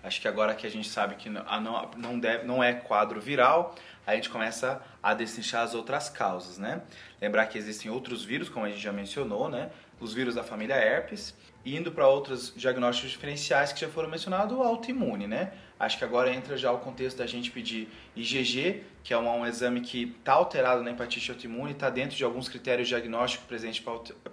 Acho 0.03 0.21
que 0.21 0.27
agora 0.27 0.53
que 0.55 0.65
a 0.65 0.69
gente 0.69 0.87
sabe 0.87 1.15
que 1.15 1.29
não, 1.29 1.43
a 1.47 1.59
não, 1.59 1.91
não, 1.97 2.19
deve, 2.19 2.45
não 2.45 2.63
é 2.63 2.73
quadro 2.73 3.19
viral, 3.19 3.75
a 4.05 4.15
gente 4.15 4.29
começa 4.29 4.81
a 5.03 5.13
destrinchar 5.13 5.63
as 5.63 5.75
outras 5.75 6.09
causas, 6.09 6.57
né? 6.57 6.81
Lembrar 7.21 7.45
que 7.47 7.57
existem 7.57 7.91
outros 7.91 8.23
vírus, 8.23 8.47
como 8.47 8.65
a 8.65 8.69
gente 8.69 8.81
já 8.81 8.93
mencionou, 8.93 9.49
né? 9.49 9.69
Os 9.99 10.13
vírus 10.13 10.35
da 10.35 10.43
família 10.43 10.75
herpes, 10.75 11.35
indo 11.65 11.91
para 11.91 12.07
outros 12.07 12.53
diagnósticos 12.55 13.11
diferenciais 13.11 13.73
que 13.73 13.81
já 13.81 13.89
foram 13.89 14.09
mencionados, 14.09 14.55
o 14.55 14.61
autoimune, 14.61 15.27
né? 15.27 15.51
Acho 15.79 15.97
que 15.97 16.03
agora 16.03 16.33
entra 16.33 16.57
já 16.57 16.71
o 16.71 16.79
contexto 16.79 17.17
da 17.17 17.27
gente 17.27 17.51
pedir 17.51 17.89
IgG, 18.15 18.83
que 19.03 19.13
é 19.13 19.17
um, 19.17 19.29
um 19.29 19.45
exame 19.45 19.81
que 19.81 20.15
está 20.19 20.33
alterado 20.33 20.81
na 20.83 20.91
hepatite 20.91 21.29
autoimune, 21.29 21.73
está 21.73 21.89
dentro 21.89 22.15
de 22.15 22.23
alguns 22.23 22.47
critérios 22.49 22.87
diagnósticos 22.87 23.45
presentes 23.45 23.83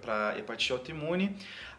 para 0.01 0.37
hepatite 0.37 0.71
autoimune. 0.71 1.35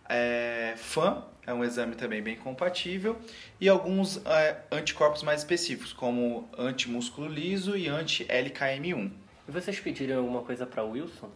É, 0.08 0.74
FAM 0.76 1.24
é 1.46 1.54
um 1.54 1.64
exame 1.64 1.94
também 1.94 2.22
bem 2.22 2.36
compatível 2.36 3.16
e 3.60 3.68
alguns 3.68 4.20
é, 4.26 4.60
anticorpos 4.70 5.22
mais 5.22 5.40
específicos, 5.40 5.92
como 5.92 6.48
antimúsculo 6.58 7.28
liso 7.28 7.76
e 7.76 7.88
anti-LKM1. 7.88 9.10
E 9.48 9.50
vocês 9.52 9.78
pediram 9.78 10.18
alguma 10.18 10.42
coisa 10.42 10.66
para 10.66 10.82
Wilson? 10.82 11.30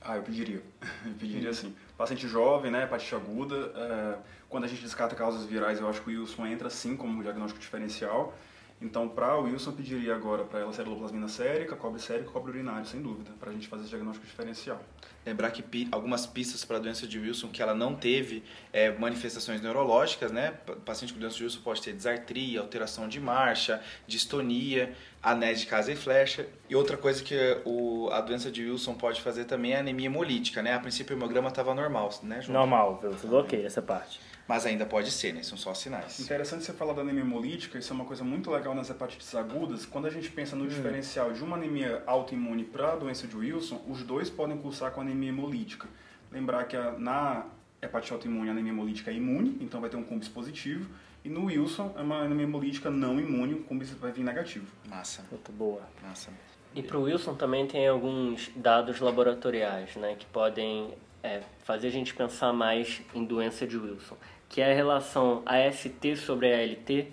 Ah, 0.00 0.16
eu 0.16 0.22
pediria. 0.22 0.62
Eu 1.04 1.12
pediria 1.18 1.50
assim. 1.50 1.74
Paciente 1.96 2.26
jovem, 2.26 2.70
né, 2.70 2.84
hepatite 2.84 3.14
aguda. 3.14 3.72
é, 3.74 4.18
quando 4.48 4.64
a 4.64 4.66
gente 4.66 4.82
descarta 4.82 5.14
causas 5.14 5.44
virais, 5.44 5.80
eu 5.80 5.88
acho 5.88 6.00
que 6.02 6.16
o 6.16 6.20
Wilson 6.20 6.46
entra 6.46 6.70
sim 6.70 6.96
como 6.96 7.22
diagnóstico 7.22 7.60
diferencial. 7.60 8.34
Então, 8.80 9.06
para 9.08 9.36
o 9.38 9.42
Wilson, 9.42 9.70
eu 9.70 9.74
pediria 9.76 10.14
agora 10.14 10.42
para 10.44 10.60
ela 10.60 10.72
ceruloplasmina 10.72 11.28
sérica, 11.28 11.76
cobre 11.76 12.00
sérico, 12.00 12.32
cobre 12.32 12.52
urinário, 12.52 12.86
sem 12.86 13.02
dúvida, 13.02 13.30
para 13.38 13.50
a 13.50 13.52
gente 13.52 13.68
fazer 13.68 13.82
esse 13.82 13.90
diagnóstico 13.90 14.26
diferencial. 14.26 14.82
Lembrar 15.26 15.50
que 15.50 15.62
pi- 15.62 15.86
algumas 15.92 16.24
pistas 16.24 16.64
para 16.64 16.78
a 16.78 16.80
doença 16.80 17.06
de 17.06 17.18
Wilson 17.18 17.48
que 17.48 17.60
ela 17.60 17.74
não 17.74 17.94
teve 17.94 18.42
é, 18.72 18.90
manifestações 18.92 19.60
neurológicas, 19.60 20.32
né? 20.32 20.54
O 20.66 20.76
paciente 20.76 21.12
com 21.12 21.20
doença 21.20 21.36
de 21.36 21.44
Wilson 21.44 21.60
pode 21.60 21.82
ter 21.82 21.92
desartria, 21.92 22.58
alteração 22.60 23.06
de 23.06 23.20
marcha, 23.20 23.82
distonia, 24.06 24.94
anéis 25.22 25.60
de 25.60 25.66
casa 25.66 25.92
e 25.92 25.96
flecha. 25.96 26.46
E 26.68 26.74
outra 26.74 26.96
coisa 26.96 27.22
que 27.22 27.36
o, 27.66 28.08
a 28.10 28.22
doença 28.22 28.50
de 28.50 28.64
Wilson 28.64 28.94
pode 28.94 29.20
fazer 29.20 29.44
também 29.44 29.72
é 29.74 29.80
anemia 29.80 30.06
hemolítica, 30.06 30.62
né? 30.62 30.72
A 30.72 30.80
princípio 30.80 31.14
o 31.14 31.18
hemograma 31.18 31.48
estava 31.50 31.74
normal, 31.74 32.08
né, 32.22 32.40
João? 32.40 32.60
Normal? 32.60 32.98
Tudo 33.20 33.36
ok 33.36 33.62
essa 33.64 33.82
parte. 33.82 34.18
Mas 34.50 34.66
ainda 34.66 34.84
pode 34.84 35.12
ser, 35.12 35.32
né? 35.32 35.44
São 35.44 35.56
só 35.56 35.72
sinais. 35.72 36.18
Interessante 36.18 36.64
você 36.64 36.72
falar 36.72 36.92
da 36.92 37.02
anemia 37.02 37.20
hemolítica, 37.22 37.78
isso 37.78 37.92
é 37.92 37.94
uma 37.94 38.04
coisa 38.04 38.24
muito 38.24 38.50
legal 38.50 38.74
nas 38.74 38.90
hepatites 38.90 39.32
agudas. 39.36 39.86
Quando 39.86 40.06
a 40.08 40.10
gente 40.10 40.28
pensa 40.28 40.56
no 40.56 40.66
diferencial 40.66 41.32
de 41.32 41.40
uma 41.44 41.56
anemia 41.56 42.02
autoimune 42.04 42.64
para 42.64 42.94
a 42.94 42.96
doença 42.96 43.28
de 43.28 43.36
Wilson, 43.36 43.80
os 43.88 44.02
dois 44.02 44.28
podem 44.28 44.56
cursar 44.58 44.90
com 44.90 45.02
anemia 45.02 45.28
hemolítica. 45.28 45.86
Lembrar 46.32 46.64
que 46.64 46.76
a- 46.76 46.90
na 46.98 47.46
hepatite 47.80 48.12
autoimune 48.12 48.48
a 48.48 48.50
anemia 48.50 48.72
hemolítica 48.72 49.12
é 49.12 49.14
imune, 49.14 49.56
então 49.60 49.80
vai 49.80 49.88
ter 49.88 49.96
um 49.96 50.02
cumbis 50.02 50.26
positivo, 50.28 50.90
e 51.24 51.28
no 51.28 51.44
Wilson 51.44 51.94
é 51.96 52.00
uma 52.00 52.16
anemia 52.22 52.42
hemolítica 52.44 52.90
não 52.90 53.20
imune, 53.20 53.54
o 53.54 53.62
cumbis 53.62 53.90
vai 53.92 54.10
vir 54.10 54.24
negativo. 54.24 54.66
Massa, 54.88 55.24
Muito 55.30 55.52
boa. 55.52 55.82
massa. 56.02 56.28
E 56.74 56.82
para 56.82 56.98
o 56.98 57.02
Wilson 57.02 57.36
também 57.36 57.68
tem 57.68 57.86
alguns 57.86 58.50
dados 58.56 58.98
laboratoriais, 58.98 59.94
né, 59.94 60.16
que 60.18 60.26
podem 60.26 60.92
é, 61.22 61.42
fazer 61.62 61.86
a 61.86 61.90
gente 61.90 62.14
pensar 62.14 62.52
mais 62.52 63.02
em 63.14 63.22
doença 63.24 63.64
de 63.66 63.76
Wilson, 63.76 64.16
que 64.50 64.60
é 64.60 64.72
a 64.72 64.74
relação 64.74 65.42
AST 65.46 66.16
sobre 66.16 66.52
ALT 66.52 67.06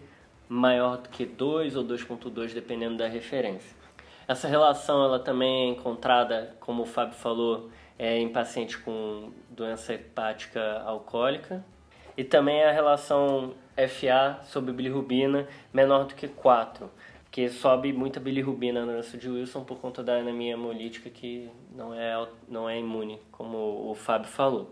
maior 0.50 0.98
do 0.98 1.08
que 1.08 1.24
2 1.24 1.76
ou 1.76 1.84
2.2, 1.86 2.52
dependendo 2.52 2.98
da 2.98 3.08
referência. 3.08 3.78
Essa 4.28 4.48
relação 4.48 5.04
ela 5.04 5.20
também 5.20 5.70
é 5.70 5.72
encontrada, 5.72 6.56
como 6.60 6.82
o 6.82 6.86
Fábio 6.86 7.16
falou, 7.16 7.70
é, 7.98 8.18
em 8.18 8.28
pacientes 8.28 8.78
com 8.78 9.32
doença 9.52 9.94
hepática 9.94 10.82
alcoólica. 10.82 11.64
E 12.18 12.24
também 12.24 12.64
a 12.64 12.72
relação 12.72 13.54
FA 13.76 14.40
sobre 14.44 14.74
bilirrubina 14.74 15.48
menor 15.72 16.06
do 16.06 16.16
que 16.16 16.28
4, 16.28 16.90
que 17.30 17.48
sobe 17.50 17.94
muita 17.94 18.20
bilirrubina 18.20 18.84
na 18.84 18.94
doença 18.94 19.16
de 19.16 19.30
Wilson 19.30 19.64
por 19.64 19.78
conta 19.78 20.04
da 20.04 20.16
anemia 20.16 20.54
hemolítica 20.54 21.12
que 21.12 21.52
não 21.76 21.94
é, 21.94 22.28
não 22.50 22.68
é 22.68 22.80
imune, 22.80 23.22
como 23.32 23.92
o 23.92 23.94
Fábio 23.94 24.28
falou. 24.28 24.72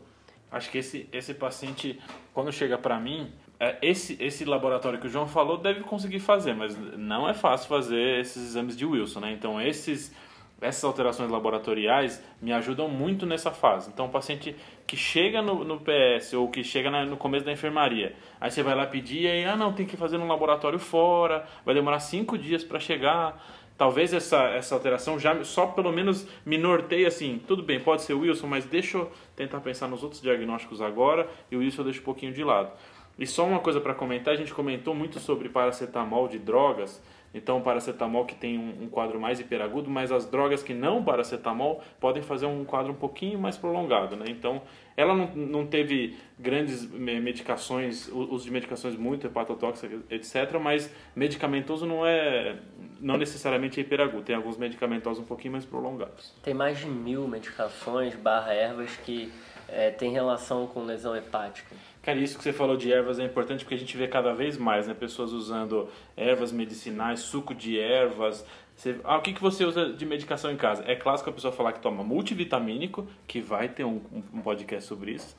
Acho 0.51 0.69
que 0.69 0.77
esse, 0.77 1.09
esse 1.11 1.33
paciente, 1.33 1.99
quando 2.33 2.51
chega 2.51 2.77
para 2.77 2.99
mim, 2.99 3.31
é, 3.59 3.77
esse, 3.81 4.17
esse 4.21 4.45
laboratório 4.45 4.99
que 4.99 5.07
o 5.07 5.09
João 5.09 5.27
falou 5.27 5.57
deve 5.57 5.81
conseguir 5.81 6.19
fazer, 6.19 6.53
mas 6.53 6.77
não 6.97 7.27
é 7.27 7.33
fácil 7.33 7.67
fazer 7.67 8.19
esses 8.19 8.41
exames 8.49 8.75
de 8.77 8.85
Wilson, 8.85 9.19
né? 9.21 9.31
Então, 9.31 9.61
esses, 9.61 10.13
essas 10.61 10.83
alterações 10.83 11.29
laboratoriais 11.29 12.23
me 12.41 12.53
ajudam 12.53 12.87
muito 12.87 13.25
nessa 13.25 13.51
fase. 13.51 13.89
Então, 13.93 14.05
o 14.05 14.09
paciente 14.09 14.55
que 14.87 14.95
chega 14.95 15.41
no, 15.41 15.63
no 15.63 15.79
PS 15.79 16.33
ou 16.33 16.49
que 16.49 16.63
chega 16.63 16.89
na- 16.91 17.05
no 17.05 17.17
começo 17.17 17.45
da 17.45 17.51
enfermaria, 17.51 18.15
aí 18.39 18.51
você 18.51 18.61
vai 18.63 18.75
lá 18.75 18.85
pedir 18.85 19.21
e 19.23 19.27
aí, 19.27 19.45
ah, 19.45 19.55
não, 19.55 19.73
tem 19.73 19.85
que 19.85 19.97
fazer 19.97 20.17
num 20.17 20.27
laboratório 20.27 20.79
fora, 20.79 21.45
vai 21.65 21.73
demorar 21.75 21.99
cinco 21.99 22.37
dias 22.37 22.63
para 22.63 22.79
chegar. 22.79 23.43
Talvez 23.77 24.13
essa, 24.13 24.41
essa 24.49 24.73
alteração 24.73 25.19
já 25.19 25.43
só 25.43 25.67
pelo 25.67 25.91
menos 25.91 26.25
me 26.45 26.57
norteie 26.57 27.05
assim, 27.05 27.41
tudo 27.45 27.61
bem, 27.61 27.79
pode 27.79 28.03
ser 28.03 28.13
Wilson, 28.13 28.47
mas 28.47 28.63
deixa 28.63 28.97
eu 28.97 29.11
tentar 29.35 29.59
pensar 29.59 29.87
nos 29.87 30.01
outros 30.01 30.21
diagnósticos 30.21 30.81
agora 30.81 31.29
e 31.51 31.57
o 31.57 31.59
Wilson 31.59 31.81
eu 31.81 31.85
deixo 31.85 31.99
um 31.99 32.05
pouquinho 32.05 32.31
de 32.31 32.43
lado. 32.43 32.71
E 33.17 33.27
só 33.27 33.45
uma 33.45 33.59
coisa 33.59 33.81
para 33.81 33.93
comentar, 33.93 34.33
a 34.33 34.37
gente 34.37 34.53
comentou 34.53 34.93
muito 34.93 35.19
sobre 35.19 35.49
paracetamol 35.49 36.27
de 36.27 36.37
drogas, 36.37 37.01
então 37.35 37.61
paracetamol 37.61 38.25
que 38.25 38.33
tem 38.33 38.57
um, 38.57 38.85
um 38.85 38.87
quadro 38.89 39.19
mais 39.19 39.39
hiperagudo, 39.39 39.89
mas 39.89 40.11
as 40.11 40.25
drogas 40.25 40.63
que 40.63 40.73
não 40.73 41.03
paracetamol 41.03 41.83
podem 41.99 42.23
fazer 42.23 42.45
um 42.45 42.63
quadro 42.63 42.93
um 42.93 42.95
pouquinho 42.95 43.37
mais 43.37 43.57
prolongado, 43.57 44.15
né? 44.15 44.25
Então, 44.29 44.61
ela 44.95 45.13
não, 45.13 45.27
não 45.35 45.67
teve 45.67 46.17
grandes 46.39 46.89
me- 46.89 47.19
medicações, 47.19 48.07
uso 48.07 48.45
de 48.45 48.51
medicações 48.51 48.95
muito 48.95 49.27
hepatotóxicas, 49.27 49.99
etc., 50.09 50.57
mas 50.59 50.89
medicamentoso 51.15 51.85
não 51.85 52.05
é, 52.05 52.55
não 53.01 53.17
necessariamente 53.17 53.79
é 53.79 53.83
hiperagudo, 53.83 54.23
tem 54.23 54.35
alguns 54.35 54.57
medicamentosos 54.57 55.21
um 55.21 55.27
pouquinho 55.27 55.51
mais 55.51 55.65
prolongados. 55.65 56.33
Tem 56.41 56.53
mais 56.53 56.79
de 56.79 56.87
mil 56.87 57.27
medicações 57.27 58.15
barra 58.15 58.53
ervas 58.53 58.95
que 58.97 59.31
é, 59.67 59.89
tem 59.91 60.11
relação 60.11 60.67
com 60.67 60.83
lesão 60.83 61.15
hepática. 61.15 61.75
Cara, 62.05 62.19
isso 62.19 62.37
que 62.37 62.43
você 62.43 62.53
falou 62.53 62.77
de 62.77 62.93
ervas 62.93 63.17
é 63.19 63.23
importante 63.23 63.63
porque 63.65 63.73
a 63.73 63.77
gente 63.79 63.97
vê 63.97 64.07
cada 64.07 64.31
vez 64.33 64.57
mais, 64.57 64.87
né? 64.87 64.93
Pessoas 64.93 65.31
usando 65.31 65.89
ervas 66.15 66.51
medicinais, 66.51 67.21
suco 67.21 67.55
de 67.55 67.79
ervas. 67.79 68.45
Você- 68.75 68.97
ah, 69.03 69.17
o 69.17 69.21
que, 69.21 69.33
que 69.33 69.41
você 69.41 69.65
usa 69.65 69.91
de 69.91 70.05
medicação 70.05 70.51
em 70.51 70.55
casa? 70.57 70.83
É 70.85 70.95
clássico 70.95 71.29
a 71.31 71.33
pessoa 71.33 71.51
falar 71.51 71.73
que 71.73 71.79
toma 71.79 72.03
multivitamínico, 72.03 73.07
que 73.25 73.41
vai 73.41 73.69
ter 73.69 73.83
um, 73.85 74.01
um- 74.33 74.41
podcast 74.41 74.87
sobre 74.87 75.13
isso, 75.13 75.35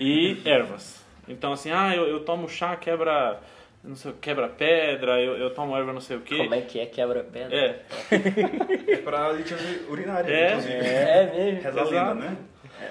e 0.00 0.38
ervas. 0.46 1.04
Então, 1.28 1.52
assim, 1.52 1.70
ah, 1.72 1.94
eu, 1.94 2.06
eu 2.06 2.20
tomo 2.20 2.48
chá, 2.48 2.76
quebra, 2.76 3.40
não 3.84 3.96
sei, 3.96 4.12
quebra 4.20 4.48
pedra, 4.48 5.20
eu, 5.20 5.36
eu 5.36 5.50
tomo 5.52 5.76
erva 5.76 5.92
não 5.92 6.00
sei 6.00 6.16
o 6.16 6.20
quê. 6.20 6.36
Como 6.38 6.54
é 6.54 6.60
que 6.62 6.78
é 6.80 6.86
quebra-pedra? 6.86 7.54
É, 7.54 7.82
É 8.92 8.96
para 8.98 9.32
litise 9.32 9.84
urinária, 9.90 10.32
É. 10.32 10.48
inclusive. 10.50 10.74
É 10.74 11.32
mesmo. 11.34 11.60
Reza 11.62 11.82
lenda, 11.84 12.14
né? 12.14 12.36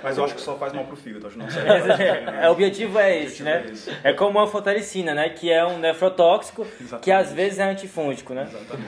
Mas 0.04 0.17
eu 0.17 0.26
acho 0.26 0.36
que 0.36 0.41
só 0.41 0.58
faz 0.58 0.74
mal 0.74 0.86
pro 0.86 0.95
fígado, 0.95 1.28
acho 1.28 1.36
que 1.36 1.41
não 1.43 1.50
serve. 1.50 1.69
É, 2.41 2.50
o 2.50 2.52
objetivo 2.52 3.00
é 3.00 3.17
esse, 3.17 3.41
objetivo 3.43 3.50
né? 3.50 3.65
é 3.67 3.71
esse. 3.71 3.91
É 4.04 4.13
como 4.13 4.39
a 4.39 4.43
anfotericina, 4.43 5.13
né? 5.13 5.30
Que 5.30 5.52
é 5.52 5.65
um 5.65 5.78
nefrotóxico, 5.80 6.65
que 6.65 6.84
Exatamente. 6.84 7.12
às 7.12 7.34
vezes 7.34 7.60
é 7.60 7.63
antifúngico, 7.63 8.34
né? 8.34 8.43
Exatamente. 8.50 8.86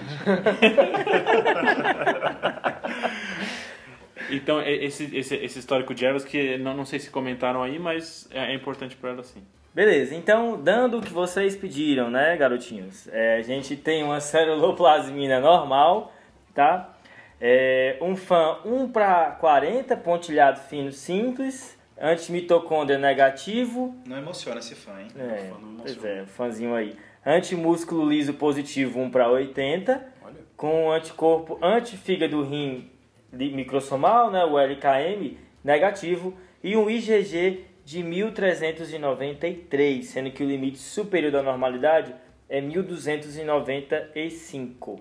então 4.32 4.60
é- 4.60 4.74
esse, 4.74 5.16
esse, 5.16 5.36
esse 5.36 5.60
histórico 5.60 5.94
de 5.94 6.06
ervas 6.06 6.24
que 6.26 6.58
não, 6.58 6.74
não 6.76 6.86
sei 6.86 7.00
se 7.00 7.10
comentaram 7.10 7.64
aí, 7.64 7.80
mas 7.80 8.28
é, 8.32 8.52
é 8.52 8.56
importante 8.56 8.96
para 8.96 9.12
ela 9.12 9.24
sim. 9.24 9.44
Beleza, 9.74 10.16
então, 10.16 10.60
dando 10.60 10.98
o 10.98 11.02
que 11.02 11.14
vocês 11.14 11.56
pediram, 11.56 12.10
né, 12.10 12.36
garotinhos? 12.36 13.08
É, 13.10 13.38
a 13.38 13.42
gente 13.44 13.76
tem 13.76 14.04
uma 14.04 14.20
ceruloplasmina 14.20 15.40
normal, 15.40 16.12
tá? 16.56 16.97
É, 17.40 17.98
um 18.02 18.16
FAM 18.16 18.58
1 18.66 18.92
para 18.92 19.30
40, 19.32 19.96
pontilhado 19.98 20.60
fino 20.62 20.92
simples, 20.92 21.78
antimitocôndria 22.00 22.98
negativo, 22.98 23.96
Não 24.06 24.18
emociona 24.18 24.60
esse 24.60 24.74
fã, 24.76 25.00
hein? 25.00 25.08
é, 25.18 25.50
fã 25.50 25.58
não 25.60 25.76
pois 25.78 26.04
é, 26.04 26.26
fãzinho 26.26 26.74
aí. 26.76 26.96
Antimúsculo 27.26 28.10
liso 28.10 28.34
positivo 28.36 29.00
1 29.02 29.10
para 29.12 29.30
80, 29.30 30.14
Olha. 30.24 30.36
com 30.56 30.92
anticorpo 30.92 31.58
antifígado 31.62 32.42
rim 32.44 32.90
microsomal, 33.32 34.32
né, 34.32 34.44
o 34.46 34.58
LKM, 34.58 35.38
negativo, 35.64 36.34
e 36.64 36.76
um 36.78 36.90
IgG 36.90 37.66
de 37.84 38.02
1393, 38.04 40.06
sendo 40.06 40.32
que 40.32 40.44
o 40.44 40.48
limite 40.48 40.78
superior 40.80 41.32
da 41.32 41.44
normalidade 41.44 42.14
é 42.50 42.62
1.295. 42.62 45.00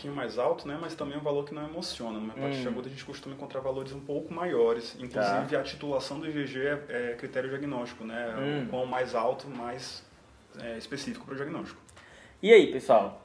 Tá 0.00 0.04
pouquinho 0.04 0.14
mais 0.14 0.38
alto, 0.38 0.66
né? 0.66 0.78
Mas 0.80 0.94
também 0.94 1.14
é 1.14 1.18
um 1.18 1.22
valor 1.22 1.44
que 1.44 1.54
não 1.54 1.62
emociona. 1.68 2.18
Numa 2.18 2.32
hepatite 2.34 2.66
Hum. 2.66 2.70
aguda 2.70 2.86
a 2.88 2.90
gente 2.90 3.04
costuma 3.04 3.34
encontrar 3.34 3.60
valores 3.60 3.92
um 3.92 4.00
pouco 4.00 4.32
maiores. 4.32 4.96
Inclusive 4.98 5.56
a 5.56 5.62
titulação 5.62 6.18
do 6.18 6.26
IgG 6.26 6.58
é, 6.66 6.84
é 6.88 7.14
critério 7.18 7.50
diagnóstico, 7.50 8.04
né? 8.04 8.34
Hum. 8.38 8.66
Quanto 8.70 8.86
mais 8.86 9.14
alto, 9.14 9.46
mais 9.48 10.02
é, 10.58 10.78
específico 10.78 11.24
para 11.26 11.34
o 11.34 11.36
diagnóstico. 11.36 11.78
E 12.42 12.50
aí, 12.52 12.72
pessoal? 12.72 13.20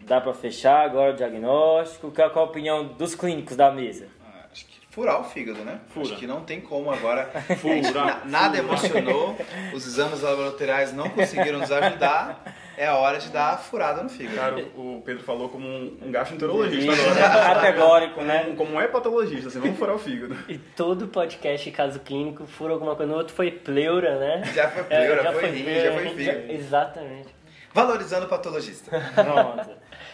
Dá 0.00 0.20
pra 0.20 0.34
fechar 0.34 0.84
agora 0.84 1.12
o 1.12 1.16
diagnóstico? 1.16 2.10
Qual 2.12 2.30
qual 2.30 2.44
a 2.46 2.48
opinião 2.48 2.84
dos 2.88 3.14
clínicos 3.14 3.56
da 3.56 3.70
mesa? 3.70 4.06
Ah, 4.22 4.44
Acho 4.52 4.66
que 4.66 4.78
furar 4.90 5.20
o 5.20 5.24
fígado, 5.24 5.60
né? 5.64 5.80
Fura. 5.88 6.06
Acho 6.08 6.16
que 6.16 6.26
não 6.26 6.42
tem 6.44 6.60
como 6.60 6.90
agora. 6.90 7.24
Furar, 7.58 7.94
Na- 7.94 8.24
nada 8.26 8.58
emocionou, 8.58 9.34
os 9.72 9.86
exames 9.86 10.20
laboratoriais 10.20 10.92
não 10.92 11.08
conseguiram 11.08 11.58
nos 11.58 11.72
ajudar. 11.72 12.44
É 12.78 12.86
a 12.86 12.94
hora 12.96 13.18
de 13.18 13.28
dar 13.30 13.54
a 13.54 13.56
furada 13.56 14.02
no 14.04 14.08
fígado. 14.08 14.36
Cara, 14.36 14.64
o 14.76 15.02
Pedro 15.04 15.24
falou 15.24 15.48
como 15.48 15.66
um, 15.66 15.98
um 16.00 16.12
gastroenterologista 16.12 16.92
agora. 16.92 17.54
Categórico, 17.60 18.20
né? 18.22 18.44
Como, 18.44 18.56
como 18.56 18.74
um 18.76 18.80
hepatologista, 18.80 19.48
assim, 19.48 19.58
vamos 19.58 19.76
furar 19.78 19.96
o 19.96 19.98
fígado. 19.98 20.36
E 20.48 20.56
todo 20.58 21.08
podcast 21.08 21.68
caso 21.72 21.98
clínico 21.98 22.46
fura 22.46 22.72
alguma 22.74 22.94
coisa. 22.94 23.10
No 23.10 23.18
outro 23.18 23.34
foi 23.34 23.50
pleura, 23.50 24.18
né? 24.20 24.44
Já 24.54 24.70
foi 24.70 24.82
É, 24.90 25.04
pleura, 25.06 25.32
foi 25.32 25.50
rim, 25.50 25.64
pleura, 25.64 25.82
já 25.82 25.92
foi 25.92 26.08
fígado. 26.10 26.52
Exatamente. 26.52 27.28
Valorizando 27.74 28.26
o 28.26 28.28
patologista, 28.28 28.90
Pronto. 29.14 29.70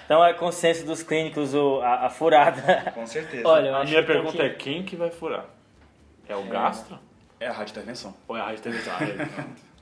Então 0.06 0.24
é 0.24 0.32
consenso 0.34 0.84
dos 0.86 1.02
clínicos 1.02 1.54
o- 1.54 1.80
a, 1.82 2.06
a 2.06 2.10
furada. 2.10 2.90
com 2.94 3.06
certeza. 3.06 3.46
Olha, 3.46 3.76
A 3.76 3.84
minha 3.84 4.02
pergunta 4.02 4.36
que- 4.36 4.42
é 4.42 4.48
quem 4.50 4.82
que 4.82 4.96
vai 4.96 5.10
furar? 5.10 5.44
É 6.28 6.34
o 6.34 6.44
gastro? 6.44 6.98
É 7.38 7.46
a 7.46 7.52
radiointervenção. 7.52 8.14
Ou 8.26 8.36
é 8.36 8.40
a 8.40 8.44
rádio? 8.46 8.62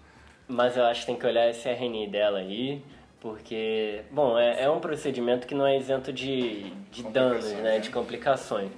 Mas 0.49 0.77
eu 0.77 0.85
acho 0.85 1.01
que 1.01 1.07
tem 1.07 1.17
que 1.17 1.27
olhar 1.27 1.49
esse 1.49 1.69
RNI 1.69 2.07
dela 2.09 2.39
aí, 2.39 2.83
porque, 3.21 4.03
bom, 4.11 4.39
é, 4.39 4.65
é 4.65 4.71
um 4.71 4.81
procedimento 4.81 5.47
que 5.47 5.55
não 5.55 5.67
é 5.67 5.77
isento 5.77 6.13
de, 6.13 6.71
de 6.91 7.03
danos, 7.05 7.51
né, 7.53 7.63
né? 7.63 7.79
de 7.79 7.91
complicações. 7.91 8.71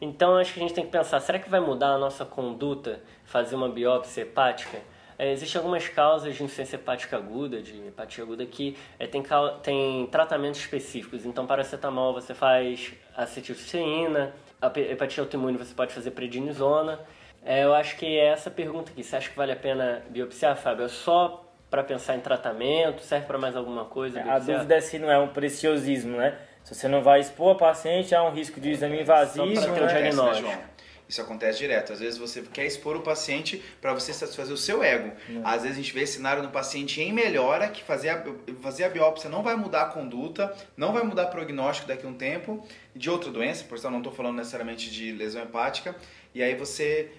Então 0.00 0.36
acho 0.36 0.54
que 0.54 0.60
a 0.60 0.62
gente 0.62 0.74
tem 0.74 0.84
que 0.84 0.90
pensar, 0.90 1.20
será 1.20 1.38
que 1.38 1.50
vai 1.50 1.60
mudar 1.60 1.88
a 1.88 1.98
nossa 1.98 2.24
conduta 2.24 3.00
fazer 3.24 3.54
uma 3.54 3.68
biópsia 3.68 4.22
hepática? 4.22 4.78
É, 5.18 5.32
Existem 5.32 5.58
algumas 5.58 5.86
causas 5.86 6.34
de 6.34 6.42
insuficiência 6.42 6.76
hepática 6.76 7.14
aguda, 7.18 7.60
de 7.60 7.76
hepatia 7.88 8.24
aguda, 8.24 8.46
que 8.46 8.74
é, 8.98 9.06
tem, 9.06 9.22
tem 9.62 10.06
tratamentos 10.06 10.58
específicos. 10.60 11.26
Então, 11.26 11.46
paracetamol 11.46 12.14
você 12.14 12.32
faz 12.32 12.94
acetilcisteína, 13.14 14.34
a 14.62 14.66
hepatia 14.78 15.22
autoimune 15.22 15.58
você 15.58 15.74
pode 15.74 15.92
fazer 15.92 16.12
prednisona. 16.12 16.98
É, 17.44 17.64
eu 17.64 17.74
acho 17.74 17.96
que 17.96 18.06
é 18.06 18.28
essa 18.28 18.50
pergunta 18.50 18.90
aqui. 18.92 19.02
Você 19.02 19.16
acha 19.16 19.30
que 19.30 19.36
vale 19.36 19.52
a 19.52 19.56
pena 19.56 20.02
biopsiar, 20.10 20.56
Fábio? 20.56 20.84
É 20.84 20.88
só 20.88 21.46
para 21.70 21.82
pensar 21.82 22.16
em 22.16 22.20
tratamento? 22.20 23.02
Serve 23.02 23.26
para 23.26 23.38
mais 23.38 23.56
alguma 23.56 23.84
coisa? 23.84 24.20
A 24.20 24.22
biopsiar? 24.22 24.58
dúvida 24.58 24.76
é 24.76 24.80
se 24.80 24.98
não 24.98 25.10
é 25.10 25.18
um 25.18 25.28
preciosismo, 25.28 26.16
né? 26.16 26.38
Se 26.64 26.74
você 26.74 26.88
não 26.88 27.02
vai 27.02 27.20
expor 27.20 27.54
a 27.54 27.58
paciente 27.58 28.14
a 28.14 28.22
um 28.22 28.32
risco 28.32 28.60
de 28.60 28.70
exame 28.70 29.00
invasivo, 29.00 29.56
Só 29.56 29.72
ter 29.72 29.80
né? 29.80 29.86
diagnóstico. 29.86 30.48
né? 30.48 30.64
Isso 31.10 31.20
acontece 31.20 31.58
direto. 31.58 31.92
Às 31.92 31.98
vezes 31.98 32.16
você 32.16 32.40
quer 32.42 32.64
expor 32.66 32.94
o 32.94 33.00
paciente 33.00 33.60
para 33.80 33.92
você 33.92 34.12
satisfazer 34.12 34.54
o 34.54 34.56
seu 34.56 34.80
ego. 34.80 35.10
Às 35.42 35.62
vezes 35.62 35.76
a 35.76 35.82
gente 35.82 35.92
vê 35.92 36.02
esse 36.02 36.18
cenário 36.18 36.40
no 36.40 36.50
paciente 36.50 37.00
em 37.02 37.12
melhora, 37.12 37.66
que 37.66 37.82
fazer 37.82 38.10
a, 38.10 38.24
fazer 38.62 38.84
a 38.84 38.88
biópsia 38.88 39.28
não 39.28 39.42
vai 39.42 39.56
mudar 39.56 39.82
a 39.82 39.84
conduta, 39.86 40.54
não 40.76 40.92
vai 40.92 41.02
mudar 41.02 41.26
o 41.26 41.30
prognóstico 41.30 41.88
daqui 41.88 42.06
a 42.06 42.08
um 42.08 42.14
tempo, 42.14 42.64
de 42.94 43.10
outra 43.10 43.28
doença, 43.28 43.64
por 43.64 43.76
isso 43.76 43.90
não 43.90 43.98
estou 43.98 44.12
falando 44.12 44.36
necessariamente 44.36 44.88
de 44.88 45.10
lesão 45.10 45.42
hepática. 45.42 45.96
E 46.32 46.44
aí 46.44 46.54
você, 46.54 47.10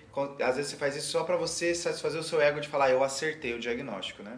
às 0.43 0.55
vezes 0.55 0.71
você 0.71 0.77
faz 0.77 0.95
isso 0.95 1.11
só 1.11 1.23
para 1.23 1.37
você 1.37 1.73
satisfazer 1.73 2.19
o 2.19 2.23
seu 2.23 2.41
ego 2.41 2.59
de 2.59 2.67
falar, 2.67 2.89
eu 2.91 3.03
acertei 3.03 3.53
o 3.53 3.59
diagnóstico, 3.59 4.23
né? 4.23 4.37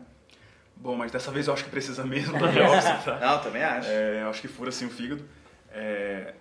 Bom, 0.75 0.95
mas 0.95 1.11
dessa 1.11 1.31
vez 1.31 1.47
eu 1.47 1.53
acho 1.53 1.63
que 1.63 1.69
precisa 1.69 2.03
mesmo 2.05 2.37
da 2.37 2.47
biópsia, 2.47 2.95
tá? 3.05 3.19
Não, 3.19 3.41
também 3.41 3.63
acho. 3.63 3.89
É, 3.89 4.21
eu 4.23 4.29
acho 4.29 4.41
que 4.41 4.47
fura 4.47 4.71
sim 4.71 4.85
o 4.85 4.89
fígado. 4.89 5.23
É, 5.71 6.33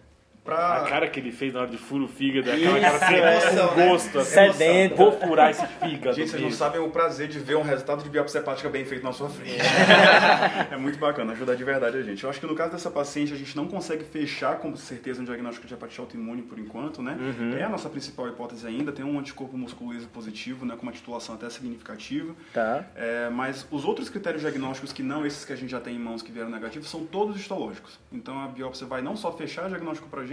A 0.45 0.45
pra... 0.45 0.85
cara 0.89 1.09
que 1.09 1.21
ele 1.21 1.31
fez 1.31 1.55
na 1.55 1.61
hora 1.61 1.71
de 1.71 1.79
furo 1.79 2.05
o 2.05 2.09
fígado, 2.09 2.51
é 2.51 2.55
aquela 2.55 2.81
cara 2.81 2.99
sem 2.99 3.17
é. 3.17 3.37
Emoção, 3.37 3.77
né? 3.77 3.89
gosto. 3.89 4.19
assim. 4.19 4.31
Sedento. 4.33 4.97
Vou 4.97 5.13
furar 5.13 5.51
esse 5.51 5.67
fígado. 5.67 6.17
Gente, 6.17 6.31
vocês 6.31 6.43
não 6.43 6.51
sabem 6.51 6.81
o 6.81 6.91
prazer 6.91 7.29
de 7.29 7.39
ver 7.39 7.57
um 7.57 7.63
resultado 7.63 8.03
de 8.03 8.11
biópsia 8.11 8.39
hepática 8.39 8.69
bem 8.69 8.85
feito 8.85 9.05
na 9.05 9.13
sua 9.13 9.29
frente. 9.29 9.61
é 10.71 10.77
muito 10.79 10.99
bacana, 10.99 11.33
ajuda 11.33 11.55
de 11.55 11.63
verdade 11.63 11.97
a 11.97 12.03
gente. 12.03 12.25
Eu 12.25 12.31
acho 12.31 12.41
que 12.41 12.47
no 12.47 12.55
caso 12.55 12.73
dessa 12.73 12.91
paciente, 12.91 13.33
a 13.33 13.37
gente 13.37 13.57
não 13.57 13.69
consegue 13.69 14.05
fechar 14.05 14.59
com 14.59 14.75
certeza 14.75 15.23
um 15.23 15.25
diagnóstico 15.25 15.67
de 15.67 15.75
hepatite 15.75 16.01
autoimune 16.01 16.43
por 16.43 16.59
enquanto, 16.59 17.03
né? 17.03 17.17
É 17.59 17.63
a 17.63 17.69
nossa 17.69 17.89
principal 17.89 18.29
hipótese 18.29 18.67
ainda, 18.67 18.91
tem 18.91 19.05
um 19.05 19.19
anticorpo 19.19 19.57
musculoso 19.57 20.09
positivo, 20.09 20.65
né, 20.67 20.75
com 20.77 20.83
uma 20.83 20.93
titulação 20.93 21.35
até 21.35 21.49
significativa. 21.51 22.35
Tá. 22.53 22.85
É, 22.95 23.31
mas 23.31 23.67
os 23.71 23.85
outros 23.85 24.09
critérios 24.09 24.43
diagnósticos 24.43 24.93
que 24.93 25.03
não 25.03 25.25
esses 25.27 25.45
que 25.45 25.53
a 25.53 25.57
gente 25.57 25.71
já 25.71 25.81
tem 25.81 25.97
em 25.97 25.99
mãos 25.99 26.23
que 26.23 26.33
vieram 26.33 26.51
negativos 26.51 26.89
são 26.89 27.05
todos 27.05 27.37
histológicos. 27.37 27.99
Então 28.13 28.43
a 28.43 28.49
biópsia 28.49 28.87
vai 28.87 29.03
não 29.03 29.17
só 29.17 29.33
fechar 29.33 29.67
o 29.67 29.69
diagnóstico 29.69 30.09
pra 30.09 30.25
gente, 30.25 30.32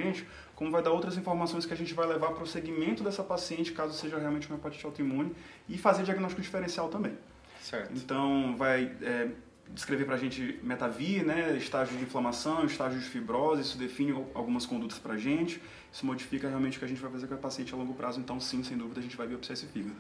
como 0.56 0.72
vai 0.72 0.82
dar 0.82 0.92
outras 0.92 1.18
informações 1.18 1.66
que 1.66 1.74
a 1.74 1.78
gente 1.78 1.94
vai 1.94 2.08
levar 2.08 2.32
para 2.32 2.44
o 2.44 2.48
segmento 2.48 3.04
dessa 3.04 3.24
paciente, 3.24 3.72
caso 3.72 3.94
seja 3.94 4.18
realmente 4.18 4.48
uma 4.48 4.58
hepatite 4.58 4.86
autoimune, 4.86 5.34
e 5.68 5.78
fazer 5.78 6.04
diagnóstico 6.04 6.42
diferencial 6.42 6.90
também. 6.90 7.14
Certo. 7.62 7.92
Então 7.96 8.56
vai 8.58 8.92
é, 9.02 9.30
descrever 9.70 10.06
pra 10.06 10.18
gente 10.18 10.60
metavi, 10.64 11.22
né, 11.24 11.56
estágio 11.58 11.98
de 11.98 12.04
inflamação, 12.04 12.66
estágio 12.66 13.00
de 13.00 13.06
fibrose, 13.06 13.62
isso 13.62 13.78
define 13.78 14.12
al- 14.12 14.28
algumas 14.34 14.66
condutas 14.66 14.98
pra 14.98 15.18
gente, 15.18 15.62
isso 15.92 16.06
modifica 16.06 16.48
realmente 16.48 16.78
o 16.78 16.80
que 16.80 16.86
a 16.86 16.88
gente 16.88 17.02
vai 17.02 17.12
fazer 17.12 17.28
com 17.28 17.36
a 17.36 17.38
paciente 17.38 17.74
a 17.74 17.78
longo 17.78 17.94
prazo, 17.94 18.20
então 18.20 18.40
sim, 18.40 18.64
sem 18.64 18.78
dúvida, 18.78 19.00
a 19.00 19.04
gente 19.04 19.16
vai 19.16 19.28
biopsiar 19.28 19.54
esse 19.54 19.68
fígado. 19.68 19.96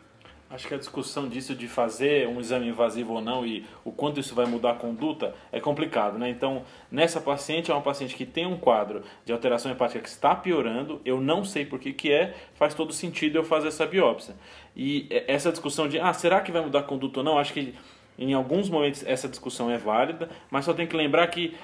Acho 0.49 0.67
que 0.67 0.73
a 0.73 0.77
discussão 0.77 1.29
disso 1.29 1.53
de 1.53 1.67
fazer 1.67 2.27
um 2.27 2.39
exame 2.39 2.67
invasivo 2.67 3.13
ou 3.13 3.21
não 3.21 3.45
e 3.45 3.63
o 3.85 3.91
quanto 3.91 4.19
isso 4.19 4.33
vai 4.33 4.47
mudar 4.47 4.71
a 4.71 4.75
conduta 4.75 5.35
é 5.51 5.59
complicado, 5.59 6.17
né? 6.17 6.27
Então, 6.27 6.63
nessa 6.91 7.21
paciente, 7.21 7.69
é 7.69 7.73
uma 7.73 7.83
paciente 7.83 8.15
que 8.15 8.25
tem 8.25 8.47
um 8.47 8.57
quadro 8.57 9.03
de 9.23 9.31
alteração 9.31 9.71
hepática 9.71 9.99
que 9.99 10.09
está 10.09 10.33
piorando, 10.33 10.99
eu 11.05 11.21
não 11.21 11.45
sei 11.45 11.65
por 11.65 11.77
que 11.77 11.93
que 11.93 12.11
é, 12.11 12.35
faz 12.55 12.73
todo 12.73 12.91
sentido 12.91 13.37
eu 13.37 13.43
fazer 13.43 13.67
essa 13.67 13.85
biópsia. 13.85 14.35
E 14.75 15.07
essa 15.27 15.51
discussão 15.51 15.87
de, 15.87 15.99
ah, 15.99 16.13
será 16.13 16.41
que 16.41 16.51
vai 16.51 16.61
mudar 16.61 16.79
a 16.79 16.83
conduta 16.83 17.19
ou 17.19 17.23
não? 17.23 17.37
Acho 17.37 17.53
que 17.53 17.75
em 18.17 18.33
alguns 18.33 18.69
momentos 18.69 19.05
essa 19.05 19.29
discussão 19.29 19.69
é 19.69 19.77
válida, 19.77 20.29
mas 20.49 20.65
só 20.65 20.73
tem 20.73 20.87
que 20.87 20.95
lembrar 20.95 21.27
que 21.27 21.55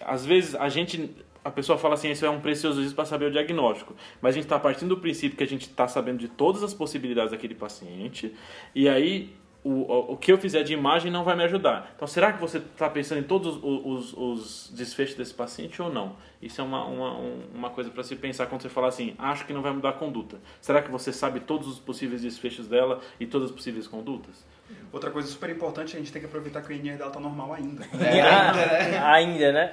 às 0.00 0.24
vezes 0.24 0.54
a 0.54 0.68
gente 0.68 1.10
a 1.44 1.50
pessoa 1.50 1.78
fala 1.78 1.94
assim, 1.94 2.10
isso 2.10 2.24
é 2.26 2.30
um 2.30 2.40
preciosismo 2.40 2.94
para 2.94 3.04
saber 3.04 3.26
o 3.26 3.30
diagnóstico. 3.30 3.94
Mas 4.20 4.30
a 4.30 4.34
gente 4.34 4.44
está 4.44 4.58
partindo 4.58 4.90
do 4.94 5.00
princípio 5.00 5.36
que 5.36 5.44
a 5.44 5.46
gente 5.46 5.62
está 5.62 5.86
sabendo 5.88 6.18
de 6.18 6.28
todas 6.28 6.62
as 6.62 6.74
possibilidades 6.74 7.30
daquele 7.30 7.54
paciente, 7.54 8.34
e 8.74 8.88
aí 8.88 9.34
o, 9.64 10.12
o, 10.12 10.16
que 10.16 10.32
eu 10.32 10.38
fizer 10.38 10.62
de 10.62 10.72
imagem 10.72 11.10
não 11.10 11.24
vai 11.24 11.36
me 11.36 11.42
ajudar. 11.44 11.92
Então, 11.94 12.06
será 12.06 12.32
que 12.32 12.40
você 12.40 12.58
está 12.58 12.88
pensando 12.88 13.18
em 13.18 13.24
todos 13.24 13.56
os, 13.56 13.62
os, 13.62 14.14
os 14.16 14.72
desfechos 14.74 15.14
desse 15.16 15.34
paciente 15.34 15.82
ou 15.82 15.92
não? 15.92 16.16
Isso 16.40 16.60
é 16.60 16.64
uma, 16.64 16.84
uma, 16.84 17.18
um- 17.18 17.42
uma 17.54 17.68
coisa 17.70 17.90
para 17.90 18.02
se 18.04 18.14
pensar 18.16 18.46
quando 18.46 18.62
você 18.62 18.68
fala 18.68 18.86
assim, 18.88 19.14
acho 19.18 19.44
que 19.44 19.52
não 19.52 19.60
vai 19.60 19.72
mudar 19.72 19.90
a 19.90 19.92
conduta. 19.92 20.38
Será 20.60 20.80
que 20.80 20.90
você 20.90 21.12
sabe 21.12 21.40
todos 21.40 21.66
os 21.68 21.78
possíveis 21.78 22.22
desfechos 22.22 22.68
dela 22.68 23.00
e 23.18 23.26
todas 23.26 23.50
as 23.50 23.54
possíveis 23.54 23.86
condutas? 23.88 24.46
Outra 24.92 25.10
coisa 25.10 25.28
super 25.28 25.50
importante, 25.50 25.96
a 25.96 25.98
gente 25.98 26.12
tem 26.12 26.20
que 26.22 26.26
aproveitar 26.28 26.62
que 26.62 26.72
o 26.72 26.76
INR 26.76 26.96
dela 26.96 27.10
tá 27.10 27.20
normal 27.20 27.52
ainda. 27.52 27.84
É, 28.00 28.20
ainda, 28.22 28.66
né? 28.92 29.02
Ainda, 29.04 29.52
né? 29.52 29.72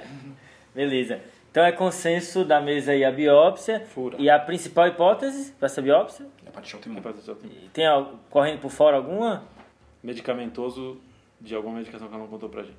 Beleza. 0.74 1.20
Então 1.56 1.64
é 1.64 1.72
consenso 1.72 2.44
da 2.44 2.60
mesa 2.60 2.92
aí 2.92 3.02
a 3.02 3.10
biópsia. 3.10 3.80
Fura. 3.86 4.16
E 4.20 4.28
a 4.28 4.38
principal 4.38 4.88
hipótese 4.88 5.52
para 5.52 5.64
essa 5.64 5.80
biópsia? 5.80 6.26
Hepatite 6.46 6.74
autoimune. 6.74 7.02
E 7.64 7.68
Tem 7.72 7.86
al- 7.86 8.20
correndo 8.28 8.60
por 8.60 8.70
fora 8.70 8.98
alguma? 8.98 9.42
Medicamentoso 10.02 11.00
de 11.40 11.54
alguma 11.54 11.78
medicação 11.78 12.08
que 12.08 12.12
ela 12.14 12.24
não 12.24 12.28
contou 12.30 12.50
pra 12.50 12.62
gente. 12.62 12.76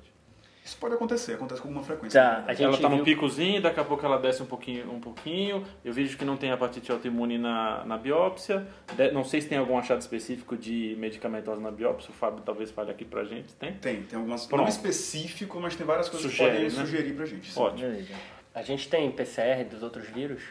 Isso 0.64 0.76
pode 0.78 0.94
acontecer, 0.94 1.32
acontece 1.32 1.60
com 1.60 1.66
alguma 1.66 1.84
frequência. 1.84 2.20
Tá. 2.22 2.44
A 2.46 2.52
gente 2.52 2.62
ela 2.66 2.78
tá 2.78 2.86
viu- 2.88 2.98
num 2.98 3.02
picozinho, 3.04 3.60
daqui 3.60 3.80
a 3.80 3.84
pouco 3.84 4.06
ela 4.06 4.16
desce 4.16 4.44
um 4.44 4.46
pouquinho, 4.46 4.92
um 4.92 5.00
pouquinho. 5.00 5.64
Eu 5.84 5.92
vejo 5.92 6.16
que 6.16 6.24
não 6.24 6.36
tem 6.36 6.52
hepatite 6.52 6.92
autoimune 6.92 7.36
na, 7.36 7.84
na 7.84 7.96
biópsia. 7.98 8.64
De- 8.94 9.10
não 9.10 9.24
sei 9.24 9.40
se 9.40 9.48
tem 9.48 9.58
algum 9.58 9.76
achado 9.76 10.00
específico 10.00 10.56
de 10.56 10.94
medicamentosa 11.00 11.60
na 11.60 11.72
biópsia. 11.72 12.10
O 12.10 12.14
Fábio 12.14 12.42
talvez 12.44 12.70
fale 12.70 12.92
aqui 12.92 13.04
pra 13.04 13.24
gente. 13.24 13.52
Tem? 13.54 13.72
Tem, 13.72 14.02
tem 14.04 14.16
algumas. 14.16 14.46
Pronto. 14.46 14.60
Não 14.60 14.68
específico, 14.68 15.58
mas 15.58 15.74
tem 15.74 15.84
várias 15.84 16.08
coisas 16.08 16.30
Sugere, 16.30 16.50
que 16.50 16.56
podem 16.62 16.78
né? 16.78 16.84
sugerir 16.84 17.12
pra 17.16 17.26
gente. 17.26 17.50
sim. 17.50 17.60
Ótimo. 17.60 17.88
Beleza. 17.90 18.37
A 18.58 18.62
gente 18.62 18.88
tem 18.88 19.08
PCR 19.08 19.64
dos 19.64 19.84
outros 19.84 20.08
vírus? 20.08 20.42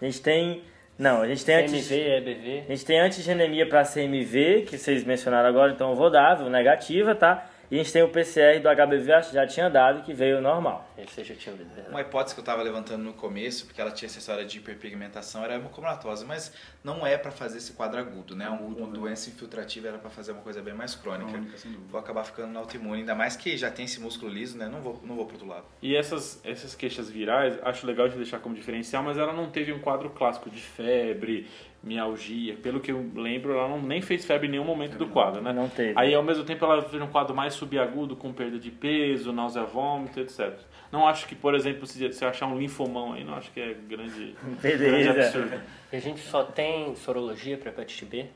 A 0.00 0.04
gente 0.04 0.20
tem. 0.20 0.62
Não, 0.98 1.22
a 1.22 1.26
gente 1.26 1.42
tem 1.42 1.54
antes. 1.54 1.88
CMV, 1.88 2.16
EBV? 2.18 2.64
A 2.66 2.70
gente 2.72 2.84
tem 2.84 3.00
antigenemia 3.00 3.66
para 3.66 3.82
CMV, 3.82 4.66
que 4.68 4.76
vocês 4.76 5.02
mencionaram 5.04 5.48
agora, 5.48 5.72
então 5.72 5.88
eu 5.88 5.96
vou 5.96 6.10
dar, 6.10 6.34
vou 6.34 6.50
negativa, 6.50 7.14
tá? 7.14 7.48
E 7.70 7.74
a 7.74 7.78
gente 7.82 7.92
tem 7.92 8.02
o 8.02 8.08
PCR 8.08 8.60
do 8.60 8.68
HBV, 8.68 9.12
acho 9.12 9.28
que 9.30 9.34
já 9.34 9.46
tinha 9.46 9.68
dado, 9.68 10.02
que 10.04 10.14
veio 10.14 10.40
normal. 10.40 10.88
Esse 10.96 11.20
eu 11.20 11.24
já 11.24 11.34
tinha 11.34 11.52
ouvido, 11.52 11.68
verdade. 11.68 11.90
Uma 11.90 12.00
hipótese 12.00 12.34
que 12.34 12.38
eu 12.40 12.42
estava 12.42 12.62
levantando 12.62 13.02
no 13.02 13.12
começo, 13.12 13.66
porque 13.66 13.80
ela 13.80 13.90
tinha 13.90 14.06
essa 14.06 14.18
história 14.18 14.44
de 14.44 14.58
hiperpigmentação, 14.58 15.42
era 15.42 15.54
a 15.54 15.56
hemocomatose, 15.56 16.24
mas 16.24 16.52
não 16.84 17.04
é 17.04 17.18
para 17.18 17.32
fazer 17.32 17.58
esse 17.58 17.72
quadro 17.72 17.98
agudo, 17.98 18.36
né? 18.36 18.48
Um- 18.48 18.76
Uma 18.76 18.86
doença 18.88 19.28
infiltrativa 19.30 19.88
era 19.88 19.98
para 19.98 20.10
fazer 20.10 20.30
uma 20.32 20.42
coisa 20.42 20.62
bem 20.62 20.74
mais 20.74 20.94
crônica. 20.94 21.30
Crônica. 21.30 21.56
Vou 21.88 21.98
acabar 21.98 22.22
ficando 22.24 22.52
na 22.52 22.60
autoimune, 22.60 23.00
ainda 23.00 23.14
mais 23.14 23.36
que 23.36 23.56
já 23.56 23.70
tem 23.70 23.84
esse 23.86 23.98
músculo 24.00 24.30
liso, 24.30 24.56
né? 24.56 24.68
Não 24.68 24.80
vou, 24.80 25.00
não 25.04 25.16
vou 25.16 25.24
pro 25.26 25.34
outro 25.34 25.48
lado. 25.48 25.64
E 25.82 25.96
essas, 25.96 26.40
essas 26.44 26.74
queixas 26.76 27.10
virais, 27.10 27.58
acho 27.62 27.84
legal 27.86 28.08
de 28.08 28.16
deixar 28.16 28.38
como 28.38 28.54
diferencial, 28.54 29.02
mas 29.02 29.18
ela 29.18 29.32
não 29.32 29.50
teve 29.50 29.72
um 29.72 29.80
quadro 29.80 30.10
clássico 30.10 30.48
de 30.50 30.60
febre, 30.60 31.48
mialgia. 31.86 32.56
Pelo 32.56 32.80
que 32.80 32.90
eu 32.90 33.10
lembro, 33.14 33.52
ela 33.52 33.68
não, 33.68 33.80
nem 33.80 34.02
fez 34.02 34.24
febre 34.24 34.48
em 34.48 34.50
nenhum 34.50 34.64
momento 34.64 34.98
do 34.98 35.06
quadro, 35.06 35.40
né? 35.40 35.52
Não 35.52 35.68
teve. 35.68 35.92
Aí, 35.94 36.12
ao 36.12 36.22
mesmo 36.22 36.42
tempo, 36.42 36.64
ela 36.64 36.82
fez 36.82 37.00
um 37.00 37.06
quadro 37.06 37.34
mais 37.34 37.54
subagudo, 37.54 38.16
com 38.16 38.32
perda 38.32 38.58
de 38.58 38.72
peso, 38.72 39.32
náusea, 39.32 39.62
vômito, 39.62 40.18
etc. 40.18 40.52
Não 40.90 41.06
acho 41.06 41.26
que, 41.28 41.36
por 41.36 41.54
exemplo, 41.54 41.86
se 41.86 42.12
você 42.12 42.24
achar 42.24 42.46
um 42.46 42.58
linfomão 42.58 43.12
aí, 43.12 43.22
não 43.22 43.34
acho 43.34 43.52
que 43.52 43.60
é 43.60 43.72
grande, 43.72 44.34
grande 44.60 44.78
Beleza. 44.78 45.10
absurdo. 45.10 45.60
A 45.92 45.98
gente 45.98 46.20
só 46.20 46.42
tem 46.42 46.94
sorologia 46.96 47.56
para 47.56 47.70
hepatite 47.70 48.04
B? 48.04 48.26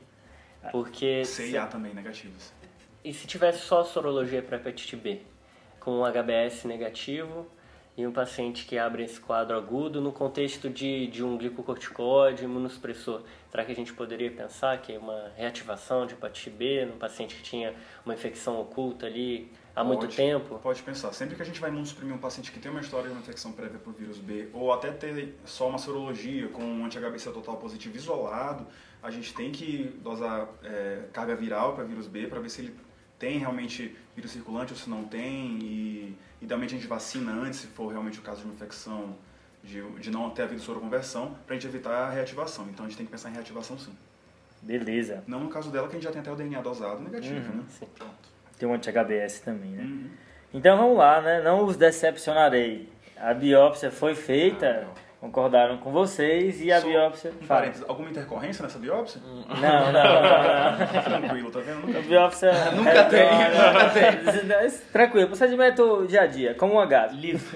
Porque... 0.71 1.25
C 1.25 1.49
e 1.49 1.57
A 1.57 1.67
também, 1.67 1.93
negativos. 1.93 2.53
E 3.03 3.13
se 3.13 3.27
tivesse 3.27 3.59
só 3.59 3.83
sorologia 3.83 4.41
para 4.41 4.57
hepatite 4.57 4.95
B, 4.95 5.19
com 5.79 5.99
um 5.99 6.05
HBS 6.05 6.63
negativo 6.65 7.47
e 7.97 8.07
um 8.07 8.11
paciente 8.11 8.65
que 8.65 8.77
abre 8.77 9.03
esse 9.03 9.19
quadro 9.19 9.57
agudo 9.57 9.99
no 9.99 10.11
contexto 10.11 10.69
de, 10.69 11.07
de 11.07 11.23
um 11.23 11.37
glicocorticoide, 11.37 12.45
imunossupressor, 12.45 13.23
será 13.51 13.65
que 13.65 13.71
a 13.71 13.75
gente 13.75 13.91
poderia 13.93 14.31
pensar 14.31 14.81
que 14.81 14.93
é 14.93 14.97
uma 14.97 15.31
reativação 15.35 16.05
de 16.07 16.13
hepatite 16.13 16.49
B 16.49 16.85
num 16.85 16.97
paciente 16.97 17.35
que 17.35 17.43
tinha 17.43 17.75
uma 18.05 18.13
infecção 18.13 18.59
oculta 18.61 19.05
ali 19.05 19.51
há 19.75 19.83
muito 19.83 20.01
Pode- 20.01 20.15
tempo? 20.15 20.57
Pode 20.59 20.81
pensar. 20.81 21.11
Sempre 21.11 21.35
que 21.35 21.41
a 21.41 21.45
gente 21.45 21.59
vai 21.59 21.69
imunossuprimir 21.69 22.15
um 22.15 22.17
paciente 22.17 22.51
que 22.51 22.59
tem 22.59 22.71
uma 22.71 22.79
história 22.79 23.07
de 23.07 23.13
uma 23.13 23.21
infecção 23.21 23.51
prévia 23.51 23.77
por 23.77 23.93
vírus 23.93 24.17
B, 24.17 24.47
ou 24.53 24.71
até 24.71 24.89
ter 24.91 25.35
só 25.45 25.67
uma 25.67 25.77
sorologia 25.77 26.47
com 26.47 26.63
um 26.63 26.85
anti-HBC 26.85 27.29
total 27.31 27.57
positivo 27.57 27.95
isolado, 27.97 28.65
a 29.03 29.11
gente 29.11 29.33
tem 29.33 29.51
que 29.51 29.99
dosar 30.01 30.47
é, 30.63 31.03
carga 31.11 31.35
viral 31.35 31.73
para 31.75 31.83
vírus 31.83 32.07
B 32.07 32.27
para 32.27 32.39
ver 32.39 32.49
se 32.49 32.61
ele 32.61 32.75
tem 33.19 33.37
realmente 33.37 33.95
vírus 34.15 34.31
circulante 34.31 34.71
ou 34.73 34.79
se 34.79 34.89
não 34.89 35.03
tem. 35.03 35.59
E 35.61 36.17
idealmente 36.41 36.73
a 36.73 36.77
gente 36.77 36.87
vacina 36.87 37.31
antes, 37.33 37.59
se 37.59 37.67
for 37.67 37.87
realmente 37.91 38.17
o 38.17 38.21
caso 38.21 38.39
de 38.41 38.45
uma 38.45 38.53
infecção 38.53 39.15
de, 39.63 39.81
de 39.99 40.11
não 40.11 40.29
ter 40.29 40.43
havido 40.43 40.61
soroconversão, 40.61 41.35
para 41.45 41.55
a 41.55 41.59
gente 41.59 41.67
evitar 41.67 42.07
a 42.07 42.09
reativação. 42.09 42.67
Então 42.69 42.85
a 42.85 42.87
gente 42.87 42.97
tem 42.97 43.05
que 43.05 43.11
pensar 43.11 43.29
em 43.29 43.33
reativação 43.33 43.77
sim. 43.77 43.95
Beleza. 44.61 45.23
Não 45.27 45.39
no 45.39 45.49
caso 45.49 45.71
dela, 45.71 45.87
que 45.87 45.95
a 45.95 45.99
gente 45.99 46.03
já 46.03 46.11
tem 46.11 46.21
até 46.21 46.31
o 46.31 46.35
DNA 46.35 46.61
dosado 46.61 47.01
negativo, 47.01 47.53
né? 47.53 47.63
sim. 47.67 47.87
Pronto. 47.95 48.29
Tem 48.57 48.69
um 48.69 48.73
anti-HBS 48.73 49.39
também, 49.39 49.71
né? 49.71 49.83
Uhum. 49.83 50.09
Então 50.53 50.77
vamos 50.77 50.97
lá, 50.97 51.21
né? 51.21 51.41
Não 51.41 51.65
os 51.65 51.75
decepcionarei. 51.75 52.89
A 53.17 53.33
biópsia 53.33 53.89
foi 53.89 54.13
feita, 54.13 54.87
concordaram 55.19 55.77
com 55.77 55.91
vocês 55.91 56.61
e 56.61 56.71
a 56.71 56.81
Só 56.81 56.87
biópsia. 56.87 57.31
Um 57.41 57.47
parênteses, 57.47 57.85
alguma 57.87 58.09
intercorrência 58.09 58.63
nessa 58.63 58.77
biópsia? 58.77 59.21
Não, 59.23 59.61
não, 59.61 59.93
não, 59.93 60.79
não. 60.79 61.01
Tranquilo, 61.21 61.51
tá 61.51 61.59
vendo? 61.59 61.77
A 61.77 61.87
Nunca 61.87 62.01
biópsia. 62.01 62.51
Nunca 62.75 62.89
é 62.89 63.03
tem, 63.03 63.29
nunca 63.29 63.89
tem. 63.89 64.79
Tranquilo, 64.91 65.27
procedimento 65.27 66.05
dia 66.07 66.21
a 66.21 66.27
dia, 66.27 66.53
como 66.55 66.75
um 66.75 66.79
H. 66.79 67.07
Liso. 67.13 67.55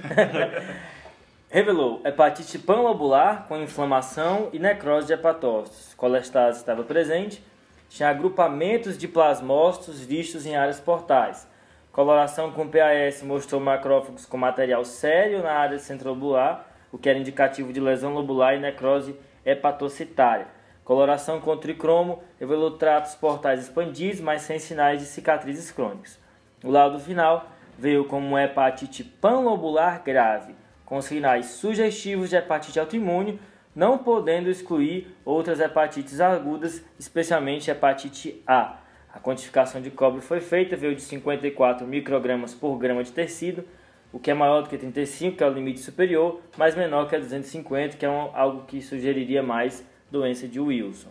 Revelou 1.56 2.01
hepatite 2.03 2.60
panlobular 2.60 3.45
com 3.47 3.56
inflamação 3.56 4.49
e 4.51 4.60
necrose 4.60 5.08
de 5.08 5.14
hepatócitos. 5.14 5.93
Colestase 5.93 6.60
estava 6.60 6.84
presente. 6.84 7.41
Tinha 7.88 8.10
agrupamentos 8.10 8.97
de 8.97 9.08
plasmócitos 9.08 10.01
vistos 10.01 10.45
em 10.45 10.58
áreas 10.58 10.82
portais. 10.82 11.47
Coloração 11.93 12.51
com 12.51 12.68
PAS 12.68 13.24
mostrou 13.24 13.62
macrófagos 13.62 14.26
com 14.26 14.36
material 14.36 14.84
sério 14.84 15.41
na 15.43 15.53
área 15.53 15.80
centrobular, 15.80 16.68
o 16.91 16.97
que 16.97 17.08
era 17.08 17.18
indicativo 17.18 17.72
de 17.72 17.80
lesão 17.80 18.14
lobular 18.14 18.56
e 18.56 18.60
necrose 18.60 19.16
hepatocitária. 19.45 20.47
Coloração 20.84 21.39
com 21.39 21.56
tricromo 21.56 22.22
revelou 22.38 22.72
tratos 22.72 23.16
portais 23.16 23.62
expandidos, 23.62 24.20
mas 24.20 24.41
sem 24.41 24.60
sinais 24.60 24.99
de 24.99 25.06
cicatrizes 25.06 25.72
crônicas. 25.72 26.20
O 26.62 26.70
laudo 26.70 26.99
final 26.99 27.49
veio 27.80 28.03
como 28.03 28.28
uma 28.28 28.43
hepatite 28.43 29.06
panlobular 29.06 30.03
grave, 30.03 30.53
com 30.86 31.02
sinais 31.02 31.48
sugestivos 31.48 32.30
de 32.30 32.36
hepatite 32.36 32.80
autoimune, 32.80 33.40
não 33.76 33.98
podendo 33.98 34.50
excluir 34.50 35.14
outras 35.26 35.60
hepatites 35.60 36.22
agudas, 36.22 36.84
especialmente 37.00 37.70
hepatite 37.70 38.42
A. 38.48 38.78
A 39.14 39.20
quantificação 39.20 39.82
de 39.82 39.90
cobre 39.90 40.22
foi 40.22 40.40
feita, 40.40 40.76
veio 40.76 40.96
de 40.96 41.02
54 41.02 41.86
microgramas 41.88 42.54
por 42.54 42.78
grama 42.78 43.04
de 43.04 43.12
tecido, 43.12 43.66
o 44.14 44.20
que 44.20 44.32
é 44.32 44.34
maior 44.34 44.62
do 44.62 44.70
que 44.70 44.78
35, 44.78 45.38
que 45.38 45.44
é 45.44 45.48
o 45.48 45.54
limite 45.54 45.80
superior, 45.80 46.42
mas 46.58 46.76
menor 46.76 47.08
que 47.10 47.16
a 47.16 47.20
250, 47.20 47.98
que 47.98 48.06
é 48.06 48.10
um- 48.10 48.30
algo 48.34 48.66
que 48.66 48.82
sugeriria 48.82 49.42
mais 49.44 49.86
doença 50.12 50.48
de 50.48 50.60
Wilson. 50.60 51.10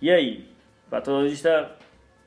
E 0.00 0.10
aí, 0.10 0.48
o 0.86 0.90
patologista 0.90 1.72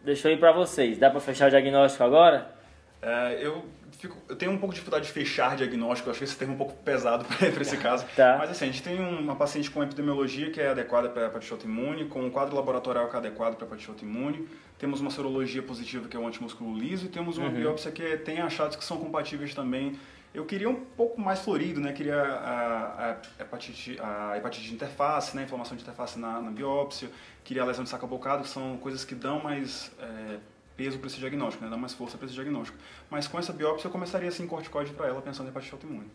deixou 0.04 0.30
aí 0.30 0.38
para 0.38 0.52
vocês. 0.52 0.98
Dá 0.98 1.10
para 1.10 1.20
fechar 1.20 1.48
o 1.48 1.50
diagnóstico 1.50 2.04
agora? 2.04 2.54
É, 3.02 3.40
eu, 3.42 3.64
fico- 3.98 4.18
eu 4.30 4.36
tenho 4.36 4.52
um 4.52 4.58
pouco 4.58 4.74
de 4.74 4.80
dificuldade 4.80 5.06
de 5.06 5.12
fechar 5.12 5.56
diagnóstico, 5.56 6.10
eu 6.10 6.14
achei 6.14 6.26
esse 6.26 6.36
termo 6.36 6.54
um 6.54 6.58
pouco 6.58 6.74
pesado 6.84 7.26
para 7.38 7.62
esse 7.62 7.78
caso. 7.78 8.06
Tá. 8.16 8.38
Mas 8.38 8.52
assim, 8.52 8.66
a 8.66 8.68
gente 8.68 8.84
tem 8.84 9.00
uma 9.00 9.36
paciente 9.36 9.70
com 9.72 9.84
epidemiologia 9.84 10.52
que 10.52 10.60
é 10.62 10.70
adequada 10.70 11.10
para 11.10 11.28
hepatite 11.28 11.52
autoimune, 11.54 12.06
com 12.06 12.22
um 12.22 12.30
quadro 12.30 12.56
laboratorial 12.56 13.10
que 13.10 13.16
é 13.16 13.20
adequado 13.20 13.56
para 13.56 13.66
hepatite 13.66 13.90
autoimune, 13.90 14.48
temos 14.78 15.00
uma 15.00 15.10
sorologia 15.12 15.62
positiva 15.64 16.08
que 16.08 16.18
é 16.18 16.20
o 16.20 16.28
antimúsculo 16.28 16.78
liso 16.78 17.06
e 17.06 17.10
temos 17.10 17.38
uma 17.38 17.50
biópsia 17.50 17.92
que 17.92 18.18
tem 18.18 18.40
achados 18.40 18.76
que 18.76 18.84
são 18.84 18.98
compatíveis 18.98 19.54
também. 19.54 19.98
Eu 20.34 20.46
queria 20.46 20.68
um 20.68 20.74
pouco 20.76 21.22
mais 21.22 21.40
florido, 21.42 21.80
né? 21.80 21.94
Queria 21.94 22.20
a, 22.20 23.12
a 23.12 23.44
hepatite, 23.44 24.00
a 24.02 24.36
hepatite 24.36 24.68
de 24.68 24.74
interface, 24.74 25.36
né? 25.36 25.44
Inflamação 25.44 25.78
de 25.78 25.84
interface 25.84 26.18
na, 26.18 26.42
na 26.42 26.50
biópsia. 26.50 27.08
Queria 27.44 27.62
a 27.62 27.66
lesão 27.68 27.84
de 27.84 27.90
saco 27.92 28.08
bocado, 28.08 28.42
que 28.42 28.50
são 28.50 28.76
coisas 28.78 29.06
que 29.06 29.14
dão 29.14 29.40
mais 29.44 29.92
é, 30.00 30.38
peso 30.76 30.98
para 31.00 31.08
esse 31.08 31.20
diagnóstico, 31.20 31.64
né? 31.64 31.70
Dá 31.70 31.78
mais 31.78 31.94
força 31.94 32.18
para 32.18 32.26
esse 32.26 32.36
diagnóstico. 32.36 32.78
Mas 33.10 33.28
com 33.28 33.38
essa 33.40 33.54
biópsia 33.54 33.88
eu 33.88 33.92
começaria 33.92 34.30
assim 34.30 34.48
corticoide 34.48 34.92
para 34.94 35.08
ela, 35.08 35.22
pensando 35.22 35.48
em 35.48 35.50
hepatite 35.50 35.74
autoimune. 35.74 36.10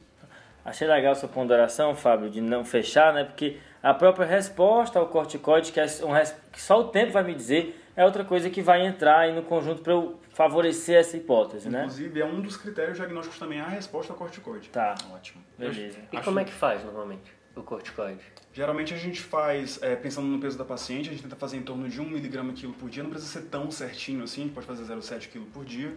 Achei 0.64 0.86
legal 0.86 1.14
sua 1.14 1.28
ponderação, 1.28 1.94
Fábio, 1.94 2.28
de 2.28 2.40
não 2.40 2.64
fechar, 2.64 3.14
né? 3.14 3.24
Porque 3.24 3.58
a 3.82 3.94
própria 3.94 4.26
resposta 4.26 4.98
ao 4.98 5.06
corticoide, 5.08 5.72
que, 5.72 5.80
é 5.80 5.86
um, 6.04 6.10
res- 6.12 6.36
que 6.52 6.60
só 6.60 6.80
o 6.80 6.84
tempo 6.88 7.12
vai 7.12 7.22
me 7.22 7.34
dizer, 7.34 7.80
é 7.96 8.04
outra 8.04 8.24
coisa 8.24 8.50
que 8.50 8.60
vai 8.60 8.84
entrar 8.84 9.20
aí 9.20 9.34
no 9.34 9.42
conjunto 9.42 9.80
para 9.82 9.92
eu 9.94 10.20
favorecer 10.34 10.96
essa 10.98 11.16
hipótese, 11.16 11.70
né? 11.70 11.80
Inclusive, 11.80 12.20
é 12.20 12.24
um 12.26 12.40
dos 12.40 12.56
critérios 12.56 12.96
diagnósticos 12.98 13.38
também 13.38 13.60
a 13.60 13.68
resposta 13.68 14.12
ao 14.12 14.18
corticoide. 14.18 14.68
Tá, 14.68 14.94
Ótimo. 15.14 15.42
beleza. 15.56 15.98
E 16.12 16.16
Acho- 16.16 16.24
como 16.24 16.38
é 16.40 16.44
que 16.44 16.52
faz 16.52 16.84
normalmente 16.84 17.32
o 17.60 17.64
corticoide? 17.64 18.20
Geralmente 18.52 18.92
a 18.92 18.96
gente 18.96 19.20
faz, 19.20 19.80
é, 19.82 19.94
pensando 19.94 20.26
no 20.26 20.38
peso 20.40 20.58
da 20.58 20.64
paciente, 20.64 21.08
a 21.08 21.12
gente 21.12 21.22
tenta 21.22 21.36
fazer 21.36 21.56
em 21.56 21.62
torno 21.62 21.88
de 21.88 22.00
1 22.00 22.04
mg 22.04 22.52
quilo 22.54 22.72
por 22.72 22.90
dia, 22.90 23.02
não 23.02 23.10
precisa 23.10 23.40
ser 23.40 23.46
tão 23.46 23.70
certinho 23.70 24.24
assim, 24.24 24.42
a 24.42 24.44
gente 24.44 24.54
pode 24.54 24.66
fazer 24.66 24.82
0,7 24.84 25.28
kg 25.28 25.44
por 25.52 25.64
dia. 25.64 25.96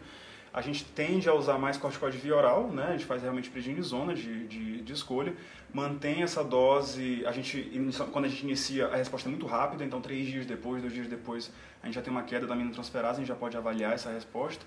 A 0.54 0.60
gente 0.60 0.84
tende 0.84 1.30
a 1.30 1.34
usar 1.34 1.58
mais 1.58 1.78
corticoide 1.78 2.18
via 2.18 2.36
oral, 2.36 2.68
né? 2.68 2.88
A 2.88 2.92
gente 2.92 3.06
faz 3.06 3.22
realmente 3.22 3.50
prednisona 3.50 4.14
de, 4.14 4.48
de, 4.48 4.82
de 4.82 4.94
escolha, 4.94 5.34
mantém 5.74 6.24
essa 6.24 6.44
dose, 6.44 7.26
a 7.26 7.32
gente, 7.32 7.72
quando 8.12 8.26
a 8.26 8.28
gente 8.28 8.44
inicia, 8.44 8.88
a 8.88 8.98
resposta 8.98 9.30
é 9.30 9.32
muito 9.32 9.46
rápida, 9.46 9.86
então 9.86 10.02
três 10.02 10.28
dias 10.28 10.46
depois, 10.46 10.82
dois 10.82 10.94
dias 10.94 11.08
depois, 11.08 11.52
a 11.82 11.86
gente 11.86 11.96
já 11.96 12.02
tem 12.02 12.12
uma 12.12 12.24
queda 12.24 12.46
da 12.46 12.54
aminotransferase, 12.54 13.16
a 13.16 13.20
gente 13.20 13.30
já 13.30 13.36
pode 13.36 13.56
avaliar 13.56 13.94
essa 13.94 14.12
resposta. 14.12 14.66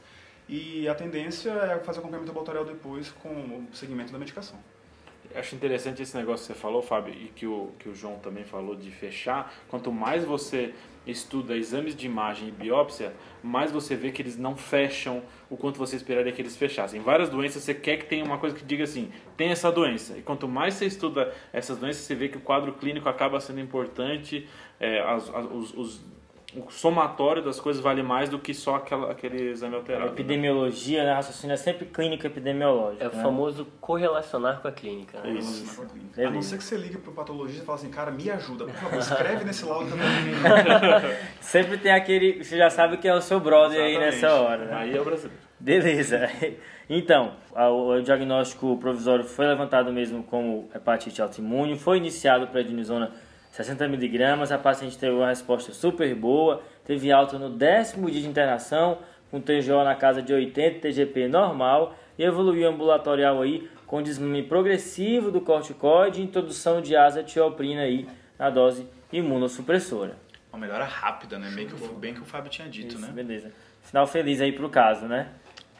E 0.49 0.89
a 0.89 0.95
tendência 0.95 1.51
é 1.51 1.79
fazer 1.79 2.01
acompanhamento 2.01 2.33
laboratorial 2.33 2.65
depois 2.65 3.11
com 3.11 3.29
o 3.29 3.69
segmento 3.75 4.13
da 4.13 4.19
medicação. 4.19 4.59
Acho 5.35 5.55
interessante 5.55 6.03
esse 6.03 6.17
negócio 6.17 6.47
que 6.47 6.53
você 6.53 6.59
falou, 6.59 6.81
Fábio, 6.83 7.13
e 7.15 7.29
que 7.35 7.47
o, 7.47 7.73
que 7.79 7.89
o 7.89 7.95
João 7.95 8.19
também 8.19 8.45
falou 8.45 8.77
de 8.77 8.91
fechar. 8.91 9.53
Quanto 9.69 9.91
mais 9.91 10.25
você 10.25 10.73
estuda 11.07 11.57
exames 11.57 11.95
de 11.95 12.07
imagem 12.07 12.49
e 12.49 12.51
biópsia, 12.53 13.13
mais 13.43 13.71
você 13.71 13.95
vê 13.97 14.11
que 14.11 14.23
eles 14.23 14.39
não 14.39 14.57
fecham 14.57 15.23
o 15.51 15.57
quanto 15.57 15.77
você 15.79 15.97
esperaria 15.97 16.33
que 16.33 16.41
eles 16.41 16.57
fechassem. 16.57 17.01
Em 17.01 17.03
várias 17.03 17.29
doenças, 17.29 17.63
você 17.63 17.75
quer 17.75 17.97
que 17.99 18.07
tenha 18.07 18.25
uma 18.25 18.39
coisa 18.39 18.55
que 18.57 18.65
diga 18.65 18.85
assim, 18.85 19.11
tem 19.37 19.49
essa 19.51 19.71
doença. 19.73 20.17
E 20.17 20.23
quanto 20.23 20.47
mais 20.49 20.75
você 20.75 20.87
estuda 20.87 21.35
essas 21.53 21.79
doenças, 21.79 22.03
você 22.05 22.15
vê 22.15 22.29
que 22.29 22.39
o 22.39 22.41
quadro 22.41 22.73
clínico 22.75 23.09
acaba 23.09 23.41
sendo 23.41 23.61
importante, 23.61 24.49
é, 24.81 25.01
as- 25.01 25.29
as- 25.35 25.47
os- 25.51 25.75
os- 25.77 26.14
o 26.57 26.71
somatório 26.71 27.43
das 27.43 27.59
coisas 27.61 27.83
vale 27.83 28.03
mais 28.03 28.29
do 28.29 28.39
que 28.39 28.53
só 28.55 28.77
aquela, 28.77 29.11
aquele 29.11 29.51
exame 29.51 29.75
A 29.75 29.79
alterado. 29.79 30.07
né? 30.07 30.13
epidemiologia, 30.13 31.05
né? 31.05 31.13
Raciocínio 31.15 31.55
é 31.55 31.57
sempre 31.57 31.87
clínica 31.87 32.27
epidemiológica. 32.27 33.05
É 33.05 33.09
o 33.09 33.15
né? 33.17 33.23
famoso 33.23 33.67
correlacionar 33.81 34.61
com 34.61 34.69
a 34.69 34.73
clínica. 34.73 35.21
né? 35.21 35.31
Isso. 35.33 35.87
A 36.17 36.31
não 36.31 36.43
ser 36.43 36.59
que 36.59 36.65
você 36.65 36.77
ligue 36.77 36.99
pro 36.99 37.13
patologista 37.13 37.63
e 37.63 37.67
fale 37.67 37.79
assim, 37.79 37.91
cara, 37.91 38.11
me 38.11 38.31
ajuda, 38.31 38.65
por 38.65 38.75
favor, 38.75 38.99
escreve 39.01 39.45
nesse 39.45 39.65
laudo 39.65 39.91
também. 39.91 40.07
Sempre 41.41 41.79
tem 41.79 41.93
aquele. 41.93 42.43
Você 42.45 42.57
já 42.57 42.71
sabe 42.71 42.97
que 42.99 43.09
é 43.09 43.15
o 43.15 43.21
seu 43.21 43.41
brother 43.41 43.81
aí 43.81 43.93
Exatamente. 43.97 44.15
nessa 44.23 44.35
hora, 44.35 44.65
né? 44.65 44.75
Aí 44.75 44.97
é 44.97 45.01
o 45.01 45.05
brasileiro. 45.05 45.39
Beleza. 45.61 46.29
Então, 46.87 47.33
a- 47.55 47.71
o 47.71 47.99
diagnóstico 48.03 48.77
provisório 48.77 49.25
foi 49.25 49.47
levantado 49.47 49.91
mesmo 49.91 50.23
como 50.23 50.69
hepatite 50.75 51.23
autoimune, 51.23 51.79
foi 51.79 51.97
iniciado 51.97 52.47
prednisona 52.49 53.11
60mg, 53.57 54.51
a 54.51 54.59
paciente 54.59 54.99
teve 54.99 55.15
uma 55.15 55.29
resposta 55.29 55.73
super 55.73 56.13
boa, 56.15 56.61
teve 56.85 57.13
alta 57.13 57.39
no 57.39 57.49
décimo 57.49 58.11
dia 58.11 58.21
de 58.21 58.27
internação, 58.27 58.99
com 59.31 59.41
TGO 59.41 59.85
na 59.85 59.95
casa 59.95 60.21
de 60.21 60.33
80, 60.33 60.81
TGP 60.81 61.29
normal, 61.29 61.95
e 62.19 62.25
evoluiu 62.25 62.69
ambulatorial 62.69 63.41
aí 63.41 63.69
com 63.87 64.03
desmame 64.03 64.43
progressivo 64.43 65.31
do 65.31 65.41
corticoide 65.41 66.21
e 66.21 66.25
introdução 66.25 66.81
de 66.81 66.97
azatioprina 66.97 67.83
aí 67.83 68.09
na 68.37 68.51
dose 68.51 68.89
imunossupressora. 69.13 70.17
Uma 70.53 70.59
melhora 70.59 70.85
rápida, 70.85 71.39
né? 71.39 71.51
Bem 71.55 71.69
que, 71.69 71.75
o, 71.75 71.89
bem 71.95 72.15
que 72.15 72.21
o 72.21 72.25
Fábio 72.25 72.51
tinha 72.51 72.69
dito, 72.69 72.97
Isso, 72.97 73.07
né? 73.07 73.13
Beleza. 73.13 73.53
Sinal 73.83 74.07
feliz 74.07 74.41
aí 74.41 74.51
pro 74.51 74.69
caso, 74.69 75.07
né? 75.07 75.29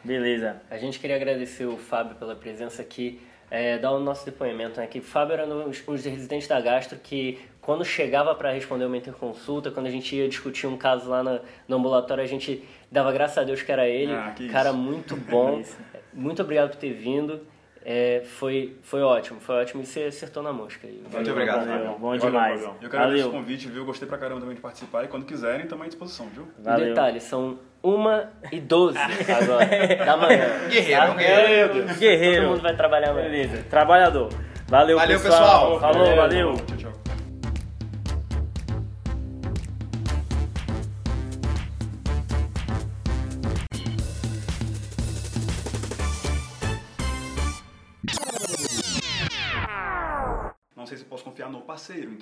Beleza. 0.03 0.61
A 0.69 0.77
gente 0.77 0.99
queria 0.99 1.15
agradecer 1.15 1.65
o 1.65 1.77
Fábio 1.77 2.15
pela 2.15 2.35
presença 2.35 2.81
aqui, 2.81 3.19
é, 3.49 3.77
dar 3.77 3.91
o 3.91 3.99
nosso 3.99 4.25
depoimento. 4.25 4.79
Né, 4.79 4.87
que 4.87 5.01
Fábio 5.01 5.33
era 5.33 5.45
um 5.45 5.69
dos 5.69 5.87
um 5.87 5.93
dos 5.93 6.05
residentes 6.05 6.47
da 6.47 6.59
Gastro 6.59 6.97
que 6.97 7.39
quando 7.61 7.83
chegava 7.83 8.35
para 8.35 8.51
responder 8.51 8.85
uma 8.85 8.97
interconsulta, 8.97 9.71
quando 9.71 9.87
a 9.87 9.89
gente 9.89 10.15
ia 10.15 10.29
discutir 10.29 10.67
um 10.67 10.77
caso 10.77 11.09
lá 11.09 11.23
no, 11.23 11.39
no 11.67 11.77
ambulatório, 11.77 12.23
a 12.23 12.27
gente 12.27 12.63
dava 12.91 13.11
graças 13.11 13.39
a 13.39 13.43
Deus 13.43 13.63
que 13.63 13.71
era 13.71 13.87
ele. 13.87 14.13
Ah, 14.13 14.33
que 14.35 14.47
cara 14.49 14.69
isso. 14.69 14.77
muito 14.77 15.15
bom. 15.15 15.63
muito 16.13 16.41
obrigado 16.43 16.69
por 16.69 16.77
ter 16.77 16.93
vindo. 16.93 17.41
É, 17.87 18.23
foi, 18.25 18.75
foi 18.81 19.03
ótimo, 19.03 19.39
foi 19.39 19.57
ótimo 19.61 19.83
e 19.83 19.85
você 19.85 20.05
acertou 20.05 20.41
na 20.41 20.51
mosca 20.51 20.87
aí. 20.87 21.03
Muito 21.13 21.29
obrigado, 21.31 21.59
Valeu, 21.59 21.73
Fabião. 21.73 21.93
bom 21.99 22.07
Valeu, 22.07 22.19
demais. 22.19 22.53
Fabião. 22.61 22.75
Eu 22.81 22.89
quero 22.89 23.03
agradecer 23.03 23.23
o 23.27 23.27
Valeu. 23.27 23.41
convite, 23.41 23.67
viu? 23.67 23.85
Gostei 23.85 24.07
pra 24.07 24.17
caramba 24.17 24.39
também 24.41 24.55
de 24.55 24.61
participar 24.61 25.03
e 25.03 25.07
quando 25.07 25.23
quiserem, 25.23 25.67
também 25.67 25.85
à 25.85 25.87
disposição, 25.89 26.25
viu? 26.33 26.47
E 26.59 26.63
Valeu. 26.63 26.87
detalhe, 26.87 27.21
são 27.21 27.59
uma 27.83 28.31
e 28.51 28.59
12 28.59 28.97
agora, 28.97 29.95
da 30.03 30.17
manhã. 30.17 30.47
Guerreiro, 30.67 31.03
um 31.03 31.07
Tá? 31.09 31.13
guerreiro. 31.13 31.73
Todo 31.87 31.99
Guerreiro. 31.99 32.47
mundo 32.49 32.61
vai 32.63 32.75
trabalhar 32.75 33.11
amanhã. 33.11 33.29
Beleza. 33.29 33.63
Trabalhador. 33.69 34.29
Valeu, 34.67 34.97
Valeu, 34.97 35.19
pessoal. 35.19 35.73
pessoal. 35.73 35.79
Falou, 35.93 36.15
valeu. 36.15 36.53
Tchau, 36.55 36.77
tchau. 36.77 36.91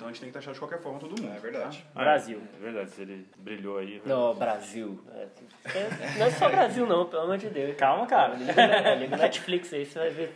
Então 0.04 0.10
a 0.10 0.12
gente 0.12 0.20
tem 0.20 0.28
que 0.28 0.34
taxar 0.34 0.52
de 0.52 0.60
qualquer 0.60 0.78
forma 0.80 0.98
todo 0.98 1.18
mundo. 1.18 1.32
É 1.34 1.38
verdade. 1.40 1.82
Ah, 1.94 2.00
Brasil. 2.02 2.42
É 2.60 2.62
verdade, 2.62 2.90
se 2.90 3.00
ele 3.00 3.26
brilhou 3.38 3.78
aí. 3.78 4.02
Não, 4.04 4.34
Brasil. 4.34 5.02
É, 5.14 5.26
não 6.18 6.26
é 6.26 6.30
só 6.30 6.50
Brasil 6.50 6.86
não, 6.86 7.06
pelo 7.06 7.22
amor 7.22 7.38
de 7.38 7.48
Deus. 7.48 7.74
Calma, 7.76 8.06
cara. 8.06 8.34
Liga, 8.34 8.94
liga 8.96 9.16
o 9.16 9.18
Netflix 9.18 9.72
aí, 9.72 9.86
você 9.86 9.98
vai 9.98 10.10
ver. 10.10 10.34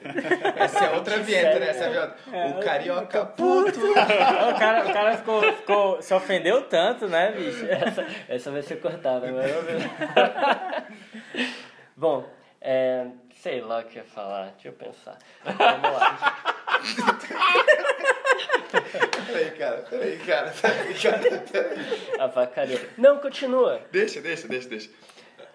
Essa 0.56 0.86
é 0.86 0.94
outra 0.94 1.18
vinheta, 1.18 1.58
né? 1.58 1.68
Essa 1.68 1.84
é 1.84 1.98
a- 1.98 2.48
o 2.48 2.60
carioca 2.60 3.26
puto. 3.26 3.78
o 3.90 3.94
cara, 4.58 4.88
o 4.88 4.92
cara 4.92 5.16
ficou, 5.18 5.42
ficou- 5.52 6.00
se 6.02 6.14
ofendeu 6.14 6.62
tanto, 6.62 7.06
né, 7.06 7.32
bicho? 7.32 7.66
Essa, 7.68 8.06
essa 8.26 8.50
vai 8.50 8.62
ser 8.62 8.80
cortada, 8.80 9.30
mas 9.30 9.50
eu 9.50 9.62
Bom, 11.94 12.24
é, 12.60 13.06
sei 13.42 13.60
lá 13.60 13.80
o 13.80 13.84
que 13.84 13.96
ia 13.98 14.04
falar, 14.04 14.52
deixa 14.52 14.68
eu 14.68 14.72
pensar. 14.72 15.18
Vamos 15.44 15.92
lá. 15.92 16.54
Peraí, 19.26 19.50
cara. 19.52 19.78
Peraí, 19.88 20.18
cara. 20.18 20.50
Peraí, 20.60 20.94
cara. 20.94 21.40
Peraí. 21.40 22.20
A 22.20 22.26
vacaria. 22.26 22.88
Não, 22.96 23.18
continua. 23.18 23.80
Deixa, 23.90 24.20
deixa, 24.20 24.48
deixa, 24.48 24.68
deixa. 24.68 24.90